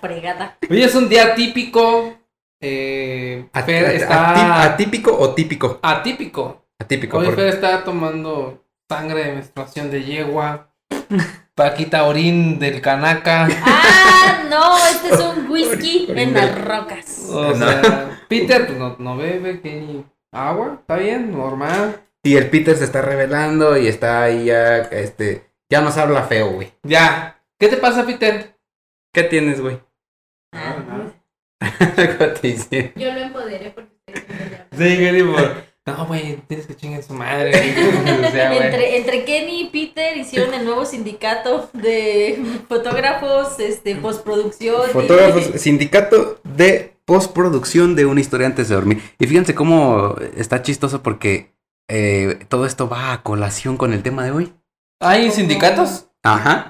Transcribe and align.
fregada. 0.00 0.58
Hoy 0.68 0.82
es 0.82 0.94
un 0.94 1.08
día 1.08 1.34
típico. 1.34 2.16
Eh, 2.62 3.48
At- 3.52 3.68
está 3.68 4.62
¿Atípico 4.62 5.16
o 5.18 5.34
típico? 5.34 5.78
atípico. 5.82 6.66
Atípico. 6.78 7.18
Hoy 7.18 7.26
porque- 7.26 7.42
Fer 7.42 7.54
está 7.54 7.84
tomando 7.84 8.64
sangre 8.88 9.24
de 9.24 9.32
menstruación 9.34 9.90
de 9.90 10.02
yegua. 10.04 10.72
Paquita 11.54 12.04
orín 12.04 12.58
del 12.58 12.80
canaca. 12.80 13.48
Ah, 13.64 14.44
no, 14.48 14.76
este 14.88 15.08
es 15.14 15.20
un 15.20 15.50
whisky 15.50 16.06
en 16.08 16.34
las 16.34 16.58
rocas. 16.64 17.26
O 17.30 17.50
No. 17.54 17.54
sea, 17.56 18.20
Peter 18.28 18.66
pues 18.66 18.78
no, 18.78 18.96
no 18.98 19.16
bebe, 19.16 19.60
que 19.60 19.74
ni 19.80 20.04
agua, 20.32 20.78
está 20.80 20.96
bien, 20.96 21.32
normal. 21.32 22.02
Y 22.22 22.36
el 22.36 22.48
Peter 22.50 22.76
se 22.76 22.84
está 22.84 23.02
revelando 23.02 23.76
y 23.76 23.88
está 23.88 24.22
ahí 24.22 24.46
ya, 24.46 24.76
este, 24.78 25.50
ya 25.70 25.80
nos 25.80 25.96
habla 25.96 26.24
feo, 26.24 26.50
güey. 26.50 26.72
Ya. 26.82 27.42
¿Qué 27.58 27.68
te 27.68 27.76
pasa, 27.76 28.04
Peter? 28.06 28.56
¿Qué 29.12 29.22
tienes, 29.24 29.60
güey? 29.60 29.80
Ah, 30.52 30.76
¿Qué 31.96 32.06
te 32.40 32.48
hicieron? 32.48 32.92
yo 32.96 33.12
lo 33.12 33.20
empoderé 33.20 33.70
porque 33.70 33.90
ustedes 34.08 34.28
no 34.28 34.34
me 34.34 34.50
llaman. 34.50 34.66
Sí, 34.72 34.96
que 34.98 35.12
tipo, 35.12 35.60
No, 35.86 36.06
güey, 36.06 36.36
tienes 36.48 36.66
que 36.66 36.76
chingar 36.76 37.02
su 37.02 37.14
madre. 37.14 37.50
o 37.50 38.30
sea, 38.30 38.48
güey. 38.52 38.62
Entre, 38.64 38.96
entre 38.98 39.24
Kenny 39.24 39.62
y 39.62 39.66
Peter 39.70 40.16
hicieron 40.16 40.54
el 40.54 40.64
nuevo 40.64 40.84
sindicato 40.84 41.68
de 41.72 42.42
fotógrafos, 42.68 43.58
este, 43.60 43.96
postproducción. 43.96 44.88
y- 44.88 44.92
Fotógrafos, 44.92 45.44
sindicato 45.60 46.40
de 46.44 46.94
postproducción 47.04 47.94
de 47.96 48.06
una 48.06 48.20
historia 48.20 48.46
antes 48.46 48.68
de 48.68 48.74
dormir. 48.74 49.02
Y 49.18 49.26
fíjense 49.26 49.54
cómo 49.54 50.16
está 50.36 50.62
chistoso 50.62 51.02
porque 51.02 51.52
eh, 51.88 52.38
todo 52.48 52.66
esto 52.66 52.88
va 52.88 53.12
a 53.12 53.22
colación 53.22 53.76
con 53.76 53.92
el 53.92 54.02
tema 54.02 54.24
de 54.24 54.30
hoy. 54.30 54.52
¿Hay 55.00 55.30
sindicatos? 55.30 56.06
Ajá. 56.22 56.68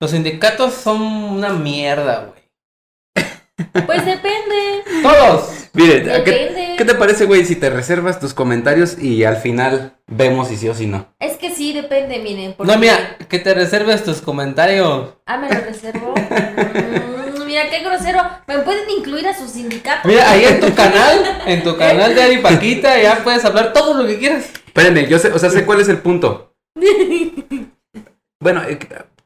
Los 0.00 0.10
sindicatos 0.12 0.74
son 0.74 1.00
una 1.02 1.52
mierda, 1.52 2.24
güey. 2.24 2.37
Pues 3.86 4.04
depende. 4.04 4.84
Todos. 5.02 5.50
Mire, 5.74 6.02
¿qué, 6.02 6.08
Depende. 6.10 6.74
qué 6.78 6.84
te 6.84 6.94
parece, 6.94 7.24
güey, 7.26 7.44
si 7.44 7.54
te 7.56 7.70
reservas 7.70 8.18
tus 8.18 8.34
comentarios 8.34 8.98
y 8.98 9.24
al 9.24 9.36
final 9.36 9.96
vemos 10.06 10.48
si 10.48 10.56
sí 10.56 10.68
o 10.68 10.74
si 10.74 10.86
no? 10.86 11.06
Es 11.20 11.36
que 11.36 11.50
sí, 11.54 11.72
depende, 11.72 12.18
miren. 12.20 12.54
porque- 12.56 12.72
No, 12.72 12.78
mira, 12.78 13.16
que 13.28 13.38
te 13.38 13.54
reserves 13.54 14.02
tus 14.04 14.20
comentarios. 14.20 15.10
Ah, 15.26 15.36
me 15.36 15.48
lo 15.48 15.60
reservo. 15.60 16.14
Mm, 16.14 17.46
mira, 17.46 17.68
qué 17.70 17.80
grosero. 17.80 18.20
¿Me 18.46 18.58
pueden 18.60 18.88
incluir 18.90 19.26
a 19.28 19.36
su 19.38 19.46
sindicato? 19.48 20.08
Mira, 20.08 20.30
ahí 20.30 20.44
en 20.44 20.60
tu 20.60 20.74
canal, 20.74 21.42
en 21.46 21.62
tu 21.62 21.76
canal 21.78 22.14
de 22.14 22.22
Ari 22.22 22.38
Paquita, 22.38 23.00
ya 23.00 23.22
puedes 23.22 23.44
hablar 23.44 23.72
todo 23.72 24.02
lo 24.02 24.08
que 24.08 24.18
quieras. 24.18 24.46
Espérenme, 24.66 25.06
yo 25.06 25.18
sé, 25.18 25.32
o 25.32 25.38
sea, 25.38 25.50
sé 25.50 25.64
cuál 25.64 25.80
es 25.80 25.88
el 25.88 25.98
punto. 25.98 26.54
Bueno, 28.40 28.62
eh, 28.68 28.78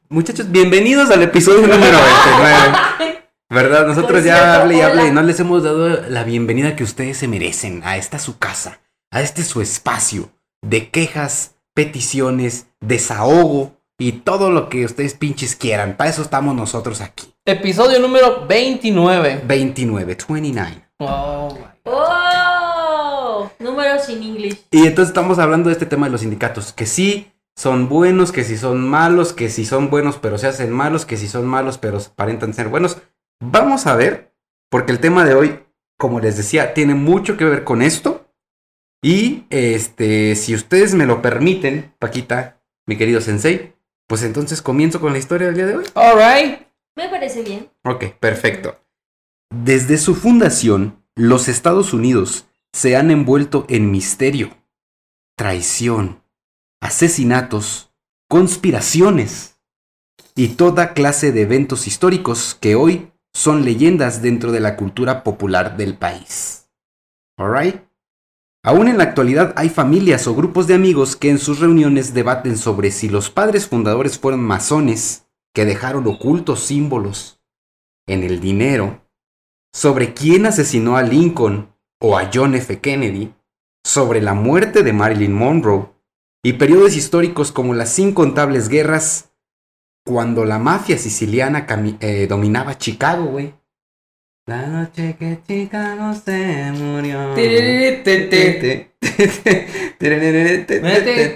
muchachos, 0.09 0.49
bienvenidos 0.51 1.11
al 1.11 1.21
episodio 1.21 1.61
número 1.67 1.97
29. 1.99 3.12
¿Verdad? 3.53 3.85
Nosotros 3.85 4.23
ya 4.23 4.55
hable 4.55 4.77
y 4.77 4.81
hable 4.81 5.11
no 5.11 5.21
les 5.21 5.39
hemos 5.39 5.61
dado 5.61 6.01
la 6.09 6.23
bienvenida 6.23 6.75
que 6.75 6.83
ustedes 6.83 7.17
se 7.17 7.27
merecen 7.27 7.83
a 7.83 7.97
esta 7.97 8.17
su 8.17 8.39
casa, 8.39 8.81
a 9.11 9.21
este 9.21 9.43
su 9.43 9.61
espacio 9.61 10.31
de 10.63 10.89
quejas, 10.89 11.53
peticiones, 11.75 12.65
desahogo 12.79 13.73
y 13.99 14.13
todo 14.13 14.49
lo 14.49 14.69
que 14.69 14.85
ustedes 14.85 15.13
pinches 15.13 15.55
quieran. 15.55 15.97
Para 15.97 16.09
eso 16.09 16.23
estamos 16.23 16.55
nosotros 16.55 16.99
aquí. 16.99 17.31
Episodio 17.45 17.99
número 17.99 18.47
29. 18.47 19.43
29, 19.45 20.05
29. 20.05 20.87
Oh, 20.97 21.53
my. 21.53 21.91
¡Oh! 21.91 23.51
Números 23.59 24.09
in 24.09 24.23
English. 24.23 24.65
Y 24.71 24.87
entonces 24.87 25.09
estamos 25.09 25.37
hablando 25.37 25.69
de 25.69 25.73
este 25.73 25.85
tema 25.85 26.07
de 26.07 26.11
los 26.11 26.21
sindicatos, 26.21 26.73
que 26.73 26.87
sí 26.87 27.31
son 27.55 27.87
buenos, 27.87 28.31
que 28.31 28.43
sí 28.43 28.57
son 28.57 28.81
malos, 28.81 29.31
que 29.31 29.49
sí 29.49 29.63
son 29.63 29.91
buenos 29.91 30.17
pero 30.17 30.39
se 30.39 30.47
hacen 30.47 30.71
malos, 30.71 31.05
que 31.05 31.17
sí 31.17 31.27
son 31.27 31.45
malos 31.45 31.77
pero 31.77 31.99
aparentan 31.99 32.55
ser 32.55 32.69
buenos. 32.69 32.97
Vamos 33.45 33.87
a 33.87 33.95
ver, 33.97 34.33
porque 34.69 34.93
el 34.93 35.01
tema 35.01 35.25
de 35.25 35.33
hoy, 35.35 35.59
como 35.97 36.21
les 36.21 36.37
decía, 36.37 36.73
tiene 36.73 36.95
mucho 36.95 37.35
que 37.35 37.43
ver 37.43 37.65
con 37.65 37.81
esto. 37.81 38.25
Y 39.03 39.43
este, 39.49 40.35
si 40.35 40.55
ustedes 40.55 40.93
me 40.93 41.05
lo 41.05 41.21
permiten, 41.21 41.93
Paquita, 41.99 42.61
mi 42.87 42.95
querido 42.95 43.19
sensei, 43.19 43.75
pues 44.07 44.23
entonces 44.23 44.61
comienzo 44.61 45.01
con 45.01 45.11
la 45.11 45.19
historia 45.19 45.47
del 45.47 45.57
día 45.57 45.65
de 45.65 45.75
hoy. 45.75 45.85
Alright. 45.93 46.61
Me 46.95 47.09
parece 47.09 47.43
bien. 47.43 47.69
Ok, 47.83 48.05
perfecto. 48.17 48.79
Desde 49.53 49.97
su 49.97 50.15
fundación, 50.15 51.03
los 51.15 51.49
Estados 51.49 51.93
Unidos 51.93 52.47
se 52.71 52.95
han 52.95 53.11
envuelto 53.11 53.65
en 53.67 53.91
misterio, 53.91 54.55
traición, 55.35 56.23
asesinatos, 56.81 57.93
conspiraciones 58.29 59.59
y 60.33 60.49
toda 60.49 60.93
clase 60.93 61.33
de 61.33 61.41
eventos 61.41 61.87
históricos 61.87 62.55
que 62.59 62.75
hoy 62.75 63.12
son 63.33 63.65
leyendas 63.65 64.21
dentro 64.21 64.51
de 64.51 64.59
la 64.59 64.75
cultura 64.75 65.23
popular 65.23 65.77
del 65.77 65.95
país. 65.95 66.69
Alright? 67.37 67.81
Aún 68.65 68.87
en 68.87 68.97
la 68.97 69.03
actualidad 69.03 69.53
hay 69.57 69.69
familias 69.69 70.25
o 70.27 70.35
grupos 70.35 70.67
de 70.67 70.75
amigos 70.75 71.17
que 71.17 71.29
en 71.29 71.37
sus 71.37 71.59
reuniones 71.59 72.13
debaten 72.13 72.57
sobre 72.57 72.91
si 72.91 73.09
los 73.09 73.29
padres 73.29 73.67
fundadores 73.67 74.17
fueron 74.17 74.41
masones 74.41 75.27
que 75.53 75.65
dejaron 75.65 76.07
ocultos 76.07 76.61
símbolos 76.61 77.41
en 78.07 78.23
el 78.23 78.39
dinero, 78.39 79.01
sobre 79.73 80.13
quién 80.13 80.45
asesinó 80.45 80.95
a 80.95 81.03
Lincoln 81.03 81.73
o 81.99 82.17
a 82.17 82.29
John 82.33 82.55
F. 82.55 82.79
Kennedy, 82.79 83.33
sobre 83.83 84.21
la 84.21 84.33
muerte 84.33 84.83
de 84.83 84.93
Marilyn 84.93 85.33
Monroe 85.33 85.89
y 86.41 86.53
periodos 86.53 86.95
históricos 86.95 87.51
como 87.51 87.73
las 87.73 87.97
incontables 87.99 88.69
guerras 88.69 89.32
cuando 90.05 90.45
la 90.45 90.59
mafia 90.59 90.97
siciliana 90.97 91.65
eh, 91.99 92.27
dominaba 92.27 92.77
Chicago, 92.77 93.25
güey. 93.25 93.53
La 94.45 94.67
noche 94.67 95.15
que 95.17 95.39
Chicago 95.47 96.13
se 96.13 96.71
murió. 96.73 97.33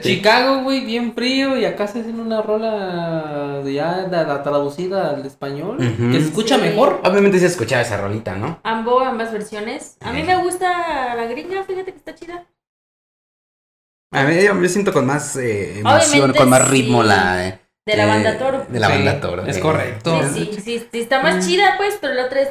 Chicago, 0.02 0.64
güey, 0.64 0.86
bien 0.86 1.14
frío 1.14 1.58
y 1.58 1.66
acá 1.66 1.88
se 1.88 2.02
hacen 2.02 2.20
una 2.20 2.42
rola 2.42 3.62
ya 3.66 4.08
da- 4.08 4.26
da- 4.26 4.44
traducida 4.44 5.12
al 5.12 5.26
español 5.26 5.78
que 5.78 6.20
se 6.20 6.28
escucha 6.28 6.56
Sí. 6.56 6.62
mejor. 6.62 7.00
Obviamente 7.04 7.40
se 7.40 7.46
escuchaba 7.46 7.82
esa 7.82 7.98
rolita, 8.02 8.36
¿no? 8.36 8.60
Ambos, 8.64 9.06
ambas 9.06 9.32
versiones. 9.32 9.98
A 10.02 10.12
mí 10.12 10.22
Eh. 10.22 10.24
me 10.26 10.36
gusta 10.44 11.16
la 11.16 11.26
gringa, 11.28 11.64
fíjate 11.64 11.92
que 11.92 11.98
está 11.98 12.14
chida. 12.16 12.46
A 14.12 14.24
mí 14.24 14.42
yo 14.44 14.54
me 14.56 14.70
siento 14.70 14.94
con 14.94 15.06
más 15.06 15.36
eh, 15.38 15.80
emoción, 15.80 16.10
Obviamente 16.12 16.40
con 16.40 16.50
más 16.50 16.64
sí. 16.64 16.70
ritmo 16.72 17.04
la 17.04 17.48
eh, 17.48 17.60
De 17.88 17.96
la 17.96 18.04
eh, 18.04 18.08
banda 18.08 18.38
Toro. 18.38 18.66
De 18.68 18.80
la 18.82 18.88
Sí, 18.88 18.94
banda 18.94 19.22
Toro. 19.22 19.46
es 19.46 19.56
eh. 19.56 19.60
correcto. 19.62 20.22
Sí, 20.34 20.50
sí, 20.54 20.62
sí, 20.62 20.88
sí, 20.92 21.00
está 21.00 21.22
más 21.24 21.48
chida, 21.48 21.76
pues, 21.78 21.98
pero 22.02 22.14
la 22.16 22.26
otra 22.26 22.42
es. 22.42 22.50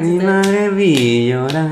Mi 0.00 0.16
madre 0.16 0.70
vi 0.70 1.28
llorar. 1.28 1.68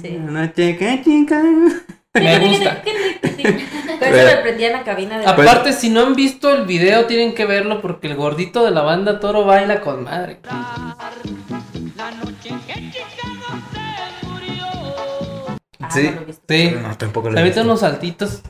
Sí. 0.00 0.20
La 0.24 0.30
noche 0.30 0.76
que 0.76 1.02
chica. 1.02 1.42
Me 2.14 2.38
gusta. 2.38 2.82
Con 2.82 4.08
eso 4.08 4.36
me 4.36 4.42
prendía 4.42 4.66
en 4.68 4.72
la 4.74 4.84
cabina 4.84 5.18
de. 5.18 5.26
Aparte, 5.26 5.72
si 5.72 5.90
no 5.90 6.02
han 6.02 6.14
visto 6.14 6.54
el 6.54 6.64
video, 6.66 7.06
tienen 7.06 7.34
que 7.34 7.44
verlo 7.44 7.80
porque 7.80 8.06
el 8.06 8.14
gordito 8.14 8.64
de 8.64 8.70
la 8.70 8.82
banda 8.82 9.18
Toro 9.18 9.44
baila 9.44 9.80
con 9.80 10.04
madre. 10.04 10.38
Ah, 15.80 15.90
sí. 15.90 16.10
Sí. 16.48 16.74
No, 16.80 16.96
tampoco 16.96 17.30
lo 17.30 17.38
he 17.40 17.42
visto. 17.42 17.62
unos 17.62 17.80
saltitos. 17.80 18.42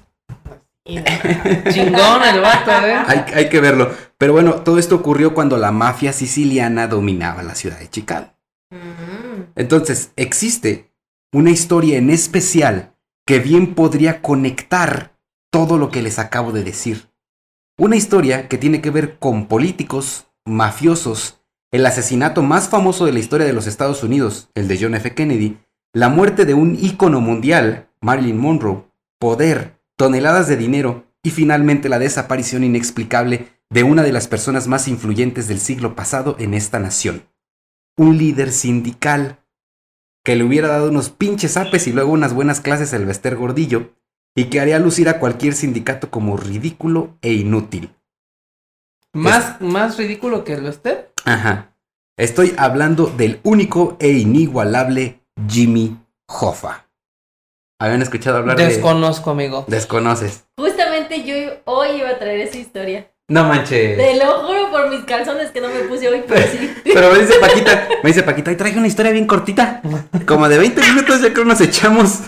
Chingón 0.84 2.22
el 2.24 2.40
vato, 2.40 2.70
¿eh? 2.70 3.02
Hay, 3.06 3.24
hay 3.34 3.48
que 3.48 3.60
verlo. 3.60 3.90
Pero 4.18 4.32
bueno, 4.32 4.56
todo 4.56 4.78
esto 4.78 4.96
ocurrió 4.96 5.34
cuando 5.34 5.56
la 5.56 5.72
mafia 5.72 6.12
siciliana 6.12 6.88
dominaba 6.88 7.42
la 7.42 7.54
ciudad 7.54 7.78
de 7.78 7.88
Chicago. 7.88 8.32
Mm. 8.70 9.52
Entonces, 9.54 10.12
existe 10.16 10.92
una 11.32 11.50
historia 11.50 11.98
en 11.98 12.10
especial 12.10 12.96
que 13.26 13.38
bien 13.38 13.74
podría 13.74 14.20
conectar 14.22 15.16
todo 15.50 15.78
lo 15.78 15.90
que 15.90 16.02
les 16.02 16.18
acabo 16.18 16.52
de 16.52 16.64
decir. 16.64 17.10
Una 17.78 17.96
historia 17.96 18.48
que 18.48 18.58
tiene 18.58 18.80
que 18.80 18.90
ver 18.90 19.18
con 19.18 19.46
políticos, 19.46 20.26
mafiosos, 20.44 21.40
el 21.70 21.86
asesinato 21.86 22.42
más 22.42 22.68
famoso 22.68 23.06
de 23.06 23.12
la 23.12 23.18
historia 23.18 23.46
de 23.46 23.52
los 23.52 23.66
Estados 23.66 24.02
Unidos, 24.02 24.50
el 24.54 24.68
de 24.68 24.78
John 24.80 24.94
F. 24.94 25.14
Kennedy, 25.14 25.58
la 25.94 26.08
muerte 26.08 26.44
de 26.44 26.54
un 26.54 26.76
ícono 26.78 27.20
mundial, 27.20 27.88
Marilyn 28.00 28.38
Monroe, 28.38 28.84
poder, 29.18 29.80
toneladas 29.96 30.48
de 30.48 30.56
dinero 30.56 31.06
y 31.22 31.30
finalmente 31.30 31.88
la 31.88 31.98
desaparición 31.98 32.64
inexplicable 32.64 33.48
de 33.70 33.82
una 33.84 34.02
de 34.02 34.12
las 34.12 34.28
personas 34.28 34.68
más 34.68 34.88
influyentes 34.88 35.48
del 35.48 35.58
siglo 35.58 35.94
pasado 35.94 36.36
en 36.38 36.54
esta 36.54 36.78
nación. 36.78 37.24
Un 37.96 38.18
líder 38.18 38.52
sindical 38.52 39.38
que 40.24 40.36
le 40.36 40.44
hubiera 40.44 40.68
dado 40.68 40.90
unos 40.90 41.10
pinches 41.10 41.56
apes 41.56 41.86
y 41.86 41.92
luego 41.92 42.12
unas 42.12 42.34
buenas 42.34 42.60
clases 42.60 42.92
al 42.94 43.06
Bester 43.06 43.36
Gordillo 43.36 43.92
y 44.34 44.44
que 44.44 44.60
haría 44.60 44.78
lucir 44.78 45.08
a 45.08 45.18
cualquier 45.18 45.54
sindicato 45.54 46.10
como 46.10 46.36
ridículo 46.36 47.18
e 47.22 47.32
inútil. 47.32 47.94
Más, 49.12 49.60
más 49.60 49.98
ridículo 49.98 50.44
que 50.44 50.54
el 50.54 50.64
usted. 50.66 51.08
Ajá. 51.24 51.76
Estoy 52.16 52.54
hablando 52.56 53.06
del 53.06 53.40
único 53.42 53.96
e 54.00 54.10
inigualable 54.12 55.20
Jimmy 55.48 55.98
Hoffa. 56.26 56.88
¿Habían 57.82 58.02
escuchado 58.02 58.38
hablar 58.38 58.56
Desconozco, 58.56 59.30
amigo. 59.30 59.64
de... 59.66 59.76
Desconoces. 59.76 60.44
Justamente 60.56 61.24
yo 61.24 61.34
hoy 61.64 61.88
iba 61.98 62.10
a 62.10 62.18
traer 62.18 62.40
esa 62.42 62.58
historia. 62.58 63.08
No 63.28 63.44
manches. 63.44 63.96
Te 63.96 64.16
lo 64.16 64.46
juro 64.46 64.70
por 64.70 64.88
mis 64.90 65.04
calzones 65.04 65.50
que 65.50 65.60
no 65.60 65.68
me 65.68 65.80
puse 65.80 66.08
hoy, 66.08 66.22
pero 66.28 66.42
sí. 66.48 66.72
Pero 66.84 67.10
me 67.10 67.18
dice 67.20 67.38
Paquita, 67.40 67.88
me 68.02 68.10
dice 68.10 68.22
Paquita, 68.22 68.52
y 68.52 68.56
traje 68.56 68.78
una 68.78 68.86
historia 68.86 69.10
bien 69.10 69.26
cortita. 69.26 69.80
Como 70.26 70.48
de 70.48 70.58
20 70.58 70.80
minutos 70.82 71.22
ya 71.22 71.32
creo 71.32 71.44
nos 71.44 71.60
echamos. 71.60 72.18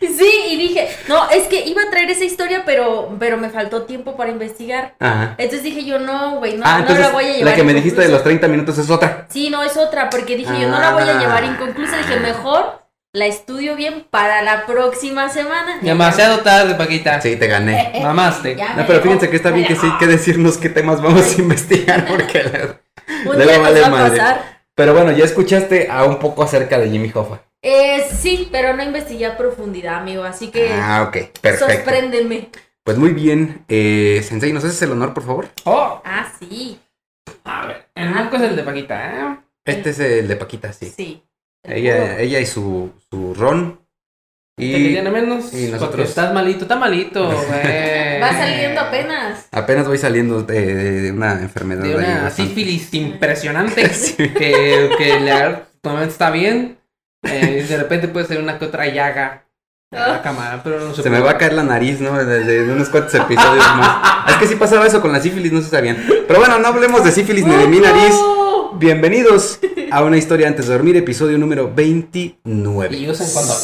Sí, 0.00 0.30
y 0.50 0.56
dije, 0.56 0.88
no, 1.08 1.28
es 1.30 1.48
que 1.48 1.66
iba 1.66 1.82
a 1.82 1.90
traer 1.90 2.08
esa 2.10 2.24
historia, 2.24 2.62
pero, 2.64 3.16
pero 3.18 3.36
me 3.36 3.50
faltó 3.50 3.82
tiempo 3.82 4.16
para 4.16 4.30
investigar. 4.30 4.94
Ajá. 5.00 5.34
Entonces 5.38 5.62
dije 5.64 5.84
yo, 5.84 5.98
no, 5.98 6.36
güey, 6.38 6.56
no, 6.56 6.62
ah, 6.64 6.84
no 6.88 6.94
la 6.96 7.08
voy 7.10 7.24
a 7.24 7.28
llevar. 7.32 7.44
la 7.50 7.54
que 7.54 7.64
me 7.64 7.74
dijiste 7.74 8.00
de 8.02 8.08
los 8.08 8.22
30 8.22 8.46
minutos 8.48 8.78
es 8.78 8.88
otra. 8.88 9.26
Sí, 9.30 9.50
no, 9.50 9.62
es 9.62 9.76
otra, 9.76 10.08
porque 10.10 10.36
dije 10.36 10.52
yo, 10.60 10.68
no 10.68 10.78
la 10.78 10.92
voy 10.92 11.02
a 11.02 11.16
Ah. 11.16 11.20
llevar 11.20 11.44
inconclusa. 11.44 11.96
Dije, 11.98 12.20
mejor 12.20 12.85
la 13.16 13.26
estudio 13.26 13.76
bien 13.76 14.06
para 14.10 14.42
la 14.42 14.66
próxima 14.66 15.28
semana. 15.30 15.78
Demasiado 15.80 16.40
tarde, 16.40 16.74
Paquita. 16.74 17.20
Sí, 17.20 17.36
te 17.36 17.46
gané. 17.46 17.92
Mamaste. 18.02 18.54
No, 18.56 18.62
pero 18.86 18.94
dejó, 18.94 19.02
fíjense 19.04 19.30
que 19.30 19.36
está 19.36 19.50
bien 19.50 19.66
que 19.66 19.74
sí, 19.76 19.86
que 19.98 20.06
decirnos 20.06 20.58
qué 20.58 20.68
temas 20.68 21.00
vamos 21.02 21.36
a 21.36 21.40
investigar, 21.40 22.06
porque 22.08 22.42
luego- 22.44 22.74
día 23.36 23.46
nos 23.58 23.62
vale 23.62 23.80
va 23.80 23.86
a 23.86 23.90
madre. 23.90 24.18
pasar. 24.18 24.56
Pero 24.74 24.92
bueno, 24.92 25.12
ya 25.12 25.24
escuchaste 25.24 25.88
a 25.90 26.04
un 26.04 26.18
poco 26.18 26.42
acerca 26.42 26.78
de 26.78 26.90
Jimmy 26.90 27.10
Hoffa. 27.14 27.40
Eh, 27.62 28.04
sí, 28.14 28.48
pero 28.52 28.74
no 28.76 28.82
investigué 28.82 29.24
a 29.26 29.36
profundidad, 29.38 29.94
amigo, 29.96 30.22
así 30.22 30.50
que 30.50 30.70
Ah, 30.74 31.02
ok, 31.08 31.40
perfecto. 31.40 31.72
sorpréndeme. 31.74 32.50
Pues 32.84 32.98
muy 32.98 33.10
bien, 33.14 33.64
eh, 33.68 34.22
Sensei, 34.28 34.52
¿nos 34.52 34.62
haces 34.64 34.80
el 34.82 34.92
honor, 34.92 35.14
por 35.14 35.24
favor? 35.24 35.48
Oh, 35.64 36.00
Ah, 36.04 36.30
sí, 36.38 36.78
a 37.44 37.66
ver. 37.66 37.86
El 37.94 38.12
banco 38.12 38.36
es 38.36 38.42
el 38.42 38.54
de 38.56 38.62
Paquita, 38.62 39.10
¿eh? 39.10 39.36
Este 39.64 39.90
es 39.90 39.98
el 39.98 40.28
de 40.28 40.36
Paquita, 40.36 40.72
sí. 40.72 40.92
sí. 40.94 41.22
El 41.66 41.78
Ella, 41.78 42.18
ella 42.20 42.40
y 42.40 42.46
su, 42.46 42.92
su 43.10 43.34
ron. 43.34 43.80
Te 44.58 44.64
Y 44.64 45.02
menos. 45.02 45.52
y 45.52 45.66
nosotros- 45.66 45.88
Porque 45.90 46.02
estás 46.04 46.32
malito, 46.32 46.62
está 46.62 46.76
malito, 46.76 47.26
güey. 47.30 48.20
Va 48.20 48.32
saliendo 48.32 48.80
apenas. 48.80 49.46
apenas 49.52 49.86
voy 49.86 49.98
saliendo 49.98 50.42
de, 50.42 50.74
de 51.02 51.12
una 51.12 51.32
enfermedad. 51.42 51.82
De 51.82 51.94
una 51.94 52.22
bastante- 52.22 52.50
sífilis 52.54 52.88
impresionante. 52.94 53.88
Sí. 53.92 54.14
Que, 54.16 54.90
que 54.96 55.20
le 55.20 55.30
agarra- 55.32 55.68
normalmente 55.82 56.12
está 56.12 56.30
bien. 56.30 56.78
eh, 57.24 57.62
y 57.64 57.66
de 57.68 57.76
repente 57.76 58.08
puede 58.08 58.26
ser 58.26 58.38
una 58.40 58.58
que 58.58 58.64
otra 58.64 58.86
llaga. 58.86 59.45
A 59.92 60.08
la 60.08 60.22
cámara, 60.22 60.60
pero 60.64 60.80
no 60.80 60.92
se, 60.92 61.04
Se 61.04 61.10
me 61.10 61.20
va 61.20 61.32
a 61.32 61.38
caer 61.38 61.52
la 61.52 61.62
nariz, 61.62 62.00
¿no? 62.00 62.12
Desde 62.18 62.72
unos 62.72 62.88
cuantos 62.88 63.14
episodios 63.14 63.64
más. 63.76 64.30
Es 64.30 64.36
que 64.36 64.48
sí 64.48 64.56
pasaba 64.56 64.84
eso 64.86 65.00
con 65.00 65.12
la 65.12 65.20
sífilis, 65.20 65.52
no 65.52 65.62
se 65.62 65.68
sabían. 65.68 66.04
Pero 66.26 66.40
bueno, 66.40 66.58
no 66.58 66.66
hablemos 66.66 67.04
de 67.04 67.12
sífilis 67.12 67.46
ni 67.46 67.54
de 67.54 67.68
mi 67.68 67.78
nariz. 67.78 68.14
Bienvenidos 68.74 69.60
a 69.92 70.02
una 70.02 70.16
historia 70.16 70.48
antes 70.48 70.66
de 70.66 70.72
dormir, 70.72 70.96
episodio 70.96 71.38
número 71.38 71.72
29. 71.72 72.96
Y 72.96 73.08
usen 73.08 73.28
condón. 73.32 73.56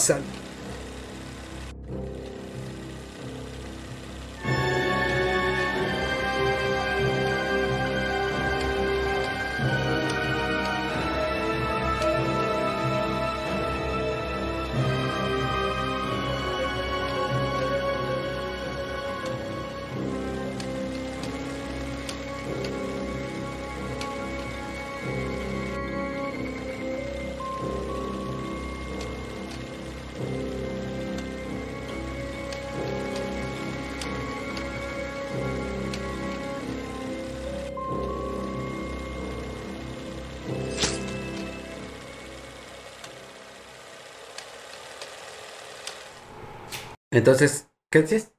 Entonces, 47.12 47.68
¿qué 47.90 48.02
decías? 48.02 48.32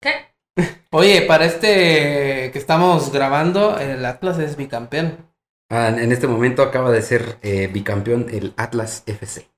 ¿Qué? 0.00 0.12
Oye, 0.90 1.22
para 1.22 1.46
este 1.46 2.50
que 2.52 2.58
estamos 2.58 3.10
grabando, 3.12 3.78
el 3.78 4.04
Atlas 4.04 4.38
es 4.38 4.56
bicampeón. 4.56 5.26
Ah, 5.70 5.88
en 5.88 6.12
este 6.12 6.26
momento 6.26 6.62
acaba 6.62 6.90
de 6.90 7.02
ser 7.02 7.38
eh, 7.42 7.68
bicampeón 7.72 8.26
el 8.30 8.54
Atlas 8.56 9.02
FC. 9.06 9.48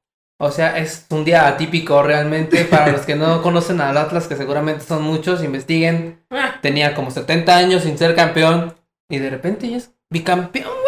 O 0.40 0.50
sea, 0.50 0.78
es 0.78 1.06
un 1.10 1.24
día 1.24 1.46
atípico 1.46 2.02
realmente 2.02 2.64
para 2.64 2.90
los 2.92 3.02
que 3.02 3.14
no 3.14 3.42
conocen 3.42 3.80
al 3.80 3.96
Atlas, 3.98 4.26
que 4.26 4.36
seguramente 4.36 4.84
son 4.84 5.02
muchos, 5.02 5.44
investiguen. 5.44 6.24
Ah, 6.30 6.58
Tenía 6.62 6.94
como 6.94 7.10
70 7.10 7.56
años 7.56 7.82
sin 7.82 7.98
ser 7.98 8.14
campeón 8.14 8.74
y 9.08 9.18
de 9.18 9.30
repente 9.30 9.68
ya 9.68 9.76
es 9.76 9.92
bicampeón. 10.10 10.79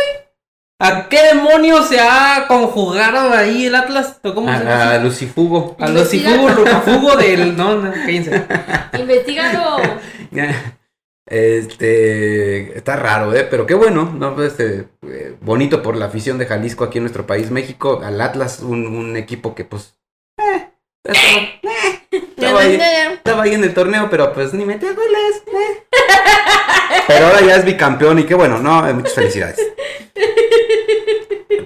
¿A 0.84 1.08
qué 1.08 1.22
demonios 1.34 1.88
se 1.88 2.00
ha 2.00 2.46
conjugado 2.48 3.32
ahí 3.32 3.66
el 3.66 3.74
Atlas? 3.76 4.18
¿O 4.24 4.34
cómo 4.34 4.48
se 4.48 4.68
A, 4.68 4.92
a? 4.94 4.98
Lucifugo. 4.98 5.76
A 5.78 5.88
los 5.88 6.12
Investiga. 6.12 6.30
Ifugo, 6.34 6.48
Rucafugo 6.48 7.16
del... 7.16 7.56
No, 7.56 7.76
no, 7.76 7.92
cállense. 7.92 8.44
investigalo. 8.98 9.76
Este 11.24 12.76
está 12.76 12.96
raro, 12.96 13.34
¿eh? 13.34 13.46
Pero 13.48 13.64
qué 13.64 13.74
bueno, 13.74 14.12
¿no? 14.12 14.34
Pues, 14.34 14.58
eh, 14.58 14.88
eh, 15.06 15.36
bonito 15.40 15.80
por 15.82 15.96
la 15.96 16.06
afición 16.06 16.36
de 16.36 16.46
Jalisco 16.46 16.84
aquí 16.84 16.98
en 16.98 17.04
nuestro 17.04 17.26
país, 17.26 17.50
México. 17.50 18.00
Al 18.04 18.20
Atlas, 18.20 18.60
un, 18.60 18.86
un 18.86 19.16
equipo 19.16 19.54
que 19.54 19.64
pues. 19.64 19.94
eh, 20.38 20.68
estaba, 21.04 21.18
eh, 21.32 21.60
estaba 22.10 22.60
ahí, 22.60 22.78
estaba 23.14 23.42
ahí 23.44 23.54
en 23.54 23.64
el 23.64 23.72
torneo, 23.72 24.08
pero 24.10 24.32
pues 24.34 24.52
ni 24.52 24.64
metía 24.64 24.92
goles. 24.92 25.42
eh. 25.46 25.86
Pero 27.06 27.26
ahora 27.26 27.40
ya 27.40 27.56
es 27.56 27.64
bicampeón 27.64 28.18
y 28.18 28.24
qué 28.24 28.34
bueno, 28.34 28.58
¿no? 28.58 28.82
Muchas 28.92 29.14
felicidades. 29.14 29.58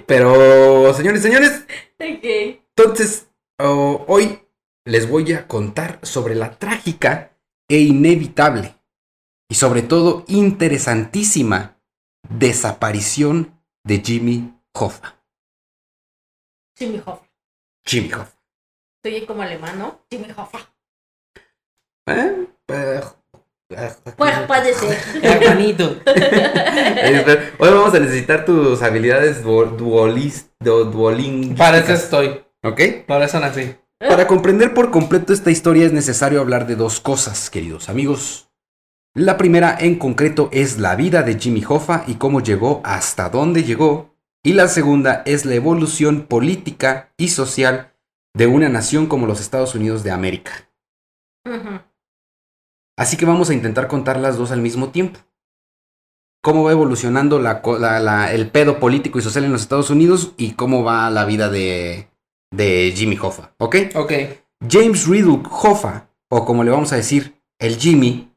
Pero, 0.05 0.93
señores, 0.93 1.21
señores, 1.21 1.65
Ok. 1.99 2.61
entonces, 2.75 3.27
oh, 3.59 4.05
hoy 4.07 4.39
les 4.85 5.09
voy 5.09 5.33
a 5.33 5.47
contar 5.47 5.99
sobre 6.03 6.35
la 6.35 6.57
trágica 6.57 7.37
e 7.67 7.79
inevitable 7.79 8.75
y 9.49 9.55
sobre 9.55 9.81
todo 9.81 10.23
interesantísima 10.27 11.79
desaparición 12.29 13.59
de 13.83 13.99
Jimmy 13.99 14.53
Hoffa. 14.73 15.21
Jimmy 16.77 16.99
Hoffa. 17.05 17.27
Jimmy 17.85 18.13
Hoffa. 18.13 18.33
Estoy 19.03 19.25
como 19.25 19.41
alemán, 19.41 19.79
¿no? 19.79 20.01
Jimmy 20.09 20.27
Hoffa. 20.31 20.73
¿Eh? 22.07 22.47
Hermanito. 25.21 25.97
Hoy 27.59 27.69
vamos 27.69 27.93
a 27.93 27.99
necesitar 27.99 28.45
tus 28.45 28.81
habilidades 28.81 29.43
duo- 29.43 29.65
duolis, 29.77 30.49
du- 30.59 30.85
duolingüísticas. 30.85 31.57
Para 31.57 31.77
eso 31.79 31.93
estoy. 31.93 32.41
¿Ok? 32.63 32.81
Por 33.07 33.21
eso 33.21 33.39
nací. 33.39 33.75
Para 33.99 34.27
comprender 34.27 34.73
por 34.73 34.91
completo 34.91 35.33
esta 35.33 35.49
historia 35.51 35.85
es 35.85 35.93
necesario 35.93 36.39
hablar 36.41 36.67
de 36.67 36.75
dos 36.75 36.99
cosas, 36.99 37.49
queridos 37.49 37.89
amigos. 37.89 38.49
La 39.15 39.37
primera 39.37 39.75
en 39.79 39.97
concreto 39.97 40.49
es 40.51 40.77
la 40.77 40.95
vida 40.95 41.23
de 41.23 41.39
Jimmy 41.39 41.63
Hoffa 41.67 42.03
y 42.05 42.15
cómo 42.15 42.41
llegó 42.41 42.81
hasta 42.83 43.29
dónde 43.29 43.63
llegó. 43.63 44.15
Y 44.43 44.53
la 44.53 44.67
segunda 44.67 45.23
es 45.25 45.45
la 45.45 45.55
evolución 45.55 46.23
política 46.27 47.11
y 47.17 47.29
social 47.29 47.91
de 48.35 48.45
una 48.45 48.69
nación 48.69 49.07
como 49.07 49.25
los 49.25 49.41
Estados 49.41 49.73
Unidos 49.73 50.03
de 50.03 50.11
América. 50.11 50.69
Así 52.97 53.15
que 53.15 53.25
vamos 53.25 53.49
a 53.49 53.53
intentar 53.53 53.87
contar 53.87 54.17
las 54.19 54.37
dos 54.37 54.51
al 54.51 54.61
mismo 54.61 54.89
tiempo. 54.89 55.19
Cómo 56.43 56.63
va 56.63 56.71
evolucionando 56.71 57.39
la 57.39 57.61
co- 57.61 57.77
la- 57.77 57.99
la- 57.99 58.33
el 58.33 58.49
pedo 58.49 58.79
político 58.79 59.19
y 59.19 59.21
social 59.21 59.43
en 59.43 59.51
los 59.51 59.61
Estados 59.61 59.89
Unidos 59.89 60.33
y 60.37 60.51
cómo 60.51 60.83
va 60.83 61.09
la 61.09 61.25
vida 61.25 61.49
de, 61.49 62.07
de 62.51 62.93
Jimmy 62.95 63.17
Hoffa, 63.21 63.51
¿ok? 63.57 63.75
Ok. 63.95 64.13
James 64.69 65.07
Riddle 65.07 65.41
Hoffa, 65.49 66.09
o 66.29 66.45
como 66.45 66.63
le 66.63 66.71
vamos 66.71 66.91
a 66.93 66.95
decir, 66.95 67.35
el 67.59 67.77
Jimmy. 67.77 68.31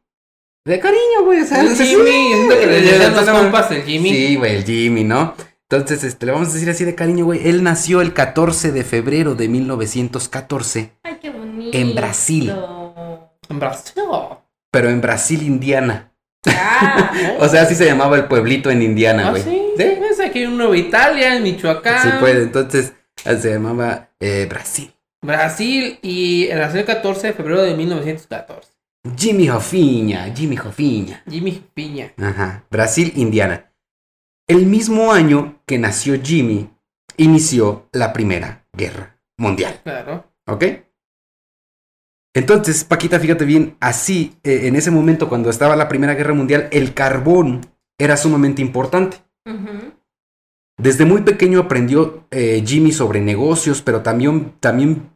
De 0.67 0.79
cariño, 0.79 1.25
güey. 1.25 1.40
O 1.40 1.47
sea, 1.47 1.62
El 1.62 1.75
Jimmy, 1.75 2.11
siento 2.35 2.59
que 2.59 2.67
le 2.67 2.81
sí, 2.81 2.88
decían 2.90 3.14
los 3.17 3.25
sí, 3.25 3.31
compas 3.31 3.71
el 3.71 3.83
Jimmy. 3.85 4.11
Sí, 4.11 4.37
güey, 4.37 4.57
el 4.57 4.64
Jimmy, 4.64 5.05
¿no? 5.05 5.35
Entonces, 5.71 6.05
este, 6.05 6.26
le 6.26 6.33
vamos 6.33 6.49
a 6.49 6.52
decir 6.52 6.69
así 6.69 6.85
de 6.85 6.95
cariño, 6.95 7.25
güey. 7.25 7.47
Él 7.49 7.62
nació 7.62 8.00
el 8.02 8.12
14 8.12 8.73
de 8.73 8.85
febrero 8.85 9.35
de 9.37 9.49
1914, 9.49 10.93
Ay, 11.02 11.19
qué 11.23 11.31
bonito. 11.31 11.76
En 11.79 11.95
Brasil. 11.95 12.52
En 13.49 13.59
Brasil. 13.59 13.95
Pero 14.70 14.88
en 14.90 15.00
Brasil, 15.00 15.42
Indiana. 15.42 16.12
Ah, 16.46 17.12
O 17.40 17.48
sea, 17.48 17.62
así 17.62 17.74
se 17.74 17.86
llamaba 17.86 18.16
el 18.16 18.24
pueblito 18.26 18.70
en 18.70 18.82
Indiana, 18.82 19.28
Ah, 19.28 19.30
güey. 19.30 19.42
sí. 19.42 19.56
Es 19.78 20.20
aquí 20.20 20.42
en 20.42 20.56
Nueva 20.56 20.76
Italia, 20.76 21.36
en 21.36 21.42
Michoacán. 21.42 22.02
Sí, 22.02 22.08
puede. 22.20 22.42
Entonces, 22.42 22.92
se 23.16 23.50
llamaba 23.52 24.10
eh, 24.20 24.46
Brasil. 24.48 24.92
Brasil 25.22 25.98
y 26.02 26.48
nació 26.54 26.80
el 26.80 26.86
14 26.86 27.28
de 27.28 27.32
febrero 27.32 27.62
de 27.62 27.74
1914. 27.74 28.72
Jimmy 29.16 29.48
Hoffiña, 29.48 30.32
Jimmy 30.34 30.58
Hoffiña. 30.58 31.22
Jimmy 31.28 31.62
Piña. 31.72 32.12
Ajá, 32.18 32.64
Brasil, 32.70 33.12
Indiana. 33.16 33.70
El 34.46 34.66
mismo 34.66 35.12
año 35.12 35.60
que 35.66 35.78
nació 35.78 36.20
Jimmy, 36.22 36.68
inició 37.16 37.88
la 37.92 38.12
Primera 38.12 38.64
Guerra 38.72 39.16
Mundial. 39.38 39.80
Claro. 39.82 40.24
¿Ok? 40.46 40.64
Entonces, 42.34 42.84
Paquita, 42.84 43.18
fíjate 43.18 43.44
bien, 43.44 43.76
así, 43.80 44.37
eh, 44.44 44.62
en 44.64 44.76
ese 44.76 44.90
momento, 44.90 45.28
cuando 45.28 45.50
estaba 45.50 45.75
la 45.76 45.88
Primera 45.88 46.14
Guerra 46.14 46.34
Mundial, 46.34 46.68
el 46.70 46.94
carbón 46.94 47.66
era 47.99 48.16
sumamente 48.16 48.62
importante. 48.62 49.18
Desde 50.78 51.04
muy 51.04 51.22
pequeño 51.22 51.60
aprendió 51.60 52.26
eh, 52.30 52.62
Jimmy 52.64 52.92
sobre 52.92 53.20
negocios, 53.20 53.82
pero 53.82 54.00
también, 54.02 54.54
también, 54.60 55.10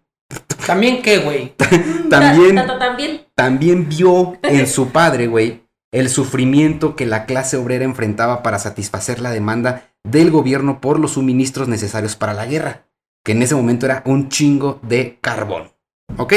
¿También 0.66 1.02
qué, 1.02 1.18
güey? 1.18 1.54
También- 2.10 2.56
Ta- 2.56 2.66
ta- 2.66 2.72
ta- 2.72 2.78
también. 2.78 3.20
también 3.34 3.88
vio 3.88 4.38
en 4.42 4.66
su 4.66 4.88
padre, 4.90 5.26
güey, 5.26 5.62
el 5.92 6.08
sufrimiento 6.08 6.96
que 6.96 7.06
la 7.06 7.24
clase 7.26 7.56
obrera 7.56 7.84
enfrentaba 7.84 8.42
para 8.42 8.58
satisfacer 8.58 9.20
la 9.20 9.30
demanda 9.30 9.90
del 10.02 10.30
gobierno 10.30 10.80
por 10.80 10.98
los 10.98 11.12
suministros 11.12 11.68
necesarios 11.68 12.16
para 12.16 12.34
la 12.34 12.46
guerra, 12.46 12.86
que 13.24 13.32
en 13.32 13.42
ese 13.42 13.54
momento 13.54 13.86
era 13.86 14.02
un 14.04 14.28
chingo 14.28 14.80
de 14.82 15.18
carbón. 15.20 15.70
¿Ok? 16.18 16.34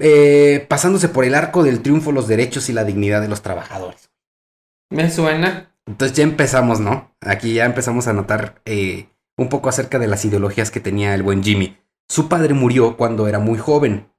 Eh, 0.00 0.64
pasándose 0.68 1.10
por 1.10 1.24
el 1.24 1.34
arco 1.34 1.62
del 1.62 1.82
triunfo 1.82 2.10
los 2.10 2.26
derechos 2.26 2.70
y 2.70 2.72
la 2.72 2.84
dignidad 2.84 3.20
de 3.20 3.28
los 3.28 3.42
trabajadores. 3.42 4.10
Me 4.90 5.10
suena. 5.10 5.76
Entonces 5.86 6.16
ya 6.16 6.24
empezamos, 6.24 6.80
¿no? 6.80 7.14
Aquí 7.20 7.54
ya 7.54 7.66
empezamos 7.66 8.06
a 8.06 8.12
notar 8.12 8.62
eh, 8.64 9.08
un 9.36 9.48
poco 9.48 9.68
acerca 9.68 9.98
de 9.98 10.06
las 10.06 10.24
ideologías 10.24 10.70
que 10.70 10.80
tenía 10.80 11.14
el 11.14 11.22
buen 11.22 11.42
Jimmy. 11.42 11.76
Su 12.08 12.28
padre 12.28 12.54
murió 12.54 12.96
cuando 12.96 13.28
era 13.28 13.38
muy 13.38 13.58
joven, 13.58 14.10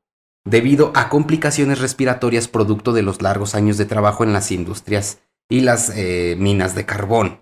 debido 0.45 0.91
a 0.95 1.09
complicaciones 1.09 1.79
respiratorias 1.79 2.47
producto 2.47 2.93
de 2.93 3.01
los 3.01 3.21
largos 3.21 3.55
años 3.55 3.77
de 3.77 3.85
trabajo 3.85 4.23
en 4.23 4.33
las 4.33 4.51
industrias 4.51 5.19
y 5.49 5.61
las 5.61 5.91
eh, 5.95 6.35
minas 6.37 6.75
de 6.75 6.85
carbón. 6.85 7.41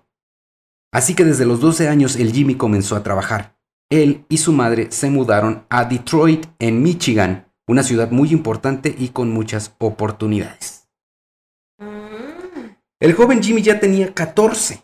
Así 0.92 1.14
que 1.14 1.26
desde 1.26 1.46
los 1.46 1.60
12 1.60 1.88
años 1.88 2.16
el 2.16 2.32
Jimmy 2.32 2.56
comenzó 2.56 2.96
a 2.96 3.04
trabajar. 3.04 3.58
Él 3.90 4.26
y 4.30 4.38
su 4.38 4.54
madre 4.54 4.88
se 4.92 5.10
mudaron 5.10 5.66
a 5.70 5.86
Detroit, 5.86 6.46
en 6.60 6.82
Michigan, 6.82 7.49
una 7.70 7.84
ciudad 7.84 8.10
muy 8.10 8.32
importante 8.32 8.96
y 8.98 9.10
con 9.10 9.30
muchas 9.30 9.76
oportunidades. 9.78 10.90
El 13.00 13.14
joven 13.14 13.44
Jimmy 13.44 13.62
ya 13.62 13.80
tenía 13.80 14.12
14. 14.12 14.82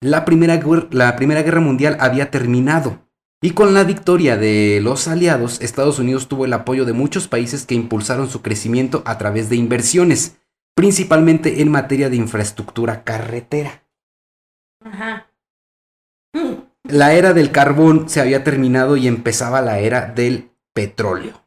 La 0.00 0.24
primera, 0.24 0.60
la 0.90 1.14
primera 1.14 1.42
guerra 1.42 1.60
mundial 1.60 1.96
había 2.00 2.32
terminado. 2.32 3.08
Y 3.40 3.52
con 3.52 3.74
la 3.74 3.84
victoria 3.84 4.36
de 4.36 4.80
los 4.82 5.06
aliados, 5.06 5.60
Estados 5.60 6.00
Unidos 6.00 6.26
tuvo 6.26 6.46
el 6.46 6.52
apoyo 6.52 6.84
de 6.84 6.94
muchos 6.94 7.28
países 7.28 7.64
que 7.64 7.76
impulsaron 7.76 8.28
su 8.28 8.42
crecimiento 8.42 9.04
a 9.06 9.18
través 9.18 9.48
de 9.48 9.54
inversiones, 9.54 10.36
principalmente 10.74 11.62
en 11.62 11.70
materia 11.70 12.10
de 12.10 12.16
infraestructura 12.16 13.04
carretera. 13.04 13.84
Ajá. 14.84 15.30
La 16.82 17.12
era 17.14 17.34
del 17.34 17.52
carbón 17.52 18.08
se 18.08 18.20
había 18.20 18.42
terminado 18.42 18.96
y 18.96 19.06
empezaba 19.06 19.62
la 19.62 19.78
era 19.78 20.06
del 20.06 20.50
petróleo. 20.72 21.45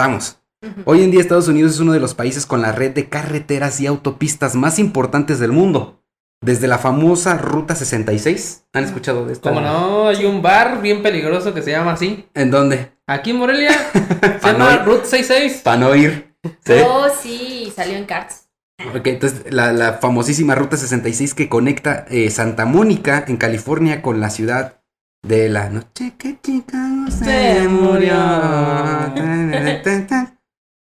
Estamos. 0.00 0.38
Hoy 0.86 1.02
en 1.02 1.10
día 1.10 1.20
Estados 1.20 1.48
Unidos 1.48 1.74
es 1.74 1.80
uno 1.80 1.92
de 1.92 2.00
los 2.00 2.14
países 2.14 2.46
con 2.46 2.62
la 2.62 2.72
red 2.72 2.92
de 2.94 3.10
carreteras 3.10 3.82
y 3.82 3.86
autopistas 3.86 4.54
más 4.54 4.78
importantes 4.78 5.40
del 5.40 5.52
mundo. 5.52 6.02
Desde 6.42 6.68
la 6.68 6.78
famosa 6.78 7.36
Ruta 7.36 7.74
66. 7.74 8.64
¿Han 8.72 8.84
escuchado 8.84 9.26
de 9.26 9.34
esto? 9.34 9.50
Como 9.50 9.60
no, 9.60 10.08
hay 10.08 10.24
un 10.24 10.40
bar 10.40 10.80
bien 10.80 11.02
peligroso 11.02 11.52
que 11.52 11.60
se 11.60 11.72
llama 11.72 11.92
así. 11.92 12.26
¿En 12.32 12.50
dónde? 12.50 12.92
Aquí 13.06 13.32
en 13.32 13.36
Morelia. 13.36 13.72
se 13.92 14.52
no 14.54 14.70
llama. 14.70 14.78
Route 14.78 15.04
66. 15.04 15.60
Para 15.64 15.76
no 15.76 15.94
ir. 15.94 16.34
¿Sí? 16.64 16.72
Oh, 16.82 17.08
sí, 17.22 17.70
salió 17.76 17.98
en 17.98 18.06
Cards. 18.06 18.48
Ok, 18.96 19.06
entonces 19.06 19.52
la, 19.52 19.70
la 19.74 19.98
famosísima 19.98 20.54
Ruta 20.54 20.78
66 20.78 21.34
que 21.34 21.50
conecta 21.50 22.06
eh, 22.08 22.30
Santa 22.30 22.64
Mónica 22.64 23.22
en 23.28 23.36
California 23.36 24.00
con 24.00 24.18
la 24.18 24.30
ciudad 24.30 24.79
de 25.22 25.48
la 25.48 25.68
noche 25.68 26.14
que 26.18 26.38
Chicago 26.42 27.10
se 27.10 27.24
Se 27.24 27.68
murió. 27.68 28.14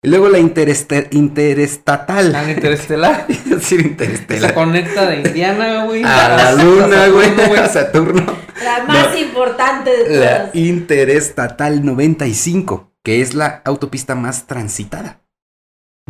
Y 0.02 0.08
luego 0.08 0.28
la 0.28 0.38
intereste- 0.38 1.08
interestatal. 1.12 2.30
La 2.32 2.50
interestelar. 2.50 3.26
Es 3.28 3.48
decir, 3.48 3.78
Que 3.78 3.82
se 3.82 3.88
interestelar. 3.88 4.54
conecta 4.54 5.06
de 5.06 5.16
Indiana, 5.16 5.84
güey. 5.84 6.04
A 6.04 6.28
la 6.36 6.52
luna, 6.52 7.08
güey. 7.08 7.28
Saturno, 7.30 7.62
A 7.62 7.68
Saturno. 7.72 8.36
La 8.62 8.84
más 8.84 9.18
importante 9.18 9.90
de 10.04 10.20
La 10.20 10.38
todas. 10.38 10.54
Interestatal 10.54 11.84
95, 11.84 12.92
que 13.02 13.20
es 13.20 13.34
la 13.34 13.62
autopista 13.64 14.14
más 14.14 14.46
transitada. 14.46 15.20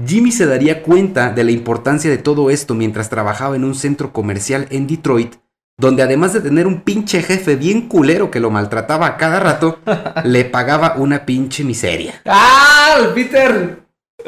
Jimmy 0.07 0.31
se 0.31 0.45
daría 0.45 0.83
cuenta 0.83 1.31
de 1.31 1.43
la 1.45 1.53
importancia 1.53 2.11
de 2.11 2.19
todo 2.19 2.51
esto 2.51 2.75
mientras 2.75 3.09
trabajaba 3.09 3.57
en 3.57 3.65
un 3.65 3.75
centro 3.75 4.13
comercial 4.13 4.67
en 4.71 4.87
Detroit, 4.87 5.37
donde 5.79 6.03
además 6.03 6.33
de 6.33 6.41
tener 6.41 6.67
un 6.67 6.81
pinche 6.81 7.23
jefe 7.23 7.55
bien 7.57 7.83
culero 7.89 8.31
que 8.31 8.41
lo 8.41 8.51
maltrataba 8.51 9.07
a 9.07 9.17
cada 9.17 9.41
rato, 9.41 9.79
le 10.25 10.45
pagaba 10.47 10.95
una 10.97 11.27
pinche 11.27 11.65
miseria. 11.65 12.21
¡Ah! 12.25 12.97
el 13.01 13.09
Peter! 13.09 13.81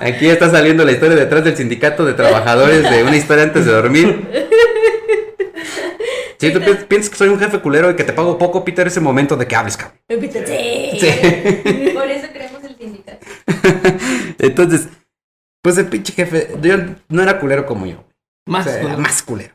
Aquí 0.00 0.28
está 0.28 0.50
saliendo 0.50 0.84
la 0.84 0.92
historia 0.92 1.16
detrás 1.16 1.42
del 1.44 1.56
sindicato 1.56 2.04
de 2.04 2.12
trabajadores 2.14 2.88
de 2.88 3.02
una 3.02 3.16
historia 3.16 3.44
antes 3.44 3.64
de 3.66 3.72
dormir. 3.72 4.26
Si 6.38 6.52
tú 6.52 6.60
pi- 6.60 6.84
piensas 6.86 7.08
que 7.08 7.16
soy 7.16 7.28
un 7.28 7.38
jefe 7.40 7.60
culero 7.60 7.90
y 7.90 7.96
que 7.96 8.04
te 8.04 8.12
pago 8.12 8.36
poco, 8.36 8.62
Peter, 8.62 8.86
ese 8.86 9.00
momento 9.00 9.38
de 9.38 9.46
que 9.46 9.56
hables, 9.56 9.74
cabrón. 9.78 9.98
Sí. 10.06 10.98
Sí. 11.00 11.90
Por 11.94 12.10
eso 12.10 12.26
creemos 12.30 12.62
el 12.62 12.76
sindicato. 12.76 13.26
Entonces, 14.38 14.86
pues 15.62 15.78
el 15.78 15.86
pinche 15.86 16.12
jefe, 16.12 16.50
yo 16.60 16.74
no 17.08 17.22
era 17.22 17.40
culero 17.40 17.64
como 17.64 17.86
yo. 17.86 18.04
O 18.46 18.50
Más. 18.50 18.64
sea, 18.64 18.74
era 18.76 18.92
güey. 18.92 18.96
más 18.98 19.22
culero. 19.22 19.54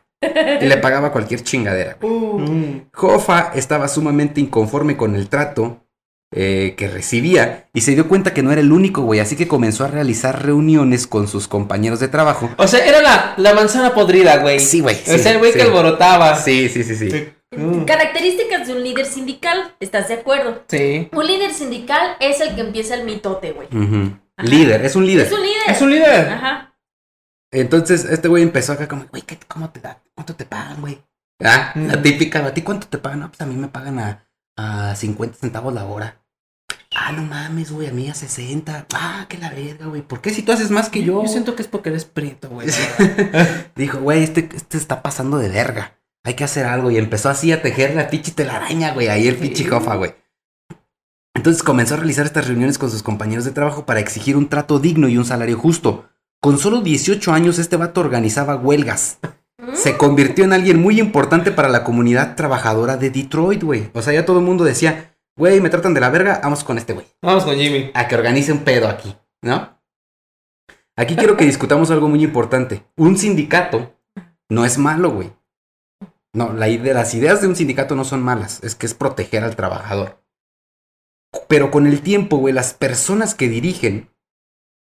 Y 0.61 0.65
le 0.65 0.77
pagaba 0.77 1.11
cualquier 1.11 1.43
chingadera. 1.43 1.97
Mm. 2.01 2.89
Hoffa 2.95 3.51
estaba 3.55 3.87
sumamente 3.87 4.39
inconforme 4.39 4.95
con 4.95 5.15
el 5.15 5.29
trato 5.29 5.87
eh, 6.33 6.75
que 6.77 6.87
recibía 6.87 7.69
y 7.73 7.81
se 7.81 7.93
dio 7.93 8.07
cuenta 8.07 8.33
que 8.33 8.43
no 8.43 8.51
era 8.51 8.61
el 8.61 8.71
único, 8.71 9.01
güey. 9.01 9.19
Así 9.19 9.35
que 9.35 9.47
comenzó 9.47 9.83
a 9.83 9.87
realizar 9.87 10.45
reuniones 10.45 11.07
con 11.07 11.27
sus 11.27 11.47
compañeros 11.47 11.99
de 11.99 12.07
trabajo. 12.07 12.49
O 12.57 12.67
sea, 12.67 12.85
era 12.85 13.01
la, 13.01 13.33
la 13.37 13.53
manzana 13.53 13.93
podrida, 13.95 14.37
güey. 14.37 14.59
Sí, 14.59 14.81
güey. 14.81 14.95
o 14.95 15.17
sea, 15.17 15.31
el 15.31 15.39
güey 15.39 15.53
sí. 15.53 15.57
que 15.57 15.63
alborotaba. 15.63 16.35
Sí, 16.35 16.69
sí, 16.69 16.83
sí, 16.83 16.95
sí. 16.95 17.29
Mm. 17.53 17.83
Características 17.83 18.67
de 18.67 18.73
un 18.75 18.83
líder 18.83 19.05
sindical, 19.07 19.73
¿estás 19.79 20.07
de 20.07 20.13
acuerdo? 20.15 20.63
Sí. 20.69 21.09
Un 21.11 21.27
líder 21.27 21.53
sindical 21.53 22.15
es 22.19 22.39
el 22.39 22.55
que 22.55 22.61
empieza 22.61 22.95
el 22.95 23.03
mitote, 23.03 23.51
güey. 23.51 23.67
Líder, 24.37 24.85
es 24.85 24.95
un 24.95 25.05
líder. 25.05 25.25
Es 25.27 25.33
un 25.33 25.41
líder. 25.41 25.61
Es 25.67 25.81
un 25.81 25.91
líder. 25.91 26.29
Ajá. 26.29 26.70
Entonces, 27.51 28.05
este 28.05 28.27
güey 28.27 28.43
empezó 28.43 28.73
acá 28.73 28.87
como, 28.87 29.05
güey, 29.07 29.23
¿qué- 29.23 29.39
¿cómo 29.47 29.69
te 29.69 29.79
da? 29.81 30.01
¿Cuánto 30.15 30.35
te 30.35 30.45
pagan, 30.45 30.79
güey? 30.81 31.01
Ah, 31.43 31.71
la 31.75 31.97
Mm. 31.97 32.01
típica, 32.03 32.45
¿a 32.45 32.53
ti 32.53 32.61
cuánto 32.61 32.87
te 32.87 32.97
pagan? 32.97 33.19
No, 33.21 33.27
pues 33.29 33.41
a 33.41 33.45
mí 33.45 33.55
me 33.55 33.67
pagan 33.67 33.99
a, 33.99 34.25
a 34.57 34.95
50 34.95 35.37
centavos 35.37 35.73
la 35.73 35.85
hora. 35.85 36.17
Ah, 36.95 37.11
no 37.13 37.23
mames, 37.23 37.71
güey, 37.71 37.87
a 37.87 37.91
mí 37.91 38.09
a 38.09 38.13
60. 38.13 38.85
Ah, 38.93 39.25
qué 39.29 39.37
la 39.37 39.49
verga, 39.49 39.85
güey. 39.87 40.01
¿Por 40.01 40.21
qué 40.21 40.29
si 40.31 40.43
tú 40.43 40.51
haces 40.51 40.69
más 40.71 40.89
que 40.89 41.03
yo? 41.03 41.23
Yo 41.23 41.27
siento 41.29 41.55
que 41.55 41.61
es 41.61 41.67
porque 41.67 41.89
eres 41.89 42.05
prieto, 42.05 42.49
güey. 42.49 42.67
Dijo, 43.75 43.99
güey, 43.99 44.23
este, 44.23 44.49
este 44.53 44.77
está 44.77 45.01
pasando 45.01 45.37
de 45.37 45.49
verga. 45.49 45.97
Hay 46.23 46.35
que 46.35 46.43
hacer 46.43 46.65
algo. 46.65 46.91
Y 46.91 46.97
empezó 46.97 47.29
así 47.29 47.51
a 47.51 47.61
tejer 47.61 47.95
la 47.95 48.09
pinche 48.09 48.31
telaraña, 48.33 48.93
güey. 48.93 49.07
Ahí 49.07 49.27
el 49.27 49.35
Sí. 49.35 49.41
pinche 49.41 49.65
jofa, 49.69 49.95
güey. 49.95 50.13
Entonces 51.33 51.63
comenzó 51.63 51.95
a 51.95 51.97
realizar 51.97 52.25
estas 52.25 52.47
reuniones 52.47 52.77
con 52.77 52.91
sus 52.91 53.03
compañeros 53.03 53.45
de 53.45 53.51
trabajo 53.51 53.85
para 53.85 53.99
exigir 54.01 54.35
un 54.37 54.49
trato 54.49 54.79
digno 54.79 55.07
y 55.07 55.17
un 55.17 55.25
salario 55.25 55.57
justo. 55.57 56.09
Con 56.41 56.57
solo 56.57 56.81
18 56.81 57.33
años, 57.33 57.59
este 57.59 57.77
vato 57.77 58.01
organizaba 58.01 58.55
huelgas. 58.55 59.19
Mm. 59.59 59.75
Se 59.75 59.95
convirtió 59.95 60.43
en 60.43 60.53
alguien 60.53 60.81
muy 60.81 60.99
importante 60.99 61.51
para 61.51 61.69
la 61.69 61.83
comunidad 61.83 62.35
trabajadora 62.35 62.97
de 62.97 63.11
Detroit, 63.11 63.61
güey. 63.61 63.91
O 63.93 64.01
sea, 64.01 64.13
ya 64.13 64.25
todo 64.25 64.39
el 64.39 64.45
mundo 64.45 64.63
decía, 64.63 65.15
güey, 65.37 65.61
me 65.61 65.69
tratan 65.69 65.93
de 65.93 66.01
la 66.01 66.09
verga, 66.09 66.39
vamos 66.43 66.63
con 66.63 66.79
este 66.79 66.93
güey 66.93 67.05
Vamos 67.21 67.43
con 67.43 67.55
Jimmy. 67.55 67.91
a 67.93 68.07
que 68.07 68.15
organice 68.15 68.51
un 68.51 68.63
pedo 68.63 68.87
aquí, 68.87 69.15
¿no? 69.43 69.79
Aquí 70.97 71.15
quiero 71.15 71.37
que 71.37 71.45
discutamos 71.45 71.91
algo 71.91 72.09
muy 72.09 72.23
importante. 72.23 72.83
Un 72.97 73.17
sindicato 73.17 73.93
no 74.49 74.65
es 74.65 74.79
malo, 74.79 75.11
güey. 75.11 75.31
No, 76.33 76.53
la 76.53 76.69
idea, 76.69 76.93
las 76.93 77.13
ideas 77.13 77.41
de 77.41 77.47
un 77.47 77.55
sindicato 77.55 77.95
no 77.95 78.03
son 78.03 78.23
malas, 78.23 78.63
es 78.63 78.73
que 78.75 78.87
es 78.87 78.93
proteger 78.93 79.43
al 79.43 79.55
trabajador. 79.55 80.23
Pero 81.47 81.71
con 81.71 81.85
el 81.87 82.01
tiempo, 82.01 82.37
güey, 82.37 82.53
las 82.53 82.73
personas 82.73 83.35
que 83.35 83.47
dirigen 83.47 84.10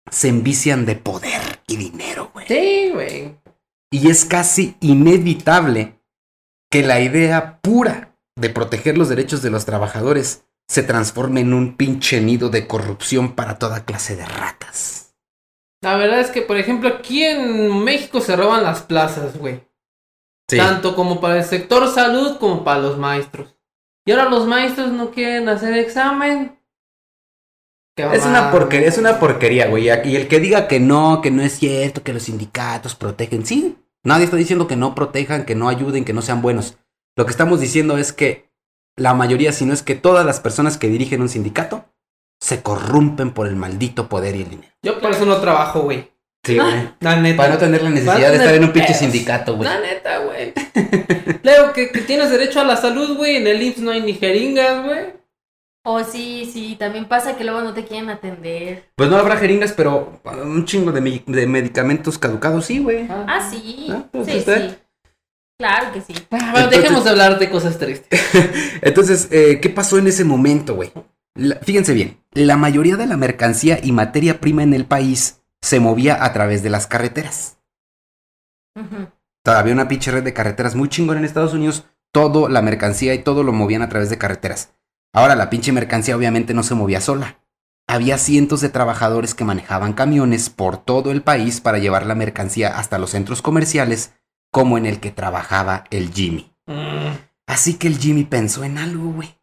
se 0.10 0.30
envician 0.30 0.86
de 0.86 0.96
poder 0.96 1.62
y 1.68 1.78
dinero, 1.78 2.32
güey. 2.34 2.48
Sí, 2.48 2.92
güey. 2.94 3.38
Y 3.92 4.10
es 4.10 4.26
casi 4.26 4.76
inevitable 4.80 6.00
que 6.70 6.84
la 6.84 7.00
idea 7.00 7.60
pura 7.62 8.16
de 8.36 8.50
proteger 8.50 8.98
los 8.98 9.10
derechos 9.10 9.42
de 9.42 9.50
los 9.50 9.66
trabajadores 9.66 10.46
se 10.68 10.84
transforme 10.84 11.42
en 11.42 11.54
un 11.54 11.78
pinche 11.78 12.22
nido 12.22 12.50
de 12.50 12.68
corrupción 12.68 13.34
para 13.34 13.58
toda 13.58 13.86
clase 13.86 14.16
de 14.16 14.26
ratas. 14.26 15.16
La 15.82 15.96
verdad 15.96 16.20
es 16.20 16.30
que, 16.32 16.42
por 16.42 16.58
ejemplo, 16.58 16.90
aquí 16.90 17.24
en 17.24 17.84
México 17.84 18.20
se 18.20 18.36
roban 18.36 18.64
las 18.64 18.82
plazas, 18.82 19.38
güey. 19.38 19.66
Tanto 20.48 20.96
como 20.96 21.20
para 21.20 21.38
el 21.38 21.46
sector 21.46 21.94
salud 21.94 22.38
como 22.38 22.64
para 22.64 22.80
los 22.80 22.98
maestros. 22.98 23.56
Y 24.06 24.12
ahora 24.12 24.30
los 24.30 24.48
maestros 24.48 24.92
no 24.92 25.12
quieren 25.12 25.50
hacer 25.50 25.74
examen. 25.78 26.57
Es 27.98 28.25
una 28.25 28.51
porquería, 28.51 28.88
es 28.88 28.98
una 28.98 29.20
porquería, 29.20 29.68
güey. 29.68 29.86
Y 29.86 30.16
el 30.16 30.27
que 30.27 30.39
diga 30.39 30.68
que 30.68 30.80
no, 30.80 31.22
que 31.22 31.32
no 31.32 31.42
es 31.42 31.58
cierto, 31.58 32.04
que 32.04 32.13
los 32.13 32.24
sindicatos 32.24 32.96
protegen, 32.96 33.46
sí. 33.46 33.77
Nadie 34.04 34.25
está 34.25 34.38
diciendo 34.38 34.68
que 34.68 34.75
no 34.75 34.94
protejan, 34.96 35.46
que 35.46 35.56
no 35.56 35.68
ayuden, 35.68 36.06
que 36.06 36.13
no 36.13 36.22
sean 36.22 36.42
buenos. 36.42 36.77
Lo 37.16 37.25
que 37.25 37.32
estamos 37.32 37.60
diciendo 37.60 37.98
es 37.98 38.13
que 38.13 38.51
la 38.96 39.13
mayoría, 39.13 39.51
si 39.51 39.66
no 39.66 39.74
es 39.74 39.82
que 39.82 39.96
todas 39.96 40.25
las 40.25 40.39
personas 40.39 40.77
que 40.77 40.88
dirigen 40.88 41.22
un 41.22 41.30
sindicato, 41.30 41.86
se 42.39 42.62
corrompen 42.62 43.32
por 43.32 43.48
el 43.48 43.56
maldito 43.56 44.08
poder 44.08 44.36
y 44.36 44.44
el 44.44 44.50
dinero. 44.50 44.74
Yo 44.84 45.00
por 45.00 45.12
eso 45.12 45.25
no 45.25 45.38
trabajo, 45.38 45.82
güey. 45.82 46.12
Sí, 46.44 46.58
güey. 46.58 46.89
La 47.00 47.16
neta. 47.16 47.38
Para 47.38 47.54
no 47.54 47.60
tener 47.60 47.82
la 47.82 47.89
necesidad 47.89 48.30
de 48.30 48.38
estar 48.38 48.54
en 48.54 48.63
un 48.63 48.72
pinche 48.72 48.94
sindicato, 48.94 49.56
güey. 49.56 49.68
La 49.68 49.80
neta, 49.80 50.20
güey. 50.20 50.54
Que, 51.74 51.92
que 51.92 52.01
tienes 52.01 52.32
derecho 52.32 52.60
a 52.60 52.63
la 52.63 52.75
salud, 52.75 53.18
güey. 53.18 53.36
En 53.36 53.48
el 53.48 53.62
IMSS 53.62 53.80
no 53.80 53.92
hay 53.92 54.01
ni 54.01 54.13
jeringas, 54.13 54.84
güey. 54.84 55.13
Oh, 55.89 56.03
sí, 56.03 56.50
sí, 56.51 56.75
también 56.77 57.06
pasa 57.06 57.38
que 57.38 57.46
luego 57.46 57.62
no 57.62 57.74
te 57.74 57.86
quieren 57.86 58.10
atender. 58.10 58.89
Pues 58.96 59.10
no 59.10 59.15
habrá 59.15 59.38
jeringas, 59.38 59.72
pero 59.72 60.20
un 60.44 60.65
chingo 60.65 60.91
de, 60.91 61.00
me- 61.00 61.24
de 61.25 61.48
medicamentos 61.48 62.17
caducados, 62.17 62.65
sí, 62.65 62.79
güey. 62.79 63.08
Ah, 63.10 63.48
sí. 63.50 63.88
Ah, 63.89 64.03
pues 64.12 64.25
sí, 64.27 64.38
usted. 64.38 64.72
sí. 64.72 64.75
Claro 65.58 65.94
que 65.94 66.01
sí. 66.01 66.13
Ah, 66.32 66.50
bueno, 66.51 66.67
dejemos 66.67 67.06
de 67.06 67.10
hablar 67.10 67.39
de 67.39 67.50
cosas 67.50 67.77
tristes. 67.77 68.20
Entonces, 68.82 69.29
eh, 69.32 69.60
¿qué 69.62 69.70
pasó 69.70 69.98
en 69.98 70.08
ese 70.08 70.25
momento, 70.25 70.75
güey? 70.75 70.91
Fíjense 71.62 71.94
bien, 71.94 72.17
la 72.34 72.58
mayoría 72.58 72.98
de 72.98 73.06
la 73.08 73.15
mercancía 73.15 73.79
y 73.82 73.94
materia 73.94 74.41
prima 74.41 74.63
en 74.63 74.74
el 74.74 74.86
país 74.86 75.41
se 75.62 75.79
movía 75.79 76.22
a 76.25 76.34
través 76.34 76.63
de 76.63 76.70
las 76.70 76.86
carreteras. 76.88 77.60
Ujú. 78.75 79.08
Había 79.46 79.74
una 79.74 79.88
pinche 79.88 80.12
red 80.12 80.24
de 80.24 80.34
carreteras 80.34 80.75
muy 80.75 80.89
chingona 80.89 81.20
en 81.20 81.25
Estados 81.25 81.53
Unidos. 81.53 81.86
Todo, 82.12 82.50
la 82.50 82.62
mercancía 82.62 83.13
y 83.13 83.20
todo 83.24 83.44
lo 83.44 83.53
movían 83.53 83.82
a 83.84 83.89
través 83.89 84.10
de 84.10 84.17
carreteras. 84.17 84.74
Ahora, 85.18 85.36
la 85.36 85.50
pinche 85.50 85.72
mercancía 85.72 86.16
obviamente 86.16 86.54
no 86.54 86.62
se 86.62 86.76
movía 86.76 87.02
sola. 87.02 87.40
Había 87.88 88.20
cientos 88.20 88.62
de 88.62 88.70
trabajadores 88.70 89.34
que 89.34 89.46
manejaban 89.46 89.94
camiones 89.94 90.52
por 90.52 90.78
todo 90.78 91.12
el 91.12 91.24
país 91.24 91.60
para 91.60 91.80
llevar 91.80 92.06
la 92.06 92.14
mercancía 92.14 92.78
hasta 92.78 93.00
los 93.00 93.10
centros 93.10 93.42
comerciales, 93.42 94.14
como 94.52 94.78
en 94.78 94.86
el 94.86 95.00
que 95.00 95.10
trabajaba 95.10 95.86
el 95.90 96.14
Jimmy. 96.14 96.54
Mm, 96.68 97.16
Así 97.48 97.74
que 97.80 97.88
el 97.88 97.98
Jimmy 97.98 98.26
pensó 98.26 98.64
en 98.64 98.78
algo, 98.78 99.12
güey. 99.12 99.40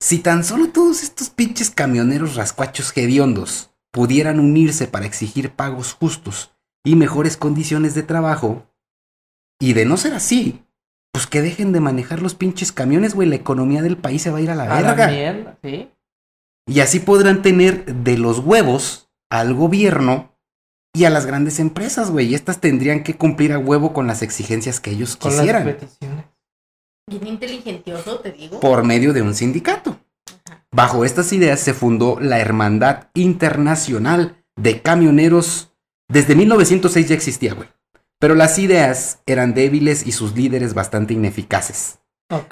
Si 0.00 0.20
tan 0.20 0.44
solo 0.44 0.70
todos 0.70 1.02
estos 1.02 1.28
pinches 1.28 1.68
camioneros 1.68 2.36
rascuachos 2.36 2.96
hediondos 2.96 3.74
pudieran 3.92 4.40
unirse 4.40 4.86
para 4.86 5.04
exigir 5.04 5.50
pagos 5.50 5.92
justos 5.92 6.52
y 6.82 6.96
mejores 6.96 7.36
condiciones 7.36 7.94
de 7.94 8.04
trabajo, 8.04 8.66
y 9.60 9.74
de 9.74 9.84
no 9.84 9.98
ser 9.98 10.14
así, 10.14 10.64
pues 11.12 11.26
que 11.26 11.42
dejen 11.42 11.72
de 11.72 11.80
manejar 11.80 12.22
los 12.22 12.34
pinches 12.34 12.72
camiones, 12.72 13.14
güey, 13.14 13.28
la 13.28 13.34
economía 13.36 13.82
del 13.82 13.96
país 13.96 14.22
se 14.22 14.30
va 14.30 14.38
a 14.38 14.40
ir 14.40 14.50
a 14.50 14.54
la 14.54 14.64
a 14.64 14.80
la 14.80 14.94
verga. 14.94 15.08
mierda, 15.08 15.58
sí. 15.62 15.90
Y 16.68 16.80
así 16.80 17.00
podrán 17.00 17.42
tener 17.42 17.84
de 17.84 18.16
los 18.16 18.38
huevos 18.38 19.10
al 19.30 19.54
gobierno 19.54 20.36
y 20.94 21.04
a 21.04 21.10
las 21.10 21.26
grandes 21.26 21.58
empresas, 21.58 22.10
güey. 22.10 22.26
Y 22.28 22.34
estas 22.34 22.60
tendrían 22.60 23.02
que 23.02 23.16
cumplir 23.16 23.52
a 23.52 23.58
huevo 23.58 23.92
con 23.92 24.06
las 24.06 24.22
exigencias 24.22 24.78
que 24.80 24.90
ellos 24.92 25.16
Con 25.16 25.30
las 25.32 25.40
quisieran. 25.40 25.64
peticiones. 25.64 26.24
Bien 27.08 27.26
inteligentioso, 27.26 28.20
te 28.20 28.30
digo. 28.32 28.60
por 28.60 28.84
medio 28.84 29.12
de 29.12 29.22
un 29.22 29.34
sindicato. 29.34 29.98
Bajo 30.72 31.04
estas 31.04 31.32
ideas 31.32 31.58
se 31.58 31.74
fundó 31.74 32.20
la 32.20 32.38
Hermandad 32.38 33.08
Internacional 33.14 34.44
de 34.56 34.80
Camioneros. 34.82 35.72
Desde 36.08 36.36
1906 36.36 37.08
ya 37.08 37.14
existía, 37.16 37.54
güey. 37.54 37.68
Pero 38.20 38.34
las 38.34 38.58
ideas 38.58 39.20
eran 39.26 39.54
débiles 39.54 40.06
y 40.06 40.12
sus 40.12 40.36
líderes 40.36 40.74
bastante 40.74 41.14
ineficaces. 41.14 41.98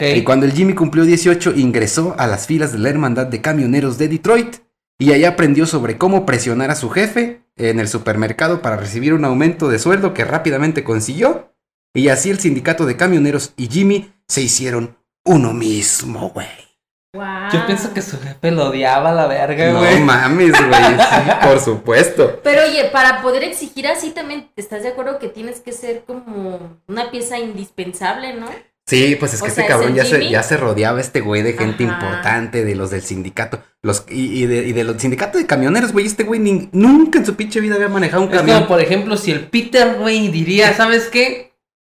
Y 0.00 0.24
cuando 0.24 0.46
el 0.46 0.52
Jimmy 0.52 0.74
cumplió 0.74 1.04
18, 1.04 1.52
ingresó 1.54 2.16
a 2.18 2.26
las 2.26 2.46
filas 2.46 2.72
de 2.72 2.78
la 2.78 2.88
Hermandad 2.88 3.26
de 3.26 3.40
Camioneros 3.40 3.96
de 3.96 4.08
Detroit 4.08 4.56
y 4.98 5.12
ahí 5.12 5.24
aprendió 5.24 5.66
sobre 5.66 5.98
cómo 5.98 6.26
presionar 6.26 6.72
a 6.72 6.74
su 6.74 6.90
jefe 6.90 7.42
en 7.56 7.78
el 7.78 7.86
supermercado 7.86 8.60
para 8.62 8.76
recibir 8.76 9.14
un 9.14 9.24
aumento 9.24 9.68
de 9.68 9.78
sueldo 9.78 10.14
que 10.14 10.24
rápidamente 10.24 10.82
consiguió. 10.82 11.54
Y 11.94 12.08
así 12.08 12.30
el 12.30 12.40
sindicato 12.40 12.86
de 12.86 12.96
camioneros 12.96 13.52
y 13.56 13.68
Jimmy 13.68 14.12
se 14.26 14.42
hicieron 14.42 14.96
uno 15.24 15.52
mismo, 15.52 16.30
güey. 16.30 16.67
Yo 17.14 17.64
pienso 17.66 17.94
que 17.94 18.02
su 18.02 18.20
jefe 18.20 18.50
lo 18.50 18.66
odiaba 18.68 19.10
a 19.10 19.14
la 19.14 19.26
verga, 19.26 19.72
No 19.72 19.78
güey. 19.78 19.98
mames, 20.00 20.52
güey. 20.52 20.82
Sí, 20.98 21.30
por 21.42 21.58
supuesto. 21.60 22.40
Pero 22.44 22.62
oye, 22.64 22.84
para 22.92 23.22
poder 23.22 23.44
exigir 23.44 23.86
así 23.88 24.10
también, 24.10 24.50
¿estás 24.56 24.82
de 24.82 24.90
acuerdo 24.90 25.18
que 25.18 25.28
tienes 25.28 25.60
que 25.60 25.72
ser 25.72 26.04
como 26.06 26.80
una 26.86 27.10
pieza 27.10 27.38
indispensable, 27.38 28.34
no? 28.34 28.46
Sí, 28.86 29.16
pues 29.18 29.34
es 29.34 29.42
O 29.42 29.44
que 29.44 29.50
sea, 29.50 29.64
este 29.64 29.72
cabrón 29.72 29.90
¿es 29.90 29.96
ya 29.96 30.04
se, 30.04 30.28
ya 30.30 30.42
se 30.42 30.56
rodeaba 30.56 31.00
este 31.00 31.20
güey 31.20 31.42
de 31.42 31.52
gente 31.54 31.84
Ajá. 31.84 31.92
importante, 31.94 32.64
de 32.64 32.74
los 32.74 32.90
del 32.90 33.02
sindicato. 33.02 33.62
Los, 33.82 34.04
y, 34.08 34.42
y 34.42 34.46
de, 34.46 34.66
y 34.66 34.72
de 34.72 34.84
los 34.84 34.96
sindicatos 35.00 35.40
de 35.40 35.46
camioneros, 35.46 35.92
güey. 35.92 36.06
Este 36.06 36.24
güey 36.24 36.40
ni- 36.40 36.68
nunca 36.72 37.18
en 37.18 37.26
su 37.26 37.36
pinche 37.36 37.60
vida 37.60 37.74
había 37.76 37.88
manejado 37.88 38.22
un 38.22 38.30
Es 38.32 38.36
camión. 38.38 38.56
como, 38.58 38.68
por 38.68 38.80
ejemplo, 38.80 39.16
si 39.16 39.30
el 39.30 39.46
Peter, 39.48 39.96
güey, 39.98 40.28
diría, 40.28 40.74
¿sabes 40.74 41.08
qué? 41.08 41.52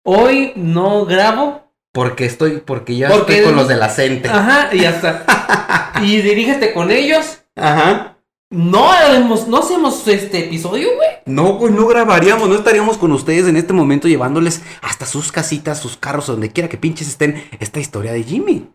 Hoy 0.05 0.53
no 0.57 1.05
grabo. 1.05 1.68
Porque 1.99 2.27
estoy, 2.27 2.63
porque 2.65 2.97
ya 2.97 3.09
Porque- 3.09 3.33
estoy 3.39 3.47
con 3.47 3.57
los 3.57 3.67
de 3.67 3.75
la 3.75 3.89
CENTE. 3.89 4.29
Ajá, 4.29 4.69
y 4.73 4.85
hasta. 4.85 5.93
y 6.05 6.21
dirígete 6.23 6.73
con 6.73 6.93
ellos. 6.93 7.41
Ajá. 7.57 8.19
No 8.51 8.93
no 9.49 9.59
hacemos 9.59 10.07
este 10.07 10.45
episodio, 10.45 10.95
güey. 10.95 11.09
No, 11.27 11.55
güey, 11.55 11.73
no 11.73 11.89
grabaríamos, 11.89 12.49
no 12.49 12.55
estaríamos 12.55 12.99
con 12.99 13.11
ustedes 13.11 13.49
en 13.49 13.57
este 13.57 13.73
momento 13.73 14.07
llevándoles 14.07 14.63
hasta 14.81 15.07
sus 15.07 15.33
casitas, 15.33 15.81
sus 15.81 15.97
carros, 15.97 16.29
donde 16.29 16.53
quiera 16.53 16.69
que 16.69 16.77
pinches 16.77 17.09
estén, 17.09 17.43
esta 17.59 17.81
historia 17.81 18.13
de 18.13 18.23
Jimmy. 18.23 18.71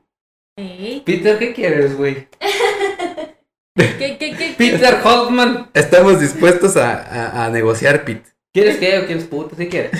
Ey, 0.57 1.01
Peter, 1.05 1.39
¿qué 1.39 1.53
quieres, 1.53 1.95
güey? 1.95 2.27
¿Qué, 3.77 3.95
qué, 3.97 4.17
qué, 4.19 4.35
qué? 4.35 4.53
Peter 4.57 4.99
Hoffman. 5.01 5.69
Estamos 5.73 6.19
dispuestos 6.19 6.75
a, 6.75 6.91
a- 7.01 7.45
a 7.45 7.49
negociar, 7.49 8.03
Pete. 8.03 8.29
¿Quieres 8.53 8.77
que 8.79 8.99
o 8.99 9.05
quieres 9.05 9.23
puto? 9.23 9.55
¿Qué 9.55 9.69
quieres? 9.69 9.91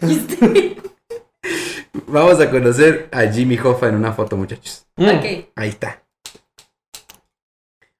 Vamos 2.06 2.40
a 2.40 2.50
conocer 2.50 3.08
a 3.12 3.22
Jimmy 3.26 3.58
Hoffa 3.58 3.88
en 3.88 3.96
una 3.96 4.12
foto, 4.12 4.36
muchachos. 4.36 4.86
Mm. 4.96 5.08
Ok. 5.08 5.24
Ahí 5.56 5.68
está. 5.68 6.02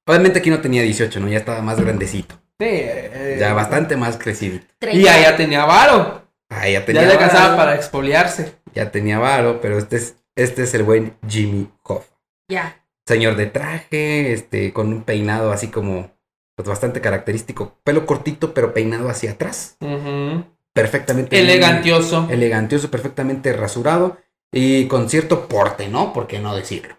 Obviamente 0.07 0.39
aquí 0.41 0.51
no 0.51 0.61
tenía 0.61 0.83
18, 0.83 1.21
¿no? 1.21 1.29
Ya 1.29 1.39
estaba 1.39 1.63
más 1.63 1.81
grandecito. 1.81 2.35
Sí, 2.59 2.67
eh, 2.69 3.37
Ya 3.39 3.53
bastante 3.55 3.97
más 3.97 4.17
crecido. 4.17 4.61
Y 4.93 5.03
ya, 5.03 5.21
ya 5.21 5.37
tenía 5.37 5.65
varo. 5.65 6.23
Ah, 6.49 6.69
ya 6.69 6.85
tenía 6.85 7.03
Ya 7.03 7.09
le 7.09 7.13
alcanzaba 7.15 7.45
varo. 7.49 7.57
para 7.57 7.75
expoliarse. 7.77 8.55
Ya 8.75 8.91
tenía 8.91 9.19
varo, 9.19 9.61
pero 9.61 9.79
este 9.79 9.97
es, 9.97 10.17
este 10.37 10.63
es 10.65 10.75
el 10.75 10.83
buen 10.83 11.17
Jimmy 11.29 11.69
Hoffa. 11.85 12.15
Ya. 12.49 12.85
Señor 13.07 13.37
de 13.37 13.47
traje, 13.47 14.33
este, 14.33 14.73
con 14.73 14.89
un 14.93 15.03
peinado 15.03 15.53
así 15.53 15.69
como, 15.69 16.11
pues 16.57 16.69
bastante 16.69 17.01
característico. 17.01 17.79
Pelo 17.85 18.07
cortito, 18.07 18.55
pero 18.55 18.75
peinado 18.75 19.09
hacia 19.09 19.33
atrás. 19.33 19.77
Ujú. 19.81 20.45
Perfectamente. 20.73 21.39
Elegantioso. 21.39 22.27
Elegantioso, 22.31 22.91
perfectamente 22.91 23.53
rasurado. 23.53 24.17
Y 24.53 24.87
con 24.89 25.09
cierto 25.09 25.49
porte, 25.49 25.89
¿no? 25.89 26.13
¿Por 26.13 26.27
qué 26.27 26.39
no 26.39 26.55
decirlo? 26.55 26.97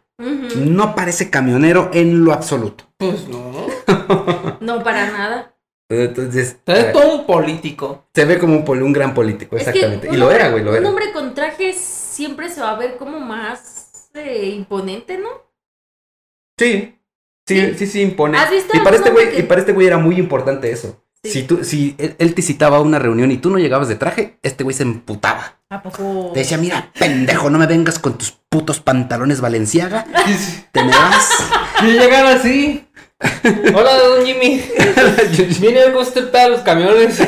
No 0.55 0.95
parece 0.95 1.29
camionero 1.29 1.89
en 1.93 2.23
lo 2.23 2.33
absoluto. 2.33 2.85
Pues 2.97 3.27
no. 3.27 3.67
No, 4.59 4.81
para 4.83 5.11
nada. 5.11 5.55
Entonces, 5.89 6.57
Es 6.65 6.79
eh, 6.85 6.89
todo 6.93 7.19
un 7.19 7.25
político. 7.25 8.05
se 8.15 8.23
ve 8.25 8.39
como 8.39 8.55
un, 8.55 8.63
poli- 8.65 8.81
un 8.81 8.93
gran 8.93 9.13
político, 9.13 9.57
Es 9.57 9.63
que 9.65 9.69
exactamente. 9.71 10.07
un 10.09 10.15
y 10.15 10.17
lo 10.17 10.25
hombre- 10.27 10.39
era, 10.39 10.49
güey, 10.51 10.63
lo 10.63 10.71
Un 10.71 10.77
era. 10.77 10.89
hombre 10.89 11.11
con 11.11 11.33
traje 11.33 11.73
siempre 11.73 12.49
se 12.49 12.61
va 12.61 12.71
a 12.71 12.77
ver 12.77 12.95
como 12.97 13.19
más 13.19 14.09
eh, 14.13 14.51
imponente, 14.55 15.17
¿no? 15.17 15.29
Sí. 16.57 16.97
Sí, 17.45 17.73
sí, 17.77 17.87
sí, 17.87 18.01
impone. 18.01 18.37
¿Has 18.37 18.49
visto 18.51 18.75
Y 18.77 18.79
para 18.79 18.95
este 18.95 19.09
güey, 19.11 19.31
que- 19.31 19.39
y 19.39 19.43
para 19.43 19.59
este 19.59 19.73
güey 19.73 19.85
era 19.87 19.97
muy 19.97 20.15
importante 20.17 20.71
eso. 20.71 21.02
Sí. 21.23 21.31
Si 21.31 21.43
tú, 21.43 21.63
si 21.63 21.95
él, 21.99 22.15
él 22.19 22.35
te 22.35 22.41
citaba 22.41 22.77
a 22.77 22.81
una 22.81 22.99
reunión 22.99 23.31
y 23.31 23.37
tú 23.37 23.49
no 23.49 23.57
llegabas 23.57 23.87
de 23.87 23.95
traje, 23.95 24.37
este 24.43 24.65
güey 24.65 24.75
se 24.75 24.83
emputaba. 24.83 25.59
¿A 25.69 25.81
poco? 25.81 26.31
Te 26.33 26.41
decía, 26.41 26.57
mira, 26.57 26.91
pendejo, 26.99 27.49
no 27.49 27.57
me 27.57 27.65
vengas 27.65 27.97
con 27.97 28.17
tus 28.17 28.31
putos 28.49 28.81
pantalones 28.81 29.39
Valenciaga. 29.39 30.05
Te 30.71 30.83
me 30.83 30.91
vas. 30.91 31.29
Y 31.81 31.87
llegan 31.93 32.27
así. 32.27 32.87
Hola, 33.73 33.97
don 33.97 34.25
Jimmy. 34.25 34.63
Viene 35.59 35.81
algo 35.81 36.01
usted 36.01 36.29
para 36.31 36.49
los 36.49 36.61
camiones. 36.61 37.19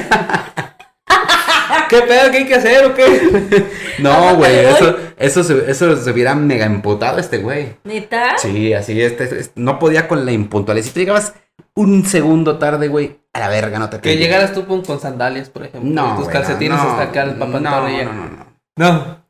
¿Qué 1.89 2.01
pedo? 2.01 2.31
¿Qué 2.31 2.37
hay 2.37 2.45
que 2.45 2.55
hacer 2.55 2.85
o 2.85 2.93
qué? 2.95 3.65
No, 3.99 4.35
güey, 4.35 4.55
eso, 4.65 4.97
eso, 5.17 5.43
se, 5.43 5.69
eso 5.69 5.95
se 5.97 6.11
hubiera 6.11 6.35
mega 6.35 6.65
emputado 6.65 7.19
este 7.19 7.37
güey. 7.39 7.75
¿Neta? 7.83 8.37
Sí, 8.37 8.73
así, 8.73 9.01
este, 9.01 9.23
este- 9.23 9.51
no 9.55 9.77
podía 9.79 10.07
con 10.07 10.25
la 10.25 10.31
impuntualidad. 10.31 10.85
Si 10.85 10.91
tú 10.91 10.99
llegabas 10.99 11.33
un 11.75 12.05
segundo 12.05 12.57
tarde, 12.57 12.87
güey, 12.87 13.19
a 13.33 13.39
la 13.39 13.49
verga, 13.49 13.79
no 13.79 13.89
te 13.89 13.99
Que 13.99 14.17
llegaras 14.17 14.53
tú 14.53 14.65
con, 14.65 14.81
con 14.81 14.99
sandalias, 14.99 15.49
por 15.49 15.63
ejemplo. 15.65 15.89
No, 15.91 16.13
y 16.13 16.15
tus 16.15 16.25
güey, 16.25 16.33
calcetines 16.33 16.77
no, 16.77 16.89
hasta 16.89 17.03
acá 17.03 17.23
el 17.23 17.35
papá 17.35 17.59
no, 17.59 17.81
no, 17.81 18.03
no, 18.03 18.13
no. 18.13 18.55
No. 18.77 19.25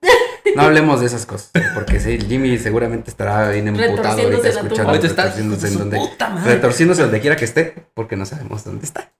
No 0.56 0.62
hablemos 0.62 1.02
de 1.02 1.08
esas 1.08 1.26
cosas, 1.26 1.52
porque 1.74 2.00
sí, 2.00 2.18
Jimmy 2.20 2.58
seguramente 2.58 3.10
estará 3.10 3.50
bien 3.50 3.68
emputado 3.68 4.22
ahorita 4.22 4.48
escuchando, 4.48 4.76
tumba. 4.76 4.90
Ahorita 4.92 5.08
está 5.08 5.24
retorciéndose 5.24 5.68
en 5.68 5.74
su 5.74 5.80
donde, 5.80 5.98
puta 5.98 6.30
madre. 6.30 6.54
retorciéndose 6.54 7.02
donde 7.02 7.20
quiera 7.20 7.36
que 7.36 7.46
esté, 7.46 7.88
porque 7.94 8.16
no 8.16 8.26
sabemos 8.26 8.64
dónde 8.64 8.86
está. 8.86 9.12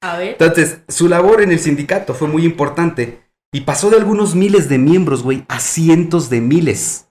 A 0.00 0.16
ver. 0.16 0.28
Entonces, 0.28 0.78
su 0.88 1.08
labor 1.08 1.42
en 1.42 1.52
el 1.52 1.58
sindicato 1.58 2.14
fue 2.14 2.28
muy 2.28 2.44
importante 2.44 3.20
y 3.52 3.62
pasó 3.62 3.90
de 3.90 3.96
algunos 3.96 4.34
miles 4.34 4.68
de 4.68 4.78
miembros, 4.78 5.22
güey, 5.22 5.44
a 5.48 5.60
cientos 5.60 6.30
de 6.30 6.40
miles. 6.40 7.08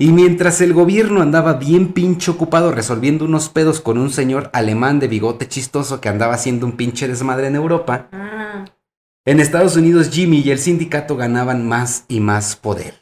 Y 0.00 0.12
mientras 0.12 0.62
el 0.62 0.72
gobierno 0.72 1.20
andaba 1.20 1.52
bien 1.52 1.92
pinche 1.92 2.30
ocupado 2.30 2.72
resolviendo 2.72 3.26
unos 3.26 3.50
pedos 3.50 3.82
con 3.82 3.98
un 3.98 4.10
señor 4.10 4.48
alemán 4.54 4.98
de 4.98 5.08
bigote 5.08 5.46
chistoso 5.46 6.00
que 6.00 6.08
andaba 6.08 6.32
haciendo 6.32 6.64
un 6.64 6.72
pinche 6.72 7.06
desmadre 7.06 7.48
en 7.48 7.56
Europa, 7.56 8.08
Ah, 8.10 8.64
en 9.26 9.40
Estados 9.40 9.76
Unidos 9.76 10.08
Jimmy 10.10 10.38
y 10.38 10.52
el 10.52 10.58
sindicato 10.58 11.16
ganaban 11.16 11.68
más 11.68 12.06
y 12.08 12.20
más 12.20 12.56
poder. 12.56 12.94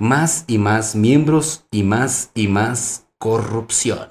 más 0.00 0.44
y 0.46 0.56
más 0.56 0.94
miembros 0.94 1.66
y 1.70 1.82
más 1.82 2.30
y 2.32 2.48
más 2.48 3.04
corrupción. 3.18 4.08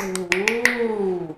Uh. 0.00 1.34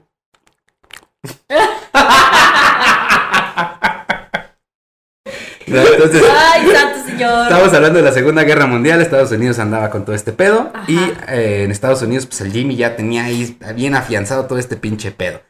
Entonces, 5.67 6.23
Ay, 6.31 6.71
santo 6.71 7.04
señor. 7.19 7.43
Estamos 7.45 7.73
hablando 7.75 7.99
de 7.99 8.05
la 8.05 8.13
Segunda 8.13 8.45
Guerra 8.45 8.67
Mundial, 8.67 9.01
Estados 9.01 9.31
Unidos 9.33 9.59
andaba 9.59 9.91
con 9.91 10.05
todo 10.05 10.15
este 10.15 10.33
pedo 10.33 10.71
Ajá. 10.75 10.85
y 10.91 10.99
eh, 11.29 11.65
en 11.65 11.71
Estados 11.71 12.03
Unidos 12.03 12.27
pues 12.27 12.41
el 12.43 12.53
Jimmy 12.53 12.77
ya 12.77 12.97
tenía 12.97 13.25
ahí 13.25 13.59
bien 13.75 13.95
afianzado 13.95 14.47
todo 14.47 14.59
este 14.59 14.77
pinche 14.77 15.11
pedo. 15.13 15.41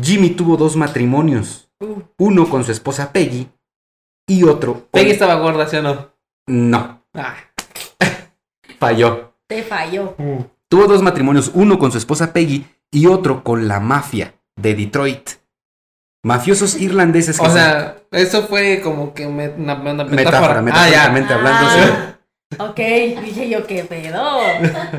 Jimmy 0.00 0.30
tuvo 0.30 0.56
dos 0.56 0.76
matrimonios, 0.76 1.66
Uh, 1.82 2.02
uno 2.18 2.46
con 2.50 2.62
su 2.62 2.72
esposa 2.72 3.10
Peggy 3.10 3.48
y 4.28 4.42
otro 4.44 4.74
con... 4.74 4.88
Peggy 4.90 5.12
estaba 5.12 5.36
gorda, 5.36 5.66
¿sí 5.66 5.76
o 5.76 5.82
no? 5.82 6.10
No, 6.46 7.02
Ah. 7.14 7.36
falló. 8.78 9.32
te 9.46 9.62
falló. 9.62 10.14
Tuvo 10.68 10.86
dos 10.86 11.02
matrimonios, 11.02 11.50
uno 11.54 11.78
con 11.78 11.90
su 11.90 11.96
esposa 11.96 12.34
Peggy 12.34 12.66
y 12.90 13.06
otro 13.06 13.42
con 13.42 13.66
la 13.66 13.80
mafia 13.80 14.34
de 14.56 14.74
Detroit. 14.74 15.30
Mafiosos 16.22 16.78
irlandeses 16.80 17.38
que 17.38 17.46
O 17.46 17.48
se- 17.48 17.54
sea, 17.54 17.96
eso 18.12 18.42
fue 18.46 18.80
como 18.82 19.14
que 19.14 19.26
me- 19.26 19.48
una, 19.48 19.74
una 19.74 20.04
metáfora. 20.04 20.60
metáfora, 20.60 20.62
Ah, 20.74 20.88
ya. 20.90 21.08
metafóricamente 21.10 21.34
hablando. 21.34 21.70
sí. 21.70 21.80
Ah, 22.58 22.64
ok, 22.64 22.76
dije 23.24 23.48
yo, 23.48 23.66
qué 23.66 23.84
pedo. 23.84 24.38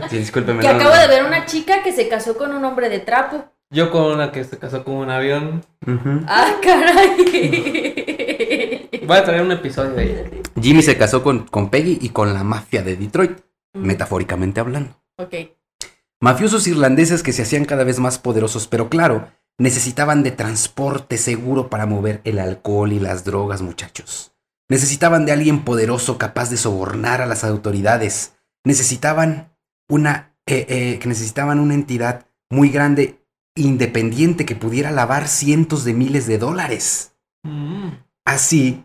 Sí, 0.10 0.18
discúlpeme. 0.18 0.62
Que 0.62 0.68
no, 0.70 0.74
no. 0.74 0.80
acabo 0.80 0.96
de 1.02 1.08
ver 1.08 1.26
una 1.26 1.46
chica 1.46 1.84
que 1.84 1.92
se 1.92 2.08
casó 2.08 2.38
con 2.38 2.54
un 2.54 2.64
hombre 2.66 2.90
de 2.90 3.00
trapo. 3.00 3.46
Yo 3.70 3.92
con 3.92 4.04
una 4.14 4.32
que 4.32 4.44
se 4.44 4.58
casó 4.58 4.84
con 4.84 4.96
un 4.96 5.10
avión. 5.10 5.64
Ujú. 5.86 6.22
Ah, 6.28 6.54
caray. 6.62 8.90
Voy 9.06 9.18
a 9.18 9.24
traer 9.24 9.42
un 9.42 9.52
episodio 9.52 9.92
de 9.92 10.04
ella. 10.04 10.24
Jimmy 10.62 10.82
se 10.82 10.98
casó 10.98 11.24
con, 11.24 11.46
con 11.48 11.70
Peggy 11.70 11.98
y 12.02 12.10
con 12.10 12.34
la 12.34 12.44
mafia 12.44 12.82
de 12.84 12.96
Detroit, 12.96 13.40
metafóricamente 13.74 14.60
hablando. 14.60 14.96
Ok. 15.18 15.34
Mafiosos 16.20 16.68
irlandeses 16.68 17.24
que 17.24 17.34
se 17.34 17.42
hacían 17.44 17.66
cada 17.66 17.84
vez 17.84 18.00
más 18.00 18.20
poderosos, 18.20 18.68
pero 18.68 18.90
claro, 18.90 19.28
necesitaban 19.62 20.24
de 20.24 20.32
transporte 20.32 21.20
seguro 21.20 21.70
para 21.70 21.86
mover 21.86 22.22
el 22.24 22.40
alcohol 22.40 22.94
y 22.94 23.00
las 23.00 23.24
drogas, 23.24 23.62
muchachos. 23.62 24.34
Necesitaban 24.68 25.26
de 25.26 25.34
alguien 25.34 25.64
poderoso 25.64 26.18
capaz 26.18 26.50
de 26.50 26.58
sobornar 26.58 27.22
a 27.22 27.28
las 27.28 27.44
autoridades. 27.44 28.34
Necesitaban 28.64 29.56
una, 29.88 30.36
eh, 30.48 30.66
eh, 30.68 31.00
que 31.00 31.08
necesitaban 31.08 31.60
una 31.60 31.76
entidad 31.76 32.26
muy 32.50 32.70
grande, 32.70 33.24
independiente, 33.56 34.48
que 34.48 34.56
pudiera 34.56 34.90
lavar 34.90 35.28
cientos 35.28 35.84
de 35.84 35.94
miles 35.94 36.26
de 36.26 36.40
dólares. 36.40 37.14
Mm. 37.44 37.90
Así, 38.26 38.84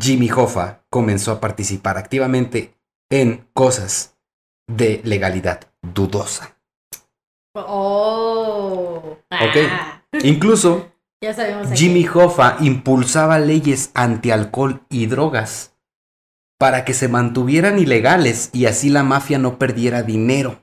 Jimmy 0.00 0.30
Hoffa 0.30 0.86
comenzó 0.88 1.32
a 1.32 1.40
participar 1.40 1.98
activamente 1.98 2.78
en 3.10 3.46
cosas 3.52 4.16
de 4.66 5.02
legalidad 5.04 5.70
dudosa. 5.82 6.51
Oh. 7.54 9.16
Ok. 9.30 9.56
Ah, 9.70 10.02
Incluso, 10.22 10.88
Ya 11.22 11.32
sabemos. 11.34 11.70
a 11.70 11.74
Jimmy. 11.76 12.06
Hoffa 12.12 12.56
impulsaba 12.60 13.38
leyes 13.38 13.90
antialcohol 13.94 14.82
y 14.90 15.06
drogas 15.06 15.74
para 16.58 16.84
que 16.84 16.94
se 16.94 17.08
mantuvieran 17.08 17.78
ilegales 17.78 18.50
y 18.52 18.66
así 18.66 18.88
la 18.90 19.02
mafia 19.02 19.38
no 19.38 19.58
perdiera 19.58 20.02
dinero. 20.02 20.60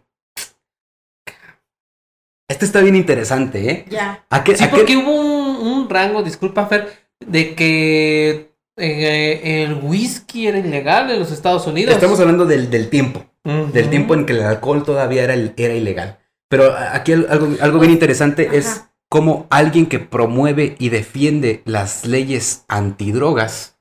Esto 2.49 2.65
está 2.65 2.81
bien 2.81 2.95
interesante, 2.95 3.69
¿eh? 3.71 3.85
Ya. 3.89 4.25
¿A 4.29 4.43
qué- 4.43 4.55
Sí, 4.57 4.63
a 4.63 4.69
qué- 4.71 4.75
porque 4.77 4.97
hubo 4.97 5.11
un, 5.11 5.55
un 5.67 5.89
rango, 5.89 6.23
disculpa 6.23 6.65
Fer, 6.65 6.89
de 7.19 7.53
que 7.53 8.53
eh, 8.77 9.63
el 9.63 9.75
whisky 9.83 10.47
era 10.47 10.57
ilegal 10.57 11.11
en 11.11 11.19
los 11.19 11.31
Estados 11.31 11.67
Unidos. 11.67 11.93
Estamos 11.93 12.19
hablando 12.19 12.45
del, 12.45 12.69
del 12.69 12.89
tiempo. 12.89 13.25
Del 13.43 13.89
tiempo 13.89 14.13
en 14.13 14.25
que 14.25 14.33
el 14.33 14.43
alcohol 14.43 14.83
todavía 14.83 15.23
era, 15.23 15.33
era 15.33 15.73
ilegal. 15.73 16.18
Pero 16.49 16.73
aquí 16.75 17.13
al- 17.13 17.27
algo, 17.29 17.47
algo 17.61 17.79
bien 17.79 17.91
interesante 17.91 18.57
es 18.57 18.85
cómo 19.09 19.47
alguien 19.49 19.85
que 19.85 19.99
promueve 19.99 20.75
y 20.79 20.89
defiende 20.89 21.61
las 21.65 22.05
leyes 22.05 22.65
antidrogas, 22.67 23.77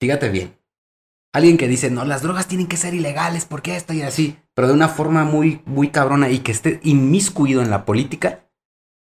fíjate 0.00 0.28
bien, 0.30 0.56
alguien 1.32 1.56
que 1.58 1.68
dice, 1.68 1.90
no, 1.90 2.04
las 2.04 2.22
drogas 2.22 2.46
tienen 2.48 2.66
que 2.66 2.76
ser 2.76 2.94
ilegales 2.94 3.44
porque 3.44 3.76
esto 3.76 3.92
y 3.92 4.02
así, 4.02 4.38
pero 4.54 4.68
de 4.68 4.74
una 4.74 4.88
forma 4.88 5.24
muy, 5.24 5.62
muy 5.66 5.88
cabrona 5.90 6.28
y 6.30 6.40
que 6.40 6.52
esté 6.52 6.80
inmiscuido 6.82 7.62
en 7.62 7.70
la 7.70 7.84
política, 7.84 8.46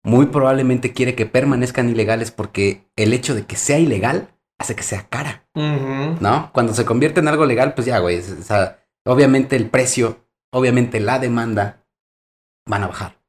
muy 0.05 0.27
probablemente 0.27 0.92
quiere 0.92 1.14
que 1.14 1.27
permanezcan 1.27 1.88
ilegales 1.88 2.31
porque 2.31 2.87
el 2.97 3.12
hecho 3.12 3.35
de 3.35 3.45
que 3.45 3.57
sea 3.57 3.79
ilegal 3.79 4.29
hace 4.59 4.75
que 4.77 4.83
sea 4.83 5.09
cara. 5.09 5.47
¿no? 6.21 6.51
Cuando 6.53 6.73
se 6.75 6.85
convierte 6.85 7.21
en 7.21 7.29
algo 7.29 7.45
legal, 7.45 7.75
pues 7.75 7.87
ya, 7.87 7.99
güey. 7.99 8.16
es- 8.16 8.31
o 8.31 8.42
sea, 8.42 8.79
obviamente 9.05 9.57
el 9.57 9.69
precio, 9.69 10.25
obviamente 10.53 11.01
la 11.01 11.19
demanda 11.19 11.86
van 12.66 12.83
a 12.85 12.88
bajar, 12.88 13.20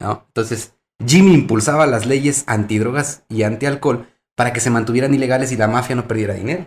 ¿no? 0.00 0.24
Entonces, 0.28 0.74
Jimmy 1.04 1.34
impulsaba 1.34 1.86
las 1.86 2.06
leyes 2.06 2.44
antidrogas 2.46 3.24
y 3.28 3.42
antialcohol 3.42 4.06
para 4.36 4.52
que 4.52 4.60
se 4.60 4.70
mantuvieran 4.70 5.14
ilegales 5.14 5.50
y 5.52 5.56
la 5.56 5.68
mafia 5.68 5.96
no 5.96 6.06
perdiera 6.06 6.34
dinero. 6.34 6.66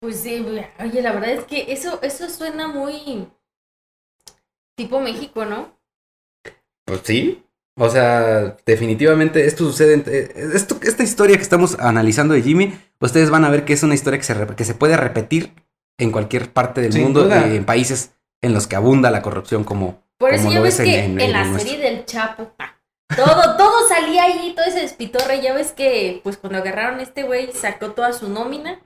Pues 0.00 0.16
sí, 0.20 0.44
oye, 0.80 1.00
la 1.02 1.12
verdad 1.12 1.30
es 1.30 1.44
que 1.44 1.72
eso, 1.72 2.00
eso 2.02 2.28
suena 2.28 2.66
muy 2.68 3.28
tipo 4.76 5.00
México, 5.00 5.44
¿no? 5.44 5.78
Pues 6.84 7.00
sí. 7.04 7.44
O 7.78 7.88
sea, 7.88 8.56
definitivamente 8.66 9.46
esto 9.46 9.64
sucede. 9.64 9.94
en- 9.94 10.04
eh, 10.06 10.50
esto, 10.54 10.78
esta 10.82 11.02
historia 11.02 11.36
que 11.36 11.42
estamos 11.42 11.78
analizando 11.78 12.34
de 12.34 12.42
Jimmy, 12.42 12.78
ustedes 13.00 13.30
van 13.30 13.44
a 13.44 13.50
ver 13.50 13.64
que 13.64 13.72
es 13.72 13.82
una 13.82 13.94
historia 13.94 14.18
que 14.18 14.24
se, 14.26 14.46
que 14.56 14.64
se 14.64 14.74
puede 14.74 14.96
repetir 14.96 15.54
en 15.98 16.10
cualquier 16.12 16.52
parte 16.52 16.80
del 16.82 16.92
Sin 16.92 17.02
mundo, 17.04 17.24
duda. 17.24 17.46
eh, 17.48 17.56
en 17.56 17.64
países 17.64 18.12
en 18.42 18.52
los 18.52 18.66
que 18.66 18.76
abunda 18.76 19.10
la 19.10 19.22
corrupción 19.22 19.64
como, 19.64 20.02
Por 20.22 20.34
eso 20.34 20.50
ya 20.50 20.60
ves 20.60 20.78
en- 20.80 20.84
que 20.86 20.98
en- 20.98 21.10
en, 21.12 21.20
en 21.20 21.32
la 21.32 21.44
nuestro. 21.44 21.70
serie 21.70 21.90
del 21.90 22.04
Chapo, 22.06 22.50
todo, 23.14 23.56
todo 23.58 23.88
salía 23.88 24.24
ahí, 24.24 24.54
todo 24.56 24.64
ese 24.64 24.80
despitorre. 24.80 25.42
Ya 25.42 25.52
ves 25.52 25.72
que, 25.72 26.20
pues 26.24 26.38
cuando 26.38 26.58
agarraron 26.58 26.98
a 26.98 27.02
este 27.02 27.24
güey, 27.24 27.52
sacó 27.52 27.90
toda 27.92 28.12
su 28.14 28.28
nómina 28.30 28.80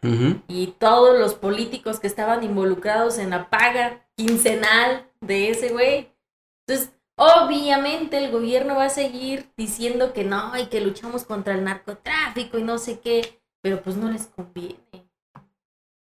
y 0.49 0.75
todos 0.79 1.19
los 1.19 1.35
políticos 1.35 2.01
que 2.01 2.09
estaban 2.09 2.43
involucrados 2.43 3.19
en 3.19 3.31
la 3.31 3.49
paga 3.51 4.05
quincenal 4.17 5.07
de 5.21 5.51
ese 5.51 5.69
güey. 5.69 6.11
Entonces, 6.67 6.93
obviamente 7.17 8.19
el 8.19 8.31
gobierno 8.33 8.75
va 8.75 8.85
a 8.87 8.91
seguir 8.91 9.49
diciendo 9.57 10.13
que 10.13 10.25
no 10.25 10.57
y 10.59 10.67
que 10.67 10.81
luchamos 10.81 11.25
contra 11.25 11.55
el 11.55 11.63
narcotráfico 11.65 12.59
y 12.59 12.63
no 12.65 12.79
sé 12.79 12.99
qué, 13.01 13.41
pero 13.63 13.81
pues 13.83 13.97
no 13.97 14.11
les 14.11 14.27
conviene. 14.27 14.77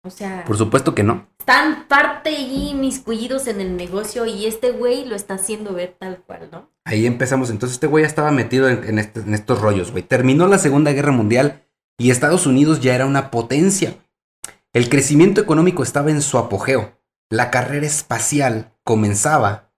O 0.06 0.10
sea, 0.10 0.44
Por 0.46 0.58
supuesto 0.58 0.94
que 0.94 1.04
no. 1.04 1.28
están 1.40 1.88
parte 1.88 2.32
y 2.32 2.70
inmiscuidos 2.72 3.48
en 3.48 3.62
el 3.62 3.78
negocio 3.78 4.26
y 4.26 4.46
este 4.46 4.72
güey 4.72 5.06
lo 5.06 5.16
está 5.16 5.36
haciendo 5.36 5.74
ver 5.74 5.96
tal 5.98 6.18
cual, 6.26 6.50
¿no? 6.52 6.70
Ahí 6.86 7.06
empezamos. 7.06 7.50
Entonces 7.50 7.76
este 7.76 7.88
güey 7.88 8.04
ya 8.04 8.08
estaba 8.08 8.32
metido 8.32 8.68
en, 8.68 8.84
en 8.84 9.00
este- 9.00 9.22
en 9.22 9.34
estos 9.34 9.62
rollos, 9.62 9.92
güey. 9.92 10.04
Terminó 10.04 10.48
la 10.48 10.58
Segunda 10.58 10.92
Guerra 10.92 11.14
Mundial 11.14 11.64
y 11.98 12.12
Estados 12.12 12.46
Unidos 12.46 12.82
ya 12.82 12.96
era 12.96 13.06
una 13.06 13.32
potencia. 13.32 13.96
El 14.74 14.90
crecimiento 14.90 15.40
económico 15.40 15.84
estaba 15.84 16.12
en 16.12 16.22
su 16.22 16.38
apogeo. 16.38 17.00
La 17.30 17.50
carrera 17.50 17.86
espacial 17.86 18.74
comenzaba 18.84 19.72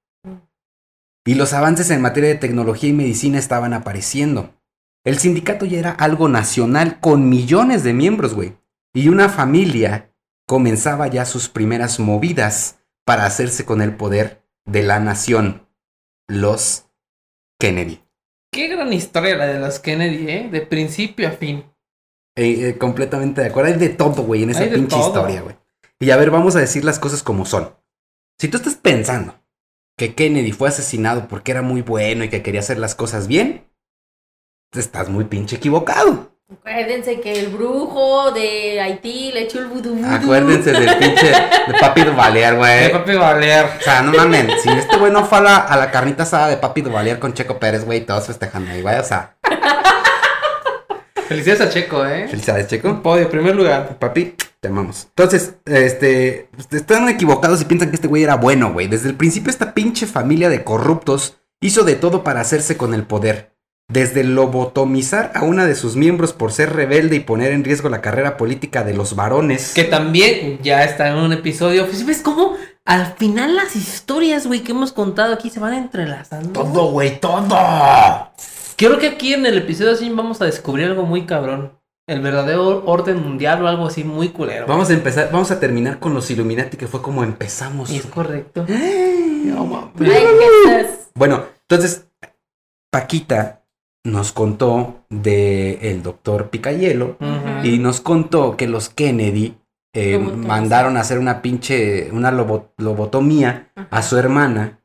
y 1.23 1.35
los 1.35 1.53
avances 1.53 1.89
en 1.91 2.01
materia 2.01 2.29
de 2.29 2.35
tecnología 2.35 2.89
y 2.89 2.93
medicina 2.93 3.38
estaban 3.38 3.73
apareciendo. 3.73 4.55
El 5.03 5.19
sindicato 5.19 5.65
ya 5.65 5.77
era 5.79 5.91
algo 5.91 6.29
nacional 6.29 6.99
con 6.99 7.29
millones 7.29 7.83
de 7.83 7.93
miembros, 7.93 8.33
güey. 8.33 8.57
Y 8.93 9.09
una 9.09 9.29
familia 9.29 10.11
comenzaba 10.45 11.08
ya 11.08 11.25
sus 11.25 11.49
primeras 11.49 11.99
movidas 11.99 12.79
para 13.05 13.25
hacerse 13.25 13.65
con 13.65 13.81
el 13.81 13.95
poder 13.95 14.43
de 14.65 14.84
la 14.84 14.99
nación. 14.99 15.67
Los 16.27 16.89
Kennedy. 17.60 18.01
Qué 18.51 18.67
gran 18.67 18.91
historia 18.93 19.36
la 19.36 19.47
de 19.47 19.60
los 19.60 19.79
Kennedy, 19.79 20.29
¿eh? 20.29 20.49
De 20.51 20.62
principio 20.62 21.27
a 21.27 21.31
fin. 21.31 21.65
Eh, 22.36 22.69
eh, 22.69 22.77
completamente 22.77 23.41
de 23.41 23.47
acuerdo. 23.47 23.71
Hay 23.71 23.79
de 23.79 23.89
todo, 23.89 24.23
güey, 24.23 24.43
en 24.43 24.49
esa 24.49 24.62
Hay 24.62 24.71
pinche 24.71 24.97
historia, 24.99 25.41
güey. 25.41 25.55
Y 25.99 26.10
a 26.10 26.17
ver, 26.17 26.31
vamos 26.31 26.55
a 26.55 26.60
decir 26.60 26.84
las 26.84 26.99
cosas 26.99 27.23
como 27.23 27.45
son. 27.45 27.75
Si 28.39 28.47
tú 28.47 28.58
estás 28.58 28.75
pensando 28.75 29.39
que 29.97 30.15
Kennedy 30.15 30.51
fue 30.51 30.67
asesinado 30.67 31.27
porque 31.27 31.51
era 31.51 31.62
muy 31.62 31.81
bueno 31.81 32.23
y 32.23 32.29
que 32.29 32.43
quería 32.43 32.60
hacer 32.60 32.79
las 32.79 32.95
cosas 32.95 33.27
bien, 33.27 33.69
estás 34.73 35.10
muy 35.10 35.25
pinche 35.25 35.55
equivocado. 35.55 36.34
Acuérdense 36.51 37.19
que 37.21 37.39
el 37.39 37.47
brujo 37.47 38.31
de 38.31 38.79
Haití 38.79 39.31
le 39.34 39.43
echó 39.43 39.60
el 39.60 39.65
vudú. 39.65 39.99
Acuérdense 40.05 40.71
del 40.71 40.95
pinche 40.97 41.25
de 41.25 41.73
Papi 41.79 42.03
Duvalier, 42.03 42.55
güey. 42.55 42.91
papi 42.91 43.15
Valer. 43.15 43.65
O 43.79 43.81
sea, 43.81 44.03
no 44.03 44.12
mames, 44.13 44.62
si 44.62 44.69
este 44.69 44.97
güey 44.97 45.12
no 45.12 45.25
fue 45.25 45.39
a 45.39 45.41
la, 45.41 45.58
a 45.58 45.75
la 45.75 45.89
carnita 45.89 46.21
asada 46.21 46.49
de 46.49 46.58
Papi 46.58 46.81
Duvalier 46.81 47.17
con 47.17 47.34
Checo 47.34 47.58
Pérez, 47.58 47.84
güey, 47.84 48.05
todos 48.05 48.27
festejando 48.27 48.71
ahí, 48.71 48.84
güey. 48.84 48.95
O 48.99 49.03
sea, 49.03 49.36
Felicidades 51.27 51.62
a 51.62 51.69
Checo, 51.69 52.05
¿eh? 52.05 52.27
felicidades, 52.27 52.67
Checo. 52.67 52.89
Un 52.89 53.01
podio, 53.01 53.27
primer 53.27 53.55
lugar. 53.55 53.97
Papi, 53.97 54.36
te 54.60 54.67
amamos. 54.67 55.08
Entonces, 55.10 55.55
este, 55.65 56.49
están 56.71 57.10
equivocados 57.10 57.60
y 57.62 57.65
piensan 57.65 57.89
que 57.89 57.95
este 57.95 58.08
güey 58.08 58.21
era 58.21 58.36
bueno, 58.36 58.71
güey. 58.71 58.88
Desde 58.88 59.10
el 59.10 59.15
principio 59.15 59.49
esta 59.49 59.73
pinche 59.73 60.05
familia 60.05 60.49
de 60.49 60.63
corruptos 60.63 61.38
hizo 61.60 61.84
de 61.84 61.95
todo 61.95 62.23
para 62.23 62.41
hacerse 62.41 62.77
con 62.77 62.93
el 62.93 63.03
poder. 63.03 63.54
Desde 63.87 64.23
lobotomizar 64.23 65.31
a 65.35 65.43
una 65.43 65.65
de 65.65 65.75
sus 65.75 65.95
miembros 65.95 66.33
por 66.33 66.51
ser 66.51 66.73
rebelde 66.73 67.17
y 67.17 67.19
poner 67.19 67.51
en 67.51 67.63
riesgo 67.63 67.89
la 67.89 68.01
carrera 68.01 68.37
política 68.37 68.83
de 68.83 68.95
los 68.95 69.15
varones. 69.15 69.73
Que 69.73 69.83
también 69.83 70.59
ya 70.63 70.83
está 70.83 71.09
en 71.09 71.17
un 71.17 71.33
episodio. 71.33 71.87
¿Ves 72.05 72.21
cómo 72.21 72.55
al 72.83 73.13
final 73.13 73.55
las 73.55 73.75
historias, 73.75 74.47
güey, 74.47 74.61
que 74.61 74.71
hemos 74.71 74.91
contado 74.91 75.33
aquí 75.33 75.49
se 75.49 75.59
van 75.59 75.75
entrelazando? 75.75 76.51
Todo, 76.51 76.91
güey, 76.91 77.19
todo. 77.19 78.31
Creo 78.75 78.99
que 78.99 79.07
aquí 79.07 79.33
en 79.33 79.45
el 79.45 79.59
episodio 79.59 79.91
así 79.91 80.09
vamos 80.09 80.41
a 80.41 80.45
descubrir 80.45 80.87
algo 80.87 81.05
muy 81.05 81.25
cabrón. 81.25 81.79
El 82.07 82.21
verdadero 82.21 82.85
orden 82.85 83.23
mundial 83.23 83.63
o 83.63 83.67
algo 83.67 83.87
así 83.87 84.03
muy 84.03 84.29
culero. 84.29 84.67
Vamos 84.67 84.91
a 84.91 84.93
empezar, 84.93 85.29
vamos 85.31 85.49
a 85.49 85.59
terminar 85.59 85.97
con 85.97 86.13
los 86.13 86.29
Illuminati, 86.29 86.77
que 86.77 86.87
fue 86.87 87.01
como 87.01 87.23
empezamos. 87.23 87.89
Y 87.89 87.97
es 87.97 88.05
correcto. 88.05 88.63
bueno, 91.15 91.45
entonces, 91.67 92.05
Paquita 92.91 93.64
nos 94.05 94.31
contó 94.31 95.03
de 95.09 95.89
el 95.89 96.03
doctor 96.03 96.49
Picayelo 96.49 97.17
y 97.63 97.79
nos 97.79 98.01
contó 98.01 98.55
que 98.55 98.67
los 98.67 98.87
Kennedy 98.89 99.57
eh, 99.93 100.19
mandaron 100.19 100.95
a 100.95 101.01
hacer 101.01 101.17
una 101.17 101.41
pinche, 101.41 102.11
una 102.11 102.31
lobotomía 102.31 103.71
a 103.89 104.01
su 104.03 104.17
hermana, 104.17 104.79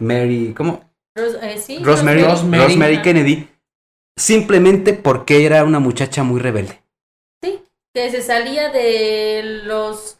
Mary, 0.00 0.54
¿cómo? 0.56 0.90
Eh, 1.16 1.82
Rosemary, 1.82 2.22
Rosemary, 2.22 3.02
Kennedy, 3.02 3.48
simplemente 4.16 4.94
porque 4.94 5.44
era 5.44 5.62
una 5.62 5.78
muchacha 5.78 6.22
muy 6.22 6.40
rebelde. 6.40 6.82
Sí, 7.42 7.60
que 7.94 8.10
se 8.10 8.22
salía 8.22 8.70
de 8.70 9.42
los 9.64 10.15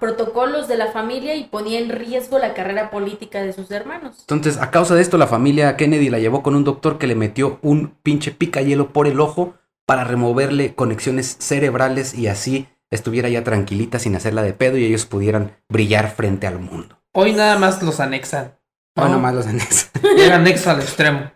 protocolos 0.00 0.68
de 0.68 0.76
la 0.76 0.92
familia 0.92 1.34
y 1.34 1.44
ponía 1.44 1.78
en 1.78 1.88
riesgo 1.88 2.38
la 2.38 2.54
carrera 2.54 2.90
política 2.90 3.42
de 3.42 3.52
sus 3.52 3.70
hermanos. 3.70 4.16
Entonces, 4.20 4.58
a 4.58 4.70
causa 4.70 4.94
de 4.94 5.02
esto, 5.02 5.16
la 5.18 5.26
familia 5.26 5.76
Kennedy 5.76 6.10
la 6.10 6.18
llevó 6.18 6.42
con 6.42 6.54
un 6.54 6.64
doctor 6.64 6.98
que 6.98 7.06
le 7.06 7.14
metió 7.14 7.58
un 7.62 7.94
pinche 8.02 8.32
picayelo 8.32 8.92
por 8.92 9.06
el 9.06 9.20
ojo 9.20 9.54
para 9.86 10.04
removerle 10.04 10.74
conexiones 10.74 11.36
cerebrales 11.38 12.14
y 12.14 12.26
así 12.26 12.68
estuviera 12.90 13.28
ya 13.28 13.44
tranquilita 13.44 13.98
sin 13.98 14.14
hacerla 14.16 14.42
de 14.42 14.52
pedo 14.52 14.76
y 14.76 14.84
ellos 14.84 15.06
pudieran 15.06 15.56
brillar 15.68 16.10
frente 16.10 16.46
al 16.46 16.58
mundo. 16.58 16.98
Hoy 17.12 17.32
nada 17.32 17.58
más 17.58 17.82
los 17.82 18.00
anexan. 18.00 18.56
Hoy 18.96 19.04
nada 19.04 19.18
más 19.18 19.34
los 19.34 19.46
anexan. 19.46 20.02
Llega 20.16 20.36
anexo 20.36 20.70
al 20.70 20.80
extremo. 20.80 21.32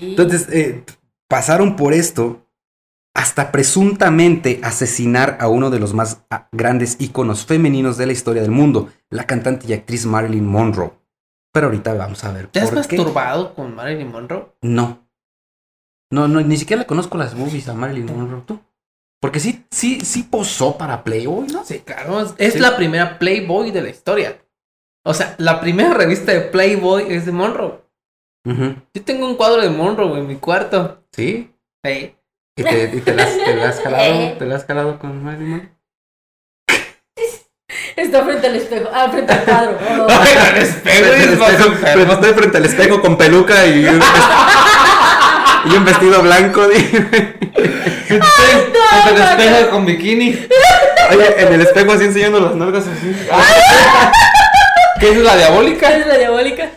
Entonces, 0.00 0.48
eh, 0.50 0.84
pasaron 1.28 1.76
por 1.76 1.92
esto 1.92 2.41
hasta 3.14 3.52
presuntamente 3.52 4.60
asesinar 4.62 5.36
a 5.40 5.48
uno 5.48 5.70
de 5.70 5.78
los 5.78 5.94
más 5.94 6.24
ah, 6.30 6.48
grandes 6.52 6.96
íconos 6.98 7.44
femeninos 7.44 7.96
de 7.96 8.06
la 8.06 8.12
historia 8.12 8.42
del 8.42 8.50
mundo, 8.50 8.90
la 9.10 9.24
cantante 9.24 9.66
y 9.68 9.72
actriz 9.74 10.06
Marilyn 10.06 10.46
Monroe. 10.46 10.92
Pero 11.52 11.66
ahorita 11.66 11.92
vamos 11.94 12.24
a 12.24 12.32
ver. 12.32 12.46
¿Te 12.46 12.60
has 12.60 12.72
masturbado 12.72 13.54
con 13.54 13.74
Marilyn 13.74 14.10
Monroe? 14.10 14.46
No. 14.62 15.06
No, 16.10 16.28
no, 16.28 16.40
ni 16.40 16.56
siquiera 16.56 16.82
le 16.82 16.86
conozco 16.86 17.18
las 17.18 17.34
movies 17.34 17.68
a 17.68 17.74
Marilyn 17.74 18.06
Monroe. 18.06 18.42
¿Tú? 18.46 18.60
Porque 19.20 19.38
sí, 19.38 19.64
sí, 19.70 20.00
sí 20.00 20.24
posó 20.24 20.76
para 20.76 21.04
Playboy, 21.04 21.46
¿no? 21.48 21.64
Sí, 21.64 21.80
claro. 21.80 22.34
Es 22.38 22.58
la 22.58 22.76
primera 22.76 23.18
Playboy 23.18 23.70
de 23.70 23.82
la 23.82 23.90
historia. 23.90 24.42
O 25.04 25.14
sea, 25.14 25.34
la 25.38 25.60
primera 25.60 25.94
revista 25.94 26.32
de 26.32 26.40
Playboy 26.40 27.04
es 27.08 27.26
de 27.26 27.32
Monroe. 27.32 27.82
Yo 28.44 29.04
tengo 29.04 29.26
un 29.26 29.36
cuadro 29.36 29.62
de 29.62 29.70
Monroe 29.70 30.18
en 30.18 30.26
mi 30.26 30.36
cuarto. 30.36 31.04
¿Sí? 31.12 31.54
Sí. 31.84 32.14
¿Y 32.54 32.62
te, 32.62 32.90
y 32.94 33.00
te, 33.00 33.14
las, 33.14 33.36
te 33.36 33.62
has 33.62 33.80
jalado, 33.80 34.32
te 34.38 34.54
has 34.54 34.64
jalado 34.66 34.98
con 34.98 35.22
Monroe? 35.22 35.70
Está 37.96 38.24
frente 38.24 38.46
al 38.46 38.56
espejo. 38.56 38.90
Ah, 38.92 39.08
frente 39.10 39.32
al 39.32 39.44
cuadro. 39.44 39.78
Oh. 40.02 40.06
Ay, 40.08 40.34
al 40.36 40.56
espejo. 40.58 41.04
Frente 41.04 41.24
al 41.24 41.32
espejo, 41.32 41.74
pero 41.82 42.12
estoy 42.12 42.34
frente 42.34 42.56
al 42.58 42.64
espejo 42.64 43.00
con 43.00 43.16
peluca 43.16 43.66
y 43.66 43.86
un, 43.86 44.02
y 45.72 45.76
un 45.76 45.84
vestido 45.84 46.22
blanco. 46.22 46.68
Dime. 46.68 47.36
Ay, 48.10 48.20
no, 48.72 49.02
frente 49.02 49.22
al 49.22 49.40
espejo 49.40 49.70
con 49.70 49.86
bikini. 49.86 50.46
Oye, 51.10 51.42
en 51.42 51.52
el 51.54 51.60
espejo 51.62 51.92
así 51.92 52.04
enseñando 52.04 52.40
las 52.40 52.54
nalgas 52.54 52.84
así. 52.86 53.16
¿Qué 55.00 55.10
es 55.10 55.16
la 55.18 55.36
diabólica? 55.36 55.88
¿Qué 55.88 56.00
es 56.00 56.06
la 56.06 56.18
diabólica? 56.18 56.70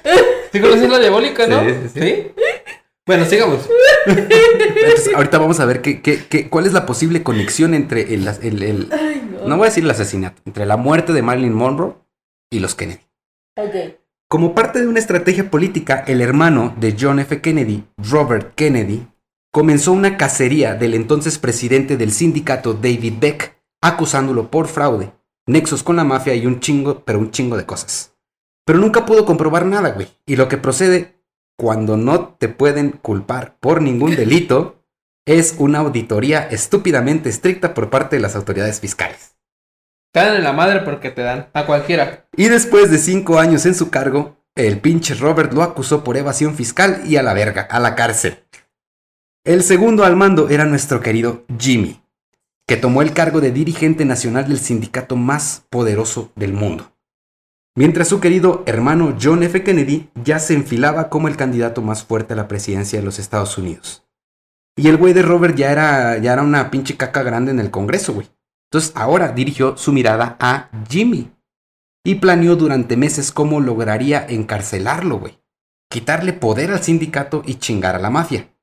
¿Sí 0.52 0.60
conoces 0.60 0.90
la 0.90 1.00
diabólica, 1.00 1.48
no? 1.48 1.62
Sí, 1.62 1.76
sí, 1.94 2.00
sí. 2.00 2.32
Bueno, 3.06 3.26
sigamos. 3.26 3.70
Entonces, 4.08 5.14
ahorita 5.14 5.38
vamos 5.38 5.60
a 5.60 5.66
ver 5.66 5.82
qué, 5.82 6.02
qué, 6.02 6.26
qué, 6.28 6.50
cuál 6.50 6.66
es 6.66 6.74
la 6.74 6.86
posible 6.86 7.22
conexión 7.22 7.74
entre 7.74 8.14
el, 8.14 8.28
el, 8.42 8.64
el 8.64 8.90
Ay, 8.92 9.30
no. 9.32 9.48
no 9.48 9.58
voy 9.58 9.66
a 9.66 9.70
decir 9.70 9.84
el 9.84 9.92
asesinato, 9.92 10.42
entre 10.46 10.66
la 10.66 10.78
muerte 10.78 11.14
de 11.14 11.22
Marilyn 11.22 11.54
Monroe 11.54 11.96
y 12.52 12.60
los 12.60 12.74
Kennedy. 12.74 13.02
Ok. 13.58 13.96
Como 14.28 14.56
parte 14.56 14.80
de 14.80 14.88
una 14.88 15.00
estrategia 15.00 15.52
política, 15.52 16.04
el 16.08 16.20
hermano 16.20 16.74
de 16.80 16.96
John 17.00 17.20
F. 17.20 17.42
Kennedy, 17.42 17.84
Robert 17.98 18.56
Kennedy, 18.56 19.08
comenzó 19.52 19.92
una 19.92 20.18
cacería 20.18 20.74
del 20.74 20.96
entonces 20.96 21.38
presidente 21.38 21.96
del 21.96 22.12
sindicato 22.12 22.74
David 22.74 23.14
Beck, 23.20 23.56
acusándolo 23.82 24.50
por 24.50 24.68
fraude, 24.68 25.12
nexos 25.48 25.84
con 25.84 25.96
la 25.96 26.04
mafia 26.04 26.34
y 26.34 26.48
un 26.48 26.60
chingo, 26.60 27.04
pero 27.06 27.20
un 27.20 27.30
chingo 27.30 27.56
de 27.56 27.68
cosas. 27.68 28.16
Pero 28.66 28.80
nunca 28.80 29.06
pudo 29.06 29.26
comprobar 29.26 29.66
nada, 29.66 29.92
güey. 29.92 30.08
Y 30.26 30.38
lo 30.38 30.48
que 30.50 30.58
procede 30.58 31.15
cuando 31.58 31.98
no 31.98 32.36
te 32.36 32.50
pueden 32.50 32.92
culpar 32.92 33.58
por 33.60 33.82
ningún 33.82 34.16
delito 34.16 34.84
es 35.26 35.56
una 35.58 35.80
auditoría 35.80 36.48
estúpidamente 36.48 37.30
estricta 37.30 37.74
por 37.74 37.90
parte 37.90 38.16
de 38.16 38.22
las 38.22 38.36
autoridades 38.36 38.80
fiscales. 38.80 39.36
Te 40.14 40.20
dan 40.22 40.36
en 40.36 40.44
la 40.44 40.54
madre 40.54 40.82
porque 40.82 41.12
te 41.12 41.24
dan 41.24 41.50
a 41.54 41.66
cualquiera. 41.66 42.28
Y 42.38 42.48
después 42.48 42.90
de 42.92 43.00
cinco 43.00 43.40
años 43.40 43.66
en 43.66 43.76
su 43.76 43.90
cargo, 43.90 44.38
el 44.56 44.80
pinche 44.80 45.16
Robert 45.16 45.52
lo 45.52 45.64
acusó 45.64 46.04
por 46.04 46.16
evasión 46.16 46.56
fiscal 46.56 47.02
y 47.06 47.18
a 47.18 47.24
la 47.24 47.34
verga, 47.34 47.64
a 47.64 47.80
la 47.80 47.96
cárcel. 47.96 48.40
El 49.44 49.64
segundo 49.64 50.06
al 50.06 50.16
mando 50.16 50.50
era 50.50 50.66
nuestro 50.66 51.02
querido 51.02 51.44
Jimmy, 51.60 52.02
que 52.66 52.78
tomó 52.78 53.02
el 53.02 53.14
cargo 53.14 53.42
de 53.42 53.52
dirigente 53.52 54.06
nacional 54.06 54.48
del 54.48 54.60
sindicato 54.60 55.18
más 55.18 55.66
poderoso 55.70 56.32
del 56.36 56.54
mundo. 56.54 56.95
Mientras 57.78 58.08
su 58.08 58.22
querido 58.22 58.64
hermano 58.66 59.18
John 59.22 59.44
F. 59.44 59.62
Kennedy 59.62 60.10
ya 60.24 60.40
se 60.40 60.54
enfilaba 60.54 61.10
como 61.10 61.28
el 61.28 61.36
candidato 61.36 61.82
más 61.82 62.06
fuerte 62.06 62.32
a 62.32 62.38
la 62.38 62.48
presidencia 62.48 63.00
de 63.00 63.06
los 63.06 63.20
Estados 63.20 63.58
Unidos. 63.58 64.08
Y 64.78 64.88
el 64.88 64.96
güey 64.96 65.12
de 65.12 65.22
Robert 65.22 65.58
ya 65.58 65.74
era, 65.74 66.18
ya 66.18 66.32
era 66.32 66.42
una 66.42 66.72
pinche 66.72 66.96
caca 66.96 67.22
grande 67.22 67.52
en 67.52 67.60
el 67.60 67.72
Congreso, 67.72 68.14
güey. 68.14 68.30
Entonces 68.72 68.94
ahora 68.96 69.34
dirigió 69.34 69.76
su 69.76 69.92
mirada 69.92 70.38
a 70.40 70.70
Jimmy. 70.90 71.34
Y 72.06 72.16
planeó 72.16 72.56
durante 72.56 72.96
meses 72.96 73.34
cómo 73.34 73.60
lograría 73.60 74.26
encarcelarlo, 74.26 75.20
güey. 75.20 75.38
Quitarle 75.90 76.32
poder 76.32 76.72
al 76.72 76.82
sindicato 76.82 77.42
y 77.46 77.56
chingar 77.56 77.96
a 77.96 78.00
la 78.00 78.10
mafia. 78.10 78.56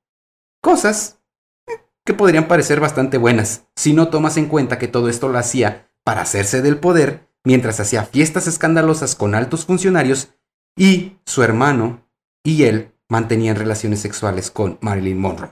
Cosas 0.62 1.20
eh, 1.66 1.72
que 2.06 2.14
podrían 2.14 2.48
parecer 2.48 2.80
bastante 2.80 3.18
buenas, 3.18 3.66
si 3.76 3.92
no 3.92 4.08
tomas 4.08 4.38
en 4.38 4.46
cuenta 4.46 4.78
que 4.78 4.88
todo 4.88 5.08
esto 5.10 5.28
lo 5.28 5.38
hacía 5.38 5.90
para 6.02 6.22
hacerse 6.22 6.62
del 6.62 6.78
poder 6.78 7.31
mientras 7.44 7.80
hacía 7.80 8.04
fiestas 8.04 8.46
escandalosas 8.46 9.14
con 9.14 9.34
altos 9.34 9.64
funcionarios 9.66 10.28
y 10.76 11.16
su 11.26 11.42
hermano 11.42 12.06
y 12.44 12.64
él 12.64 12.92
mantenían 13.08 13.56
relaciones 13.56 14.00
sexuales 14.00 14.50
con 14.50 14.78
Marilyn 14.80 15.18
Monroe. 15.18 15.50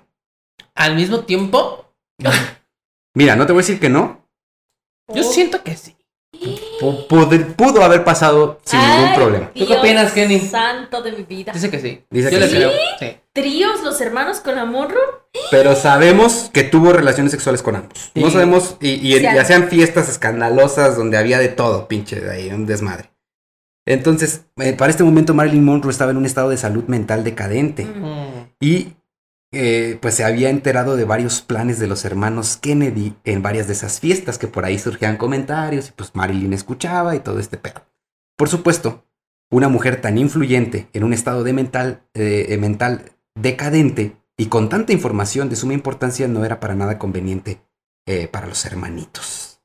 Al 0.74 0.94
mismo 0.96 1.20
tiempo, 1.24 1.92
Mira, 3.14 3.35
no 3.37 3.46
te 3.46 3.53
voy 3.53 3.61
a 3.61 3.64
decir 3.66 3.81
que 3.81 3.88
no. 3.88 4.26
yo 5.09 5.22
siento 5.24 5.62
que 5.64 5.76
sí. 5.76 5.96
Pu- 6.81 7.07
pudo, 7.09 7.29
pudo 7.57 7.83
haber 7.83 8.05
pasado 8.05 8.61
sin 8.64 8.79
ningún 8.81 9.14
problema. 9.14 9.50
¿Tú 9.55 9.66
qué 9.66 9.74
opinas, 9.76 10.12
Kenny? 10.12 10.38
Santo 10.40 11.03
de 11.03 11.12
mi 11.12 11.24
vida. 11.24 11.53
Dice 11.53 11.70
que 11.70 11.81
sí. 11.81 12.05
Dice 12.09 12.31
yo 12.31 12.38
que 12.38 12.44
le 12.44 12.48
sí. 12.48 12.57
creo. 12.57 12.70
Sí. 12.98 13.19
¿Tríos 13.32 13.82
los 13.84 14.00
hermanos 14.00 14.40
con 14.40 14.58
Amorro? 14.58 15.28
Pero 15.50 15.76
sabemos 15.76 16.50
que 16.52 16.64
tuvo 16.64 16.92
relaciones 16.92 17.30
sexuales 17.30 17.62
con 17.62 17.76
ambos. 17.76 18.10
No 18.14 18.30
sabemos, 18.30 18.76
y, 18.80 18.90
y, 18.90 19.12
Sí, 19.12 19.22
y 19.22 19.26
algo. 19.26 19.40
hacían 19.40 19.68
fiestas 19.68 20.08
escandalosas 20.08 20.96
donde 20.96 21.16
había 21.16 21.38
de 21.38 21.48
todo, 21.48 21.86
pinche, 21.86 22.20
de 22.20 22.30
ahí, 22.30 22.50
un 22.50 22.66
desmadre. 22.66 23.10
Entonces, 23.86 24.46
eh, 24.56 24.72
para 24.72 24.90
este 24.90 25.04
momento 25.04 25.34
Marilyn 25.34 25.64
Monroe 25.64 25.90
estaba 25.90 26.10
en 26.10 26.16
un 26.16 26.26
estado 26.26 26.50
de 26.50 26.56
salud 26.56 26.84
mental 26.84 27.24
decadente. 27.24 27.84
Mm. 27.84 28.52
Y 28.60 28.94
eh, 29.52 29.98
pues 30.00 30.14
se 30.14 30.24
había 30.24 30.50
enterado 30.50 30.96
de 30.96 31.04
varios 31.04 31.40
planes 31.40 31.78
de 31.78 31.86
los 31.86 32.04
hermanos 32.04 32.56
Kennedy 32.56 33.14
en 33.24 33.42
varias 33.42 33.66
de 33.68 33.72
esas 33.72 34.00
fiestas 34.00 34.38
que 34.38 34.48
por 34.48 34.64
ahí 34.64 34.78
surgían 34.78 35.16
comentarios 35.16 35.88
y 35.88 35.92
pues 35.92 36.14
Marilyn 36.14 36.52
escuchaba 36.52 37.16
y 37.16 37.20
todo 37.20 37.38
este 37.38 37.58
pedo. 37.58 37.82
Por 38.36 38.48
supuesto, 38.48 39.04
una 39.50 39.68
mujer 39.68 40.00
tan 40.00 40.18
influyente 40.18 40.88
en 40.92 41.04
un 41.04 41.12
estado 41.12 41.42
de 41.42 41.52
mental, 41.52 42.02
eh, 42.14 42.56
mental 42.60 43.12
decadente 43.40 44.16
y 44.37 44.46
con 44.46 44.68
tanta 44.68 44.92
información 44.92 45.48
de 45.48 45.57
suma 45.57 45.74
importancia 45.74 46.29
no 46.29 46.44
era 46.44 46.61
para 46.61 46.74
nada 46.74 46.98
conveniente 46.98 47.61
eh, 48.07 48.29
para 48.29 48.46
los 48.46 48.64
hermanitos. 48.64 49.61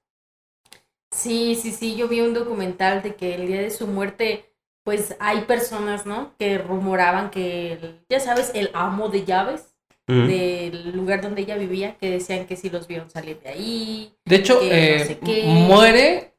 Sí, 1.11 1.55
sí, 1.61 1.71
sí, 1.71 1.95
yo 1.95 2.07
vi 2.07 2.21
un 2.21 2.33
documental 2.33 3.01
de 3.01 3.15
que 3.15 3.35
el 3.35 3.47
día 3.47 3.61
de 3.61 3.69
su 3.71 3.87
muerte, 3.87 4.53
pues 4.83 5.15
hay 5.19 5.41
personas, 5.41 6.05
¿no? 6.05 6.33
Que 6.37 6.57
rumoraban 6.57 7.29
que, 7.31 7.73
el- 7.73 8.05
ya 8.09 8.19
sabes, 8.19 8.51
el 8.53 8.69
amo 8.73 9.09
de 9.09 9.23
llaves 9.25 9.71
Mm. 10.07 10.27
del 10.27 10.91
lugar 10.95 11.21
donde 11.21 11.41
ella 11.41 11.55
vivía, 11.57 11.97
que 11.97 12.11
decían 12.11 12.45
que 12.45 12.55
sí 12.55 12.69
los 12.69 12.85
vieron 12.87 13.09
salir 13.09 13.39
de 13.41 13.49
ahí. 13.49 14.13
De 14.25 14.35
hecho, 14.35 14.59
Que 14.59 14.65
no 14.67 14.71
eh, 14.75 15.05
sé 15.05 15.17
qué. 15.17 15.43
muere 15.45 16.35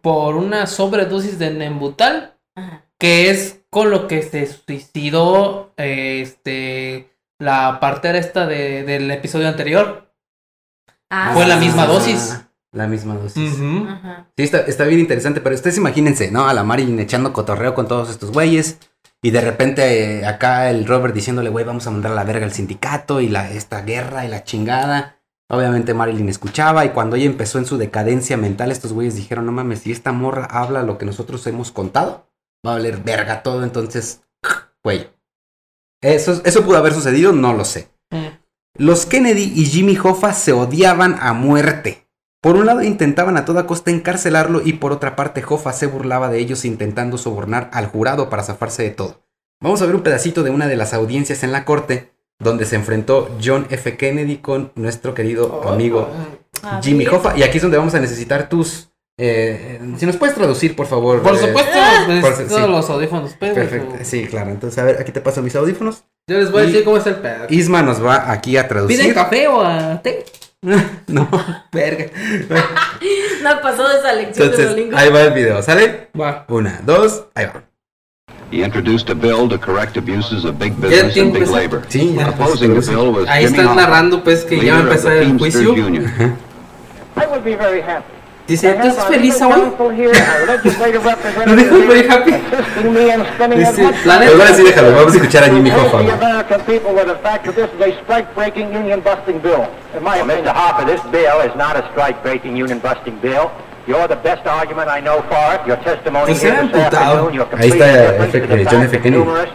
por 0.00 0.34
una 0.36 0.66
sobredosis 0.66 1.38
de 1.38 1.50
Nembutal, 1.52 2.36
Ajá. 2.56 2.84
que 2.98 3.30
es 3.30 3.60
con 3.74 3.90
lo 3.90 4.06
que 4.06 4.22
se 4.22 4.46
suicidó 4.46 5.72
eh, 5.76 6.20
este 6.22 7.10
la 7.40 7.80
partera 7.80 8.18
esta 8.18 8.46
de, 8.46 8.84
del 8.84 9.10
episodio 9.10 9.48
anterior. 9.48 10.14
Ah, 11.10 11.32
Fue 11.34 11.44
la 11.44 11.56
misma 11.56 11.84
dosis. 11.84 12.40
La 12.70 12.86
misma 12.86 13.16
dosis. 13.16 13.58
Ajá. 13.88 14.28
Sí, 14.36 14.44
está, 14.44 14.60
está 14.60 14.84
bien 14.84 15.00
interesante, 15.00 15.40
pero 15.40 15.56
ustedes 15.56 15.76
imagínense, 15.76 16.30
¿no? 16.30 16.46
A 16.48 16.54
la 16.54 16.62
Marilyn 16.62 17.00
echando 17.00 17.32
cotorreo 17.32 17.74
con 17.74 17.88
todos 17.88 18.10
estos 18.10 18.30
güeyes. 18.30 18.78
Y 19.20 19.32
de 19.32 19.40
repente 19.40 20.20
eh, 20.20 20.24
acá 20.24 20.70
el 20.70 20.86
Robert 20.86 21.12
diciéndole, 21.12 21.50
güey, 21.50 21.64
vamos 21.64 21.88
a 21.88 21.90
mandar 21.90 22.12
a 22.12 22.14
la 22.14 22.22
verga 22.22 22.46
al 22.46 22.52
sindicato 22.52 23.20
y 23.20 23.28
la, 23.28 23.50
esta 23.50 23.82
guerra 23.82 24.24
y 24.24 24.28
la 24.28 24.44
chingada. 24.44 25.18
Obviamente 25.48 25.94
Marilyn 25.94 26.28
escuchaba 26.28 26.84
y 26.84 26.90
cuando 26.90 27.16
ella 27.16 27.26
empezó 27.26 27.58
en 27.58 27.66
su 27.66 27.76
decadencia 27.76 28.36
mental, 28.36 28.70
estos 28.70 28.92
güeyes 28.92 29.16
dijeron, 29.16 29.46
no 29.46 29.50
mames, 29.50 29.80
si 29.80 29.90
esta 29.90 30.12
morra 30.12 30.44
habla 30.44 30.84
lo 30.84 30.96
que 30.96 31.06
nosotros 31.06 31.44
hemos 31.48 31.72
contado, 31.72 32.28
va 32.64 32.72
a 32.72 32.74
valer 32.74 32.98
verga 32.98 33.42
todo, 33.42 33.62
entonces, 33.62 34.22
güey. 34.82 35.10
Eso, 36.00 36.42
eso 36.44 36.64
pudo 36.64 36.76
haber 36.76 36.92
sucedido, 36.92 37.32
no 37.32 37.54
lo 37.54 37.64
sé. 37.64 37.88
Mm. 38.10 38.26
Los 38.76 39.06
Kennedy 39.06 39.52
y 39.54 39.66
Jimmy 39.66 39.96
Hoffa 39.96 40.32
se 40.32 40.52
odiaban 40.52 41.16
a 41.20 41.32
muerte. 41.32 42.08
Por 42.42 42.56
un 42.56 42.66
lado 42.66 42.82
intentaban 42.82 43.36
a 43.36 43.44
toda 43.44 43.66
costa 43.66 43.90
encarcelarlo 43.90 44.60
y 44.62 44.74
por 44.74 44.92
otra 44.92 45.16
parte 45.16 45.42
Hoffa 45.48 45.72
se 45.72 45.86
burlaba 45.86 46.28
de 46.28 46.38
ellos 46.40 46.64
intentando 46.64 47.16
sobornar 47.16 47.70
al 47.72 47.86
jurado 47.86 48.28
para 48.28 48.42
zafarse 48.42 48.82
de 48.82 48.90
todo. 48.90 49.24
Vamos 49.62 49.80
a 49.80 49.86
ver 49.86 49.94
un 49.94 50.02
pedacito 50.02 50.42
de 50.42 50.50
una 50.50 50.66
de 50.66 50.76
las 50.76 50.92
audiencias 50.92 51.42
en 51.42 51.52
la 51.52 51.64
corte 51.64 52.12
donde 52.38 52.66
se 52.66 52.76
enfrentó 52.76 53.34
John 53.42 53.66
F. 53.70 53.96
Kennedy 53.96 54.38
con 54.38 54.72
nuestro 54.74 55.14
querido 55.14 55.62
Oh, 55.64 55.68
amigo 55.70 56.10
A 56.62 56.82
Jimmy 56.82 57.04
ver. 57.06 57.14
Hoffa. 57.14 57.38
Y 57.38 57.44
aquí 57.44 57.56
es 57.58 57.62
donde 57.62 57.78
vamos 57.78 57.94
a 57.94 58.00
necesitar 58.00 58.48
tus... 58.48 58.90
eh, 59.16 59.80
si 59.96 60.06
nos 60.06 60.16
puedes 60.16 60.34
traducir, 60.34 60.74
por 60.74 60.86
favor. 60.86 61.22
Por 61.22 61.34
eh, 61.34 61.38
supuesto, 61.38 61.78
necesito 62.08 62.56
sí. 62.56 62.66
los 62.68 62.90
audífonos, 62.90 63.34
pero. 63.38 63.54
Perfecto, 63.54 63.94
sí, 64.02 64.26
claro. 64.26 64.50
Entonces, 64.50 64.78
a 64.78 64.84
ver, 64.84 64.98
aquí 65.00 65.12
te 65.12 65.20
paso 65.20 65.40
mis 65.42 65.54
audífonos. 65.54 66.02
Yo 66.28 66.38
les 66.38 66.50
voy 66.50 66.62
a 66.62 66.64
Y- 66.64 66.66
decir 66.68 66.84
cómo 66.84 66.96
es 66.96 67.06
el 67.06 67.16
pedo. 67.16 67.46
Isma 67.48 67.82
nos 67.82 68.04
va 68.04 68.30
aquí 68.30 68.56
a 68.56 68.66
traducir. 68.66 68.98
¿Piden 68.98 69.14
café 69.14 69.46
o 69.46 69.62
a 69.62 70.00
té? 70.02 70.24
no. 71.08 71.28
Verga. 71.72 72.06
No 73.42 73.60
pasó 73.60 73.86
de 73.86 73.98
esa 73.98 74.14
lección 74.14 74.48
de 74.48 74.54
Entonces, 74.54 74.66
Duolingo. 74.70 74.96
ahí 74.96 75.10
va 75.10 75.20
el 75.20 75.34
video, 75.34 75.62
¿sale? 75.62 76.08
Va. 76.18 76.46
Una, 76.48 76.80
dos, 76.86 77.24
ahí 77.34 77.44
va. 77.44 77.62
He 78.50 78.64
introduced 78.64 79.10
a 79.10 79.14
bill 79.14 79.46
to 79.50 79.60
correct 79.60 79.98
abuses 79.98 80.46
of 80.46 80.58
big 80.58 80.72
business 80.80 81.14
and 81.18 81.30
big 81.34 81.46
labor. 81.50 81.82
Sí, 81.88 82.14
ya, 82.14 82.32
pues, 82.32 82.48
Opposing 82.48 82.80
the 82.80 82.90
bill 82.90 83.08
was 83.10 83.28
Ahí 83.28 83.44
están 83.44 83.76
narrando, 83.76 84.24
pues, 84.24 84.44
que 84.44 84.64
ya 84.64 84.72
va 84.74 84.78
a 84.78 84.82
empezar 84.84 85.12
el 85.18 85.36
juicio. 85.38 85.74
I 85.76 87.26
would 87.28 87.44
be 87.44 87.54
very 87.54 87.82
happy. 87.82 88.13
Dice, 88.46 88.70
¿entonces 88.70 89.02
feliz 89.04 89.40
hoy? 89.40 89.72
Lo 91.46 91.56
dijo 91.56 91.76
very 91.88 92.06
happy. 92.08 92.32
Dice, 93.56 93.90
Pues 94.04 94.56
sí, 94.56 94.62
déjalo, 94.64 94.92
vamos 94.94 95.14
a 95.14 95.16
escuchar 95.16 95.44
a 95.44 95.46
Jimmy 95.46 95.70
Hoffa. 95.70 95.98
Mr. 96.02 96.58
This 100.86 101.00
bill 101.10 101.40
is 101.46 101.54
not 101.56 101.76
a 101.76 101.82
strike-breaking, 101.92 102.56
union-busting 102.56 103.18
bill. 103.20 103.50
You're 103.86 104.08
the 104.08 104.16
best 104.16 104.46
argument 104.46 104.88
I 104.88 105.00
know 105.00 105.22
for 105.28 105.54
it. 105.54 105.60
Your 105.66 105.76
testimony 105.84 106.32
here 106.34 106.52
era 106.52 106.62
this 106.62 106.72
emputado. 106.72 106.96
afternoon, 106.96 107.34
you're 107.34 107.44
Ahí 107.44 107.50
completely 107.70 107.80
está, 107.80 108.00
different 108.00 108.24
F- 108.24 108.32
to 108.32 108.38
the 108.56 108.64
John 108.64 108.64
fact 108.64 108.84
F. 108.84 108.90
that 108.92 109.02
Kennedy. 109.02 109.24
numerous 109.24 109.50